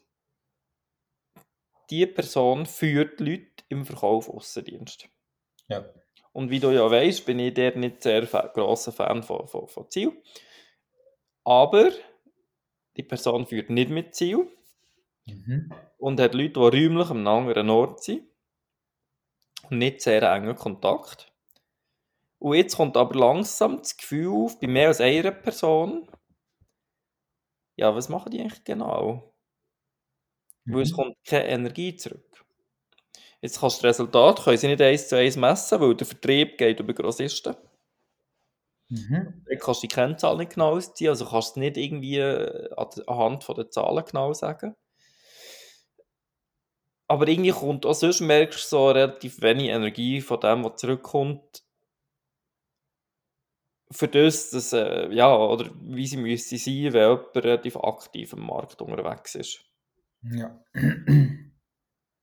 diese 1.89 2.07
Person 2.07 2.65
führt 2.65 3.19
Leute 3.19 3.63
im 3.69 3.86
Verkauf 3.86 4.29
Aussendienst. 4.29 5.09
Ja. 5.67 5.86
Und 6.31 6.49
wie 6.49 6.59
du 6.59 6.71
ja 6.71 6.89
weißt, 6.89 7.25
bin 7.25 7.38
ich 7.38 7.53
der 7.53 7.77
nicht 7.77 8.01
sehr 8.01 8.25
grosser 8.25 8.91
Fan 8.91 9.21
von, 9.21 9.47
von, 9.47 9.67
von 9.67 9.89
Ziel. 9.91 10.12
Aber 11.43 11.91
die 12.97 13.03
Person 13.03 13.45
führt 13.47 13.69
nicht 13.69 13.89
mit 13.89 14.15
Ziel 14.15 14.47
Mhm. 15.25 15.71
und 15.97 16.19
hat 16.19 16.34
Leute, 16.34 16.53
die 16.53 16.60
räumlich 16.60 17.10
am 17.10 17.25
anderen 17.27 17.69
Ort 17.69 18.03
sind 18.03 18.27
und 19.69 19.77
nicht 19.79 20.01
sehr 20.01 20.21
engen 20.23 20.56
Kontakt. 20.56 21.34
Und 22.39 22.56
jetzt 22.56 22.75
kommt 22.77 22.95
aber 22.97 23.15
langsam 23.17 23.77
das 23.79 23.97
Gefühl 23.97 24.27
auf, 24.29 24.60
bei 24.60 24.67
mehr 24.67 24.89
als 24.89 25.01
einer 25.01 25.32
Person, 25.32 26.08
ja, 27.75 27.95
was 27.95 28.10
machen 28.10 28.32
die 28.32 28.41
eigentlich 28.41 28.63
genau? 28.63 29.34
Weil 30.65 30.82
es 30.82 30.91
Mhm. 30.91 30.95
kommt 30.95 31.15
keine 31.25 31.47
Energie 31.47 31.95
zurück. 31.95 32.45
Jetzt 33.41 33.60
kannst 33.60 33.84
du 33.84 33.88
das 33.88 33.99
Resultat 33.99 34.43
können 34.43 34.58
sie 34.58 34.67
nicht 34.67 34.82
eins 34.82 35.08
zu 35.08 35.17
eins 35.17 35.36
messen, 35.38 35.79
weil 35.79 35.95
der 35.95 36.08
Vertrieb 36.08 36.58
geht 36.58 36.79
über 36.79 36.93
Grossisten. 36.93 37.56
Mhm. 38.89 39.43
Dann 39.46 39.58
kannst 39.60 39.84
du 39.84 39.88
die 39.88 39.93
Kennzahl 39.93 40.38
nicht 40.38 40.54
genau 40.54 40.72
ausziehen, 40.76 41.10
also 41.10 41.26
kannst 41.26 41.56
du 41.56 41.60
nicht 41.60 41.78
irgendwie 41.78 42.17
äh, 42.17 42.69
anhand 43.08 43.43
von 43.43 43.56
der 43.56 43.69
Zahlen 43.69 44.06
genau 44.06 44.34
sagen. 44.34 44.76
Aber 47.08 47.28
irgendwie 47.28 47.52
kommt 47.52 47.86
auch 47.86 47.93
sonst 47.93 48.22
merkst 48.22 48.63
du 48.63 48.67
so 48.67 48.89
relativ 48.89 49.41
wenig 49.41 49.69
Energie 49.69 50.22
von 50.22 50.39
dem, 50.39 50.63
was 50.63 50.78
zurückkommt. 50.78 51.63
Für 53.91 54.08
das, 54.08 54.50
dass, 54.50 54.74
äh, 54.74 55.12
ja, 55.13 55.36
oder 55.36 55.69
wie 55.82 56.08
sie 56.08 56.17
müsste 56.17 56.58
sein, 56.58 56.93
wenn 56.93 57.10
jemand 57.10 57.36
relativ 57.36 57.78
aktiv 57.78 58.34
am 58.34 58.48
Markt 58.48 58.82
unterwegs 58.82 59.36
ist. 59.36 59.63
Ja. 60.24 60.60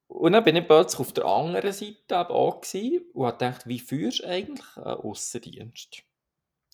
Und 0.09 0.33
dann 0.33 0.43
bin 0.43 0.57
ich 0.57 0.67
plötzlich 0.67 1.01
auf 1.01 1.13
der 1.13 1.27
anderen 1.27 1.73
Seite 1.73 1.95
eben 2.11 2.31
auch 2.31 2.61
gewesen 2.61 3.05
und 3.13 3.27
habe 3.27 3.39
gedacht, 3.39 3.69
wie 3.69 3.79
führst 3.79 4.21
du 4.21 4.27
eigentlich 4.27 4.77
einen 4.77 4.87
Aussendienst? 4.87 6.03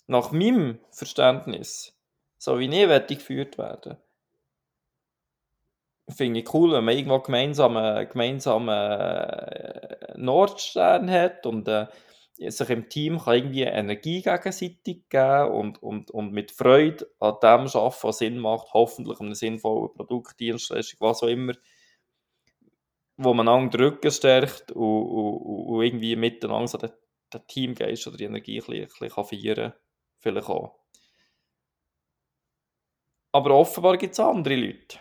Nach 0.07 0.31
meinem 0.33 0.79
Verständnis, 0.91 1.97
so 2.39 2.59
wie 2.59 2.65
ich 2.67 2.87
möchte 2.87 3.17
geführt 3.17 3.59
werden, 3.59 3.97
finde 6.09 6.41
ich 6.41 6.55
cool, 6.55 6.73
wenn 6.73 6.85
man 6.85 6.97
irgendwo 6.97 7.19
gemeinsam 7.19 7.77
einen 7.77 8.09
gemeinsamen 8.09 8.69
äh, 8.69 10.15
Nordstern 10.17 11.11
hat 11.11 11.47
und 11.47 11.67
äh, 11.69 11.87
sich 12.39 12.71
im 12.71 12.89
Team 12.89 13.19
kann 13.19 13.35
irgendwie 13.35 13.63
Energie 13.63 14.23
gegenseitig 14.23 15.09
geben 15.09 15.51
und, 15.51 15.83
und, 15.83 16.11
und 16.11 16.33
mit 16.33 16.53
Freude 16.53 17.07
an 17.19 17.37
dem 17.43 17.67
arbeiten, 17.67 18.03
was 18.03 18.19
Sinn 18.19 18.39
macht, 18.39 18.73
hoffentlich 18.75 19.21
einem 19.21 19.35
sinnvollen 19.35 19.93
Produkt, 19.95 20.39
Dienstleistung, 20.39 21.01
was 21.01 21.23
auch 21.23 21.29
immer, 21.29 21.55
wo 23.17 23.33
man 23.33 23.49
einander 23.49 23.79
den 23.79 23.87
Rücken 23.87 24.11
stärkt 24.11 24.73
und, 24.73 24.83
und, 24.83 25.67
und 25.67 25.83
irgendwie 25.83 26.15
miteinander 26.17 26.69
so 26.69 26.79
den, 26.79 26.91
den 27.33 27.47
Teamgeist 27.47 28.07
oder 28.07 28.19
die 28.19 28.25
Energie 28.25 28.61
ein 28.61 28.67
bisschen, 28.67 28.83
ein 28.83 29.09
bisschen 29.09 29.25
feiern 29.25 29.73
kann. 29.73 29.86
Vielleicht 30.27 30.49
auch. 30.49 30.75
Aber 33.31 33.55
offenbar 33.55 33.97
gibt 33.97 34.15
es 34.15 34.19
andere 34.19 34.57
Leute. 34.57 34.99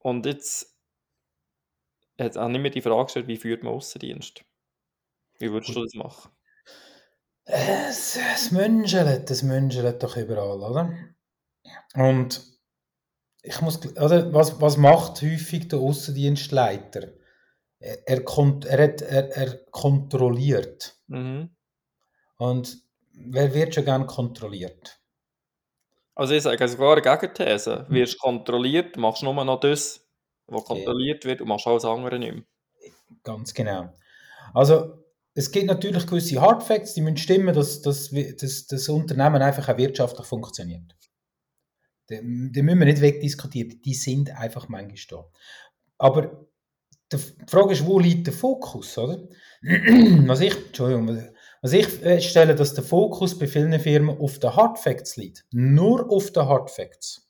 Und 0.00 0.26
jetzt 0.26 0.76
hat 2.18 2.36
auch 2.36 2.48
nicht 2.48 2.60
mehr 2.60 2.72
die 2.72 2.82
Frage 2.82 3.04
gestellt, 3.04 3.28
wie 3.28 3.36
führt 3.36 3.62
man 3.62 3.74
Aussendienst? 3.74 4.44
Wie 5.38 5.52
würdest 5.52 5.76
du 5.76 5.84
das 5.84 5.94
machen? 5.94 6.32
Es, 7.44 8.16
es 8.16 8.50
menschelt, 8.50 9.30
es 9.30 9.44
menschelt 9.44 10.02
doch 10.02 10.16
überall, 10.16 10.60
oder? 10.60 10.98
Und 11.94 12.42
ich 13.42 13.60
muss, 13.60 13.86
oder, 13.98 14.34
was, 14.34 14.60
was 14.60 14.76
macht 14.78 15.22
häufig 15.22 15.68
der 15.68 15.78
Außendienstleiter? 15.78 17.12
Er, 17.78 18.08
er, 18.08 18.24
kont 18.24 18.64
er, 18.64 18.82
hat, 18.82 19.00
er, 19.02 19.30
er 19.30 19.64
kontrolliert. 19.66 21.00
Mhm. 21.06 21.54
Und 22.36 22.89
wer 23.12 23.54
wird 23.54 23.74
schon 23.74 23.84
gern 23.84 24.06
kontrolliert? 24.06 25.00
Also 26.14 26.34
ich 26.34 26.42
sage 26.42 26.68
sogar 26.68 26.92
eine 26.92 27.02
Gegenthese. 27.02 27.86
Wirst 27.88 28.18
kontrolliert, 28.18 28.96
machst 28.96 29.22
nur 29.22 29.32
noch 29.44 29.60
das, 29.60 30.06
was 30.46 30.64
kontrolliert 30.64 31.24
wird 31.24 31.40
und 31.40 31.48
machst 31.48 31.66
alles 31.66 31.84
andere 31.84 32.18
nicht 32.18 32.34
mehr. 32.34 32.44
Ganz 33.22 33.54
genau. 33.54 33.92
Also 34.52 35.04
es 35.34 35.50
gibt 35.50 35.66
natürlich 35.66 36.06
gewisse 36.06 36.40
Hard 36.40 36.62
Facts, 36.62 36.94
die 36.94 37.00
müssen 37.00 37.16
stimmen, 37.16 37.54
dass, 37.54 37.80
dass, 37.82 38.10
dass 38.10 38.66
das 38.66 38.88
Unternehmen 38.88 39.42
einfach 39.42 39.68
auch 39.68 39.78
wirtschaftlich 39.78 40.26
funktioniert. 40.26 40.94
Die, 42.10 42.20
die 42.52 42.62
müssen 42.62 42.80
wir 42.80 42.86
nicht 42.86 43.00
wegdiskutieren, 43.00 43.80
die 43.82 43.94
sind 43.94 44.30
einfach 44.36 44.68
manchmal 44.68 45.22
da. 45.22 45.30
Aber 45.98 46.46
die 47.12 47.18
Frage 47.46 47.72
ist, 47.72 47.86
wo 47.86 47.98
liegt 47.98 48.26
der 48.26 48.34
Fokus, 48.34 48.98
oder? 48.98 49.28
Was 49.62 50.40
ich, 50.40 50.56
Entschuldigung, 50.56 51.28
was 51.62 51.72
ich 51.72 51.86
feststelle, 51.86 52.54
dass 52.54 52.74
der 52.74 52.84
Fokus 52.84 53.38
bei 53.38 53.46
vielen 53.46 53.78
Firmen 53.78 54.18
auf 54.18 54.38
den 54.38 54.54
Hard 54.54 54.78
Facts 54.78 55.16
liegt. 55.16 55.44
Nur 55.50 56.10
auf 56.10 56.30
den 56.32 56.46
Hard 56.46 56.70
Facts. 56.70 57.28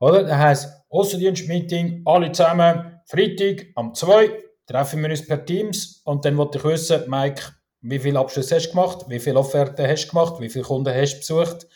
Oder? 0.00 0.24
Das 0.24 0.36
heisst, 0.36 0.68
Außendienstmeeting, 0.90 2.02
alle 2.04 2.32
zusammen, 2.32 3.00
Freitag 3.06 3.66
am 3.76 3.94
2 3.94 4.42
treffen 4.66 5.02
wir 5.02 5.10
uns 5.10 5.26
per 5.26 5.44
Teams 5.44 6.02
und 6.04 6.24
dann 6.24 6.36
wollte 6.36 6.58
ich 6.58 6.64
wissen, 6.64 7.08
Mike, 7.08 7.42
wie 7.82 8.00
viele 8.00 8.18
Abschlüsse 8.18 8.56
hast 8.56 8.66
du 8.66 8.70
gemacht, 8.70 9.04
wie 9.08 9.20
viele 9.20 9.38
Offerten 9.38 9.86
hast 9.86 10.06
du 10.06 10.10
gemacht, 10.10 10.40
wie 10.40 10.48
viele 10.48 10.64
Kunden 10.64 10.92
hast 10.92 11.14
du 11.14 11.18
besucht, 11.18 11.68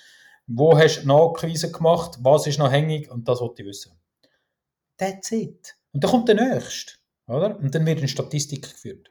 wo 0.48 0.76
hast 0.76 1.02
du 1.02 1.06
Nachweise 1.06 1.70
gemacht, 1.70 2.18
was 2.20 2.48
ist 2.48 2.58
noch 2.58 2.72
hängig 2.72 3.10
und 3.10 3.28
das 3.28 3.40
wollte 3.40 3.62
ich 3.62 3.68
wissen. 3.68 3.92
That's 4.98 5.30
it. 5.30 5.76
Und 5.92 6.02
dann 6.02 6.10
kommt 6.10 6.28
der 6.28 6.34
Nächste, 6.34 6.94
oder? 7.28 7.56
Und 7.56 7.74
dann 7.74 7.86
wird 7.86 7.98
eine 7.98 8.08
Statistik 8.08 8.62
geführt. 8.70 9.09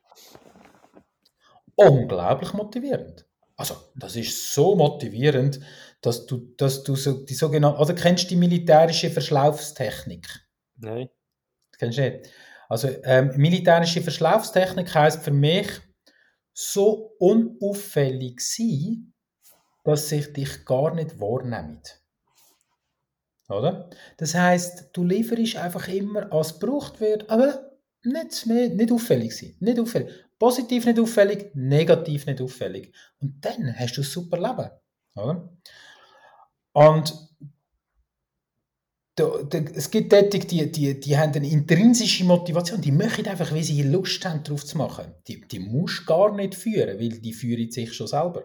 Unglaublich 1.87 2.53
motivierend. 2.53 3.25
Also, 3.55 3.75
das 3.95 4.15
ist 4.15 4.53
so 4.53 4.75
motivierend, 4.75 5.59
dass 6.01 6.25
du, 6.25 6.53
dass 6.57 6.83
du 6.83 6.95
so 6.95 7.25
die 7.25 7.33
sogenannte, 7.33 7.79
oder 7.79 7.93
kennst 7.93 8.25
du 8.25 8.29
die 8.29 8.35
militärische 8.35 9.09
Verschlaufstechnik? 9.09 10.27
Nein. 10.77 11.09
kennst 11.77 11.97
du 11.97 12.01
nicht? 12.01 12.29
Also 12.69 12.89
ähm, 13.03 13.31
militärische 13.35 14.01
Verschlaufstechnik 14.01 14.93
heißt 14.93 15.23
für 15.23 15.31
mich 15.31 15.67
so 16.53 17.15
unauffällig 17.17 18.41
sein, 18.41 19.13
dass 19.83 20.09
sich 20.09 20.31
dich 20.33 20.65
gar 20.65 20.93
nicht 20.93 21.19
wahrnimmt. 21.19 21.99
Oder? 23.49 23.89
Das 24.17 24.35
heißt, 24.35 24.89
du 24.93 25.03
lieferst 25.03 25.55
einfach 25.55 25.87
immer, 25.87 26.31
als 26.31 26.59
gebraucht 26.59 26.99
wird, 27.01 27.29
aber 27.29 27.68
nicht, 28.03 28.45
mehr, 28.45 28.69
nicht 28.69 28.91
auffällig 28.91 29.35
sein. 29.35 29.55
Nicht 29.59 29.79
auffällig. 29.79 30.11
Positiv 30.37 30.85
nicht 30.85 30.99
auffällig, 30.99 31.51
negativ 31.53 32.25
nicht 32.25 32.41
auffällig. 32.41 32.93
Und 33.19 33.43
dann 33.43 33.77
hast 33.77 33.97
du 33.97 34.01
ein 34.01 34.05
super 34.05 34.37
Leben. 34.37 34.69
Oder? 35.15 35.49
Und 36.73 37.29
es 39.75 39.91
gibt 39.91 40.11
Tätig, 40.11 40.47
die, 40.47 40.71
die, 40.71 40.97
die 40.99 41.17
haben 41.17 41.33
eine 41.33 41.49
intrinsische 41.49 42.23
Motivation, 42.23 42.79
die 42.79 42.91
möchten 42.91 43.27
einfach, 43.27 43.51
weil 43.51 43.63
sie 43.63 43.83
Lust 43.83 44.23
haben, 44.25 44.43
darauf 44.43 44.65
zu 44.65 44.77
machen. 44.77 45.13
Die, 45.27 45.41
die 45.41 45.59
musst 45.59 46.05
gar 46.05 46.33
nicht 46.33 46.55
führen, 46.55 46.99
weil 46.99 47.19
die 47.19 47.33
führen 47.33 47.69
sich 47.69 47.93
schon 47.93 48.07
selber. 48.07 48.43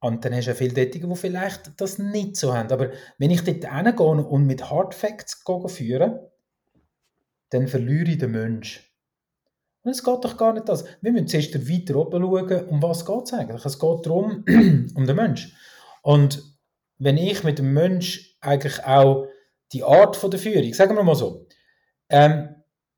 Und 0.00 0.24
dann 0.24 0.34
hast 0.34 0.46
du 0.46 0.52
ja 0.52 0.56
viele 0.56 0.74
Tätige, 0.74 1.08
die 1.08 1.16
vielleicht 1.16 1.72
das 1.80 1.98
nicht 1.98 2.36
so 2.36 2.54
haben. 2.54 2.70
Aber 2.70 2.90
wenn 3.18 3.30
ich 3.30 3.42
dort 3.42 3.64
hingehe 3.64 4.26
und 4.26 4.46
mit 4.46 4.70
Hard 4.70 4.94
Facts 4.94 5.44
führe, 5.66 6.27
dann 7.50 7.68
verliere 7.68 8.10
ich 8.10 8.18
den 8.18 8.32
Menschen. 8.32 8.82
Und 9.82 9.92
es 9.92 10.04
geht 10.04 10.24
doch 10.24 10.36
gar 10.36 10.52
nicht 10.52 10.68
das. 10.68 10.84
Wir 11.00 11.12
müssen 11.12 11.28
zuerst 11.28 11.54
weiter 11.54 11.96
oben 11.96 12.22
schauen, 12.22 12.68
um 12.68 12.82
was 12.82 13.06
geht 13.06 13.24
es 13.24 13.32
eigentlich. 13.32 13.64
Es 13.64 13.78
geht 13.78 14.06
darum, 14.06 14.44
um 14.94 15.06
den 15.06 15.16
Mensch. 15.16 15.54
Und 16.02 16.42
wenn 16.98 17.16
ich 17.16 17.44
mit 17.44 17.58
dem 17.58 17.72
Mensch 17.72 18.36
eigentlich 18.40 18.84
auch 18.84 19.26
die 19.72 19.84
Art 19.84 20.16
von 20.16 20.30
der 20.30 20.40
Führung, 20.40 20.72
sagen 20.74 20.96
wir 20.96 21.02
mal 21.02 21.14
so, 21.14 21.46
ähm, 22.08 22.54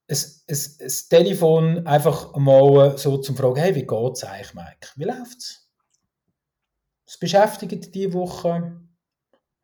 ein, 0.09 0.17
ein, 0.49 0.59
ein 0.81 0.93
Telefon 1.09 1.87
einfach 1.87 2.35
mal 2.37 2.99
so 2.99 3.19
zum 3.19 3.37
Fragen, 3.37 3.57
hey, 3.57 3.75
wie 3.75 3.87
geht 3.87 4.13
es 4.13 4.25
eigentlich, 4.25 4.55
Mike? 4.55 4.89
Wie 4.97 5.05
läuft's? 5.05 5.71
Was 7.07 7.19
beschäftigt 7.19 7.73
dich 7.73 7.91
diese 7.91 8.13
Woche? 8.15 8.81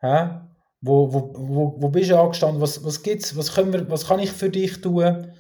Hä? 0.01 0.41
Wo, 0.81 1.13
wo, 1.13 1.33
wo, 1.37 1.83
wo 1.83 1.89
bist 1.89 2.11
du 2.11 2.19
angestanden? 2.19 2.61
Was, 2.61 2.85
was 2.85 3.03
gibt's? 3.03 3.37
Was, 3.37 3.55
können 3.55 3.73
wir, 3.73 3.91
was 3.91 4.07
kann 4.07 4.21
ich 4.21 4.31
für 4.31 4.51
dich 4.51 4.81
tun? 4.81 5.33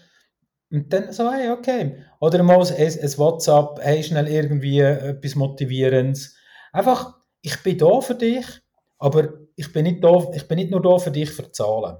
Und 0.70 0.93
dann 0.93 1.12
so, 1.12 1.30
hey, 1.30 1.51
okay. 1.51 2.03
Oder 2.20 2.43
mal 2.43 2.61
ein, 2.61 2.72
ein 2.76 3.18
WhatsApp, 3.18 3.78
hey, 3.80 4.03
schnell 4.03 4.28
irgendwie 4.28 4.80
etwas 4.80 5.34
Motivierendes. 5.34 6.37
Einfach, 6.72 7.16
ich 7.43 7.62
bin 7.62 7.78
da 7.78 8.01
für 8.01 8.14
dich 8.14 8.62
aber 8.99 9.47
ich 9.57 9.72
bin 9.72 9.84
nicht, 9.84 10.03
da, 10.03 10.30
ich 10.32 10.49
bin 10.49 10.57
nicht 10.57 10.70
nur 10.70 10.82
da 10.82 10.99
für 10.99 11.11
dich 11.11 11.30
für 11.30 11.51
Zahlen. 11.53 11.99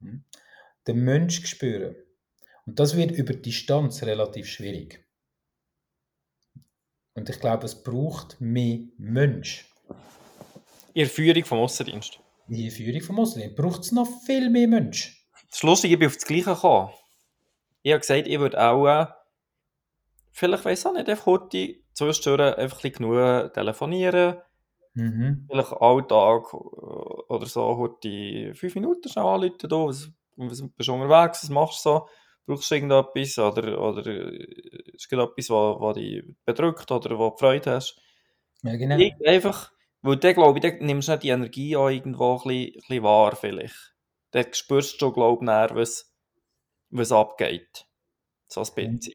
Hm? 0.00 0.24
Den 0.86 1.04
Mensch 1.04 1.46
spüren. 1.46 1.96
Und 2.66 2.78
das 2.78 2.96
wird 2.96 3.10
über 3.12 3.34
Distanz 3.34 4.02
relativ 4.02 4.48
schwierig. 4.48 5.06
Und 7.14 7.28
ich 7.28 7.40
glaube, 7.40 7.66
es 7.66 7.82
braucht 7.82 8.40
mehr 8.40 8.80
Mensch. 8.96 9.69
In 11.00 11.06
der 11.06 11.14
Führung 11.14 11.44
vom 11.46 11.58
Aussendienst. 11.60 12.20
In 12.48 12.62
der 12.62 12.70
Führung 12.70 13.00
vom 13.00 13.20
Aussendienst 13.20 13.56
braucht 13.56 13.80
es 13.80 13.92
noch 13.92 14.06
viel 14.26 14.50
mehr 14.50 14.68
Mensch. 14.68 15.24
Das 15.48 15.58
ist 15.58 15.62
lustig, 15.62 15.92
ich 15.92 15.98
bin 15.98 16.08
auf 16.08 16.16
das 16.16 16.26
Gleiche 16.26 16.52
gekommen. 16.52 16.90
Ich 17.82 17.92
habe 17.92 18.00
gesagt, 18.00 18.28
ich 18.28 18.38
würde 18.38 18.60
auch, 18.60 18.86
äh, 18.86 19.06
vielleicht 20.30 20.64
weiß 20.66 20.80
ich 20.80 20.86
auch 20.86 20.92
nicht, 20.92 21.08
einfach 21.08 21.24
heute 21.24 21.76
zwischendurch 21.94 22.58
einfach 22.58 22.84
ein 22.84 22.92
genug 22.92 23.54
telefonieren, 23.54 24.36
Mhm. 24.94 25.46
Vielleicht 25.48 25.72
Alltag 25.72 26.52
äh, 26.52 26.56
oder 26.56 27.46
so, 27.46 27.76
heute 27.78 28.54
fünf 28.54 28.74
Minuten 28.74 29.08
schnell 29.08 29.24
anrufen, 29.24 29.68
da, 29.68 29.76
was, 29.76 30.10
was 30.36 30.62
bist 30.68 30.88
du 30.88 30.92
unterwegs, 30.92 31.44
was 31.44 31.48
machst 31.48 31.86
du 31.86 31.90
so, 31.90 32.08
brauchst 32.44 32.70
du 32.70 32.74
irgendetwas 32.74 33.38
oder, 33.38 33.80
oder 33.80 34.04
ist 34.04 35.12
etwas, 35.12 35.48
was, 35.48 35.80
was 35.80 35.94
dich 35.94 36.24
bedrückt 36.44 36.90
oder 36.90 37.16
wo 37.16 37.30
du 37.30 37.36
Freude 37.36 37.70
hast. 37.70 38.00
Ja, 38.64 38.76
genau. 38.76 38.98
Ich 38.98 39.14
einfach, 39.24 39.72
weil 40.02 40.16
dann 40.16 40.34
glaube 40.34 40.58
ich, 40.58 40.62
dann 40.62 40.86
nimmst 40.86 41.08
du 41.08 41.12
nicht 41.12 41.22
die 41.24 41.28
Energie 41.28 41.76
auch 41.76 41.88
irgendwo 41.88 42.32
ein 42.32 42.42
bisschen, 42.42 42.66
ein 42.66 42.72
bisschen 42.72 43.02
wahr 43.02 43.36
vielleicht. 43.36 43.94
Dann 44.32 44.52
spürst 44.52 44.94
du 44.94 44.98
schon, 44.98 45.12
glaube 45.14 45.44
ich, 45.44 45.74
was, 45.74 46.12
was 46.90 47.12
abgeht. 47.12 47.86
So 48.48 48.62
ein 48.62 48.74
bisschen. 48.74 49.14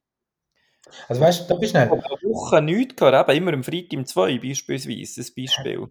Also 1.08 1.22
weißt 1.22 1.42
du, 1.42 1.54
da 1.54 1.60
bist 1.60 1.74
du 1.74 1.80
Ich 1.80 1.86
habe 1.86 2.04
eine 2.04 2.34
Woche 2.34 2.62
nichts 2.62 2.96
gehört, 2.96 3.30
eben 3.30 3.38
immer 3.38 3.54
am 3.54 3.64
Freitag 3.64 3.94
im 3.94 4.06
2 4.06 4.38
beispielsweise, 4.38 5.22
ein 5.22 5.34
Beispiel. 5.36 5.88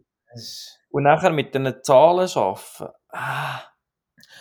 Und 0.90 1.02
nachher 1.02 1.30
mit 1.30 1.54
den 1.54 1.74
Zahlen 1.82 2.28
arbeiten. 2.28 2.94
Ah. 3.10 3.62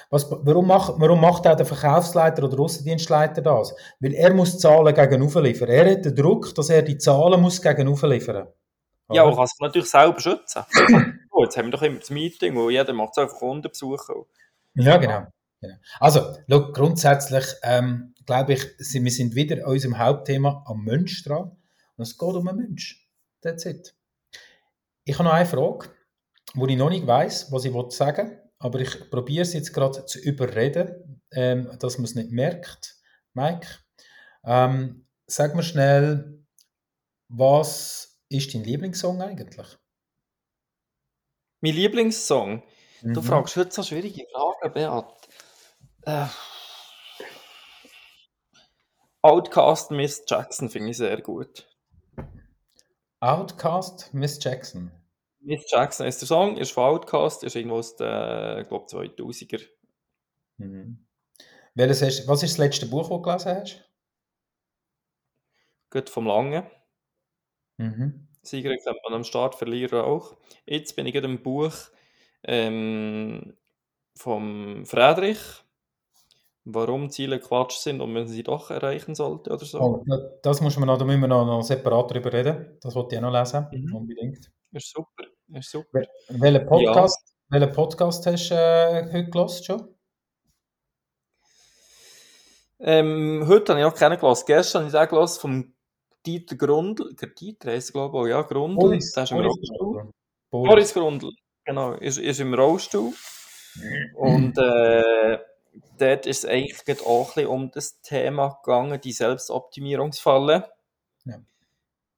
Was, 0.10 0.30
warum, 0.30 0.68
macht, 0.68 0.94
warum 0.98 1.22
macht 1.22 1.48
auch 1.48 1.56
der 1.56 1.66
Verkaufsleiter 1.66 2.44
oder 2.44 2.60
Aussendienstleiter 2.60 3.42
das? 3.42 3.76
Weil 4.00 4.14
er 4.14 4.34
muss 4.34 4.60
Zahlen 4.60 4.94
gegenüber 4.94 5.42
liefern. 5.42 5.70
Er 5.70 5.92
hat 5.92 6.06
den 6.06 6.16
Druck, 6.16 6.54
dass 6.54 6.70
er 6.70 6.84
die 6.84 7.00
Zahlen 7.00 7.42
muss 7.42 7.62
gegenüber 7.62 8.08
liefern 8.08 8.46
muss. 8.46 8.54
Ja, 9.14 9.24
aber 9.24 9.36
kann 9.36 9.48
sich 9.48 9.60
natürlich 9.60 9.90
selber 9.90 10.20
schützen. 10.20 10.64
oh, 11.32 11.44
jetzt 11.44 11.58
haben 11.58 11.66
wir 11.66 11.72
doch 11.72 11.82
immer 11.82 12.00
das 12.00 12.10
Meeting, 12.10 12.56
wo 12.56 12.70
jeder 12.70 12.94
macht 12.94 13.18
einfach 13.18 13.38
Kundenbesuche. 13.38 14.14
Ja, 14.76 14.98
genau. 14.98 15.28
genau. 15.62 15.76
Also, 16.00 16.36
look, 16.48 16.74
grundsätzlich 16.74 17.46
ähm, 17.64 18.14
glaube 18.26 18.54
ich, 18.54 18.64
wir 18.78 19.12
sind 19.12 19.36
wieder 19.36 19.66
an 19.66 19.72
unserem 19.72 19.98
Hauptthema 19.98 20.64
am 20.68 20.84
Mensch 20.84 21.24
dran. 21.24 21.52
Und 21.96 22.04
es 22.04 22.18
geht 22.18 22.36
um 22.36 22.48
einen 22.48 22.58
Mensch. 22.58 23.08
That's 23.42 23.66
it. 23.66 23.96
Ich 25.06 25.16
habe 25.16 25.26
noch 25.26 25.34
eine 25.34 25.46
Frage, 25.46 25.90
wo 26.54 26.66
ich 26.68 26.78
noch 26.78 26.90
nicht 26.90 27.06
weiß, 27.06 27.52
was 27.52 27.66
ich 27.66 27.74
sagen 27.90 28.30
will, 28.30 28.40
aber 28.60 28.80
ich 28.80 29.10
probiere 29.10 29.42
es 29.42 29.54
jetzt 29.54 29.74
gerade 29.74 30.06
zu 30.06 30.20
überreden, 30.20 31.22
ähm, 31.32 31.70
dass 31.80 31.98
man 31.98 32.06
es 32.06 32.16
nicht 32.16 32.32
merkt. 32.32 32.96
Mike, 33.34 33.68
ähm, 34.46 35.06
sag 35.28 35.56
mir 35.56 35.64
schnell, 35.64 36.46
was 37.28 38.13
ist 38.38 38.54
dein 38.54 38.64
Lieblingssong 38.64 39.22
eigentlich? 39.22 39.68
Mein 41.62 41.74
Lieblingssong? 41.74 42.64
Mhm. 43.02 43.14
Du 43.14 43.22
fragst 43.22 43.56
heute 43.56 43.72
so 43.72 43.84
schwierige 43.84 44.26
Fragen, 44.32 44.74
Beat. 44.74 45.30
Äh, 46.06 46.28
Outcast 49.22 49.92
Miss 49.92 50.24
Jackson 50.28 50.70
finde 50.70 50.90
ich 50.90 50.98
sehr 50.98 51.22
gut. 51.22 51.66
Outcast 53.22 54.14
Miss 54.14 54.38
Jackson. 54.44 54.92
Miss 55.40 55.64
Jackson 55.70 56.06
ist 56.08 56.20
der 56.20 56.28
Song, 56.28 56.58
ist 56.58 56.72
von 56.72 56.84
Outcast, 56.84 57.44
ist 57.44 57.56
irgendwo 57.56 57.78
aus 57.78 57.96
den, 57.96 58.68
glaube 58.68 58.86
2000er. 58.86 59.66
Mhm. 60.58 61.06
Welches 61.76 62.02
hast, 62.02 62.28
was 62.28 62.44
ist 62.44 62.52
das 62.52 62.58
letzte 62.58 62.86
Buch, 62.86 63.10
das 63.10 63.10
du 63.10 63.22
gelesen 63.22 63.62
hast? 63.62 63.90
Gut 65.90 66.10
vom 66.10 66.28
Langen. 66.28 66.70
Mhm. 67.78 68.28
Sieger 68.42 68.76
kennt 68.76 68.98
man 69.06 69.14
am 69.14 69.24
Start, 69.24 69.56
Verlierer 69.56 70.06
auch. 70.06 70.36
Jetzt 70.66 70.96
bin 70.96 71.06
ich 71.06 71.16
in 71.16 71.24
einem 71.24 71.42
Buch 71.42 71.74
ähm, 72.44 73.56
vom 74.16 74.86
Friedrich, 74.86 75.40
warum 76.66 77.10
Ziele 77.10 77.40
Quatsch 77.40 77.78
sind 77.78 78.02
und 78.02 78.12
man 78.14 78.28
sie 78.28 78.44
doch 78.44 78.70
erreichen 78.70 79.16
sollte 79.16 79.50
oder 79.52 79.66
so. 79.66 79.80
Oh, 79.80 80.06
das 80.44 80.60
muss 80.62 80.78
man 80.78 80.88
noch, 80.88 80.98
da 80.98 81.06
müssen 81.06 81.22
wir 81.22 81.28
noch, 81.28 81.46
noch 81.46 81.62
separat 81.64 82.12
darüber 82.12 82.34
reden. 82.34 82.78
Das 82.82 82.96
wollte 82.96 83.16
ich 83.16 83.22
auch 83.22 83.32
noch 83.32 83.38
lesen, 83.40 83.66
Mhm. 83.72 83.96
unbedingt. 83.96 84.52
Ist 84.72 84.92
super, 84.92 85.24
ist 85.54 85.72
super. 85.72 86.02
Wel- 86.30 86.42
Welchen 86.42 86.66
Podcast, 86.68 87.36
welchen 87.50 87.72
Podcast 87.74 88.26
hast 88.26 88.50
du 88.50 88.56
äh, 88.56 89.10
heute 89.12 89.30
gelost 89.30 89.66
schon? 89.66 89.88
Ähm, 92.80 93.46
heute 93.48 93.72
habe 93.72 93.80
ich 93.82 93.86
auch 93.86 93.96
keinen 93.96 94.20
gelassen. 94.20 94.44
Gestern 94.48 94.80
habe 94.86 94.88
ich 94.90 94.94
den 95.00 95.08
gelassen 95.10 95.40
vom 95.40 95.73
Dieter 96.26 96.56
Grundl. 96.56 97.14
Der 97.16 97.30
Dieter 97.30 97.72
heisst 97.72 97.90
er, 97.90 97.94
glaube 97.94 98.30
ich, 98.30 98.36
auch, 98.36 98.40
ja, 98.40 98.42
Grundl. 98.44 98.80
Boris, 98.80 99.12
Der 99.14 99.24
ist 99.24 99.32
im 99.32 99.38
Boris, 99.38 99.52
Rollstuhl. 99.58 100.14
Boris. 100.50 100.70
Boris 100.70 100.94
Grundl, 100.94 101.32
genau, 101.66 101.94
ist, 101.94 102.18
ist 102.18 102.40
im 102.40 102.54
Rollstuhl. 102.54 103.14
Und 104.16 104.58
äh, 104.58 105.40
dort 105.98 106.26
ist 106.26 106.44
es 106.44 106.46
eigentlich 106.46 107.02
auch 107.06 107.36
ein 107.36 107.48
um 107.48 107.72
das 107.72 108.02
Thema 108.02 108.60
gegangen, 108.64 109.02
die 109.02 109.12
Selbstoptimierungsfalle. 109.12 110.72
Ja. 111.26 111.42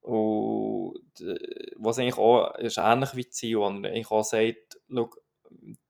Und 0.02 1.20
äh, 1.20 1.72
was 1.76 1.98
eigentlich 1.98 2.18
auch 2.18 2.54
ist 2.56 2.78
ähnlich 2.78 3.16
wie 3.16 3.28
Ziel, 3.28 3.58
wo 3.58 3.64
er 3.64 3.68
eigentlich 3.68 4.10
auch 4.10 4.22
sagt, 4.22 4.78
schau, 4.88 5.10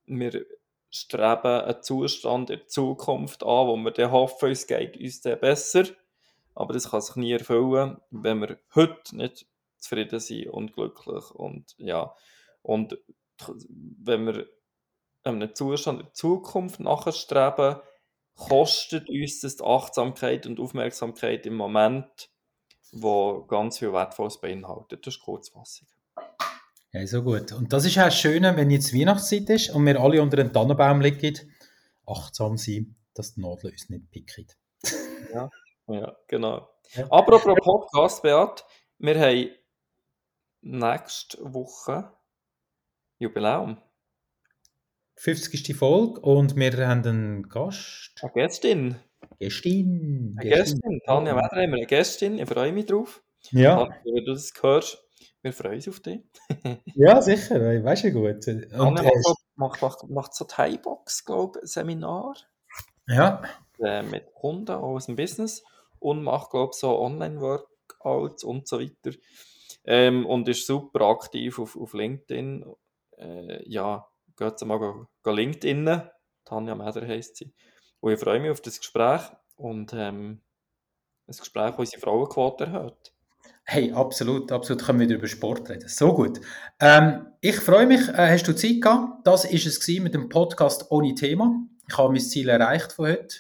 wir 0.07 0.47
streben 0.91 1.47
einen 1.47 1.83
Zustand 1.83 2.51
in 2.51 2.59
der 2.59 2.69
Zukunft 2.69 3.43
an, 3.43 3.67
wo 3.67 3.77
wir 3.77 3.91
dann 3.91 4.13
hoffen, 4.13 4.51
es 4.51 4.67
geht 4.67 4.97
uns 4.97 5.21
dann 5.21 5.41
besser. 5.41 5.85
Aber 6.57 6.73
das 6.73 6.91
kann 6.91 7.03
sich 7.03 7.17
nie 7.17 7.33
erfüllen, 7.33 7.99
wenn 8.11 8.41
wir 8.41 8.59
heute 8.75 9.15
nicht 9.15 9.47
zufrieden 9.77 10.19
sind 10.19 10.49
und 10.49 10.73
glücklich. 10.73 11.31
Und 11.31 11.75
ja, 11.77 12.15
und 12.63 12.99
wenn 13.69 14.27
wir 14.27 14.47
einem 15.23 15.55
Zustand 15.55 16.01
in 16.01 16.07
der 16.07 16.15
Zukunft 16.15 16.81
nachstreben, 16.81 17.77
kostet 18.37 19.09
uns 19.11 19.41
das 19.41 19.57
die 19.57 19.65
Achtsamkeit 19.65 20.47
und 20.47 20.59
Aufmerksamkeit 20.59 21.45
im 21.47 21.57
Moment, 21.57 22.31
wo 22.91 23.45
ganz 23.45 23.79
viel 23.79 23.93
Wertvolles 23.93 24.41
beinhaltet. 24.41 25.07
Das 25.07 25.15
ist 25.15 25.23
Kurzfassung. 25.23 25.89
Ja, 26.93 27.07
so 27.07 27.23
gut. 27.23 27.53
Und 27.53 27.73
das 27.73 27.85
ist 27.85 27.99
auch 27.99 28.05
das 28.05 28.19
Schöne, 28.19 28.57
wenn 28.57 28.71
jetzt 28.71 28.95
Weihnachtszeit 28.95 29.51
ist 29.51 29.71
und 29.71 29.85
wir 29.85 30.01
alle 30.01 30.23
unter 30.23 30.39
einem 30.39 30.53
Tannenbaum 30.53 31.03
liegen, 31.03 31.53
achtsam 32.07 32.57
sein, 32.57 32.95
dass 33.13 33.35
die 33.35 33.41
Nadeln 33.41 33.75
uns 33.75 33.91
nicht 33.91 34.11
picken. 34.11 34.47
Ja, 35.35 35.51
ja 35.89 36.17
genau. 36.29 36.69
Ja. 36.95 37.07
Apropos 37.11 37.55
Podcast, 37.63 38.23
Beat, 38.23 38.65
wir 38.99 39.19
haben 39.19 39.51
nächste 40.63 41.39
Woche 41.53 42.13
Jubiläum. 43.19 43.79
50. 45.17 45.75
Folge 45.77 46.21
und 46.21 46.57
wir 46.57 46.87
haben 46.87 47.05
einen 47.07 47.49
Gast. 47.49 48.13
Eine 48.23 48.33
Gästin. 48.33 48.97
Gästin. 49.39 50.37
Eine 50.39 50.51
Gästin. 50.51 51.01
Tanja 51.07 51.35
Weder 51.35 51.43
haben 51.45 51.71
wir 51.71 51.77
eine 51.79 51.87
Gästin. 51.87 52.39
Ich 52.39 52.49
freue 52.49 52.73
mich 52.73 52.87
drauf. 52.87 53.23
Ja, 53.51 53.77
Tanja, 53.77 53.97
wenn 54.05 54.25
du 54.25 54.33
das 54.33 54.53
hörst, 54.61 55.03
wir 55.43 55.53
freuen 55.53 55.77
uns 55.77 55.89
auf 55.89 56.01
dich. 56.01 56.21
ja, 56.95 57.23
sicher. 57.23 57.59
Weißt 57.83 58.05
du 58.05 58.13
gut. 58.13 58.47
Und, 58.47 58.69
Tanja 58.71 59.03
macht, 59.03 59.23
so- 59.23 59.35
macht, 59.55 59.83
macht, 59.83 60.09
macht 60.11 60.35
so 60.35 60.45
Thai-Box, 60.45 61.25
glaube 61.25 61.61
ich, 61.63 61.71
Seminar 61.71 62.35
ja, 63.09 63.41
äh, 63.81 64.03
mit 64.03 64.35
Kunden 64.35 64.73
aus 64.73 65.07
dem 65.07 65.17
Business 65.17 65.65
und 65.99 66.23
macht, 66.23 66.51
glaube 66.51 66.71
ich, 66.73 66.79
so 66.79 66.99
Online-Workouts 66.99 68.45
und 68.45 68.69
so 68.69 68.81
weiter. 68.81 69.17
Ähm, 69.85 70.27
und 70.27 70.49
ist 70.49 70.67
super 70.67 71.07
aktiv 71.07 71.59
auf, 71.59 71.77
auf 71.77 71.95
LinkedIn. 71.95 72.65
Äh, 73.19 73.69
ja, 73.69 74.07
geht 74.37 74.61
mal 74.63 74.79
go, 74.79 75.07
go 75.23 75.31
LinkedIn. 75.31 76.03
Tanja 76.45 76.75
Meder 76.75 77.07
heisst 77.07 77.37
sie. 77.37 77.53
Und 78.01 78.13
ich 78.13 78.21
freue 78.21 78.41
mich 78.41 78.51
auf 78.51 78.61
das 78.61 78.79
Gespräch 78.79 79.23
und 79.57 79.93
ähm, 79.93 80.41
ein 81.27 81.37
Gespräch, 81.37 81.71
das 81.71 81.79
unsere 81.79 82.01
Frauenquote 82.01 82.65
erhöht. 82.65 83.13
Hey, 83.65 83.93
absolut, 83.93 84.53
absolut. 84.53 84.85
Können 84.85 85.01
wir 85.01 85.09
wieder 85.09 85.19
über 85.19 85.27
Sport 85.27 85.69
reden. 85.69 85.89
So 85.89 86.15
gut. 86.15 86.41
Ähm, 86.79 87.27
ich 87.41 87.57
freue 87.57 87.87
mich. 87.87 88.09
Äh, 88.09 88.31
hast 88.31 88.47
du 88.47 88.55
Zeit 88.55 88.81
gehabt? 88.81 89.27
Das 89.27 89.45
ist 89.45 89.67
es 89.67 89.89
mit 90.01 90.15
dem 90.15 90.29
Podcast 90.29 90.91
ohne 90.91 91.15
Thema. 91.15 91.53
Ich 91.89 91.99
habe 91.99 92.13
mein 92.13 92.21
Ziel 92.21 92.49
erreicht 92.49 92.93
von 92.93 93.09
heute. 93.09 93.39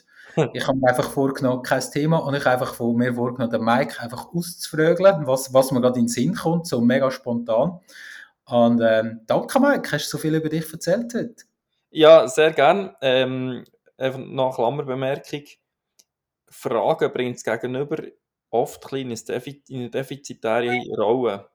Ich 0.53 0.67
habe 0.67 0.79
mir 0.79 0.89
einfach 0.89 1.11
vorgenommen, 1.11 1.63
kein 1.63 1.81
Thema, 1.81 2.19
und 2.19 2.35
ich 2.35 2.45
habe 2.45 2.61
einfach 2.61 2.75
von 2.75 2.97
mir 2.97 3.15
vorgenommen, 3.15 3.51
den 3.51 3.65
Mike 3.65 4.01
einfach 4.01 4.35
auszufrögeln, 4.35 5.27
was, 5.27 5.55
was 5.55 5.71
mir 5.71 5.81
gerade 5.81 5.99
in 5.99 6.05
den 6.05 6.09
Sinn 6.09 6.35
kommt, 6.35 6.67
so 6.67 6.81
mega 6.81 7.11
spontan. 7.11 7.81
Und 8.45 8.81
ähm, 8.81 9.23
danke, 9.27 9.59
Mike, 9.59 9.91
hast 9.93 10.07
du 10.07 10.11
so 10.11 10.19
viel 10.19 10.35
über 10.35 10.49
dich 10.49 10.71
erzählt 10.73 11.15
heute. 11.15 11.45
Ja, 11.91 12.29
sehr 12.29 12.53
gern. 12.53 12.95
Ähm, 13.01 13.65
einfach 13.97 14.21
noch 14.21 14.57
Klammerbemerkung. 14.57 15.45
Fragen 16.49 17.13
bringt 17.13 17.37
es 17.37 17.45
gegenüber 17.45 17.97
oft 18.51 18.93
ein 18.93 19.11
in 19.11 19.59
eine 19.71 19.91
defizitäre 19.91 20.81
Rolle. 20.97 21.49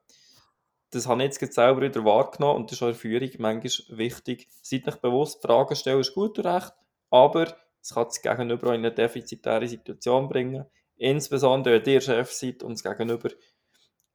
Das 0.90 1.08
habe 1.08 1.22
ich 1.22 1.26
jetzt 1.28 1.38
gerade 1.38 1.52
selber 1.52 1.80
wieder 1.82 2.04
wahrgenommen 2.04 2.56
und 2.56 2.70
das 2.70 2.78
ist 2.78 2.82
auch 2.82 2.88
in 2.88 2.92
der 2.92 3.00
Führung 3.00 3.30
manchmal 3.38 3.98
wichtig. 3.98 4.48
Seid 4.60 4.86
euch 4.86 4.96
bewusst, 4.96 5.40
Fragen 5.40 5.74
stellen 5.74 6.00
ist 6.00 6.14
gut 6.14 6.38
und 6.38 6.46
recht, 6.46 6.72
aber 7.10 7.56
es 7.82 7.94
kann 7.94 8.04
das 8.04 8.22
Gegenüber 8.22 8.68
auch 8.68 8.74
in 8.74 8.80
eine 8.80 8.92
defizitäre 8.92 9.66
Situation 9.66 10.28
bringen. 10.28 10.64
Insbesondere, 10.96 11.84
wenn 11.84 11.92
ihr 11.92 12.00
Chef 12.00 12.30
seid 12.30 12.62
und 12.62 12.72
das 12.72 12.84
Gegenüber 12.84 13.30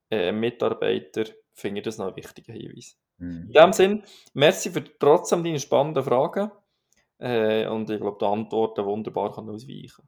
äh, 0.09 0.31
Mitarbeiter, 0.31 1.25
finde 1.53 1.79
ich 1.79 1.85
das 1.85 1.97
noch 1.97 2.07
ein 2.07 2.15
wichtiger 2.15 2.53
Hinweis. 2.53 2.97
In 3.19 3.51
dem 3.51 3.73
Sinn, 3.73 4.03
merci 4.33 4.69
für 4.69 4.83
trotzdem 4.99 5.43
deine 5.43 5.59
spannenden 5.59 6.03
Fragen. 6.03 6.51
Äh, 7.19 7.67
und 7.67 7.89
ich 7.89 7.99
glaube, 7.99 8.17
die 8.21 8.25
Antworten 8.25 8.85
wunderbar 8.85 9.33
kann 9.33 9.49
ausweichen. 9.49 10.07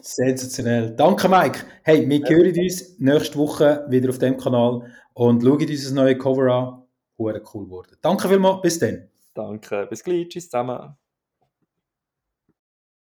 Sensationell. 0.00 0.94
Danke, 0.94 1.28
Mike. 1.28 1.60
Hey, 1.82 2.08
wir 2.08 2.20
hören 2.28 2.58
uns 2.58 2.98
nächste 2.98 3.38
Woche 3.38 3.86
wieder 3.88 4.10
auf 4.10 4.18
dem 4.18 4.36
Kanal 4.36 4.92
und 5.14 5.42
schauen 5.42 5.68
uns 5.68 5.84
das 5.84 5.92
neue 5.92 6.16
Cover 6.16 6.52
an. 6.52 6.82
Hure 7.18 7.42
cool 7.54 7.64
geworden. 7.64 7.96
Danke 8.02 8.28
vielmals. 8.28 8.60
Bis 8.60 8.78
dann. 8.78 9.08
Danke, 9.32 9.86
bis 9.88 10.04
gleich, 10.04 10.28
tschüss 10.28 10.48
zusammen. 10.48 10.96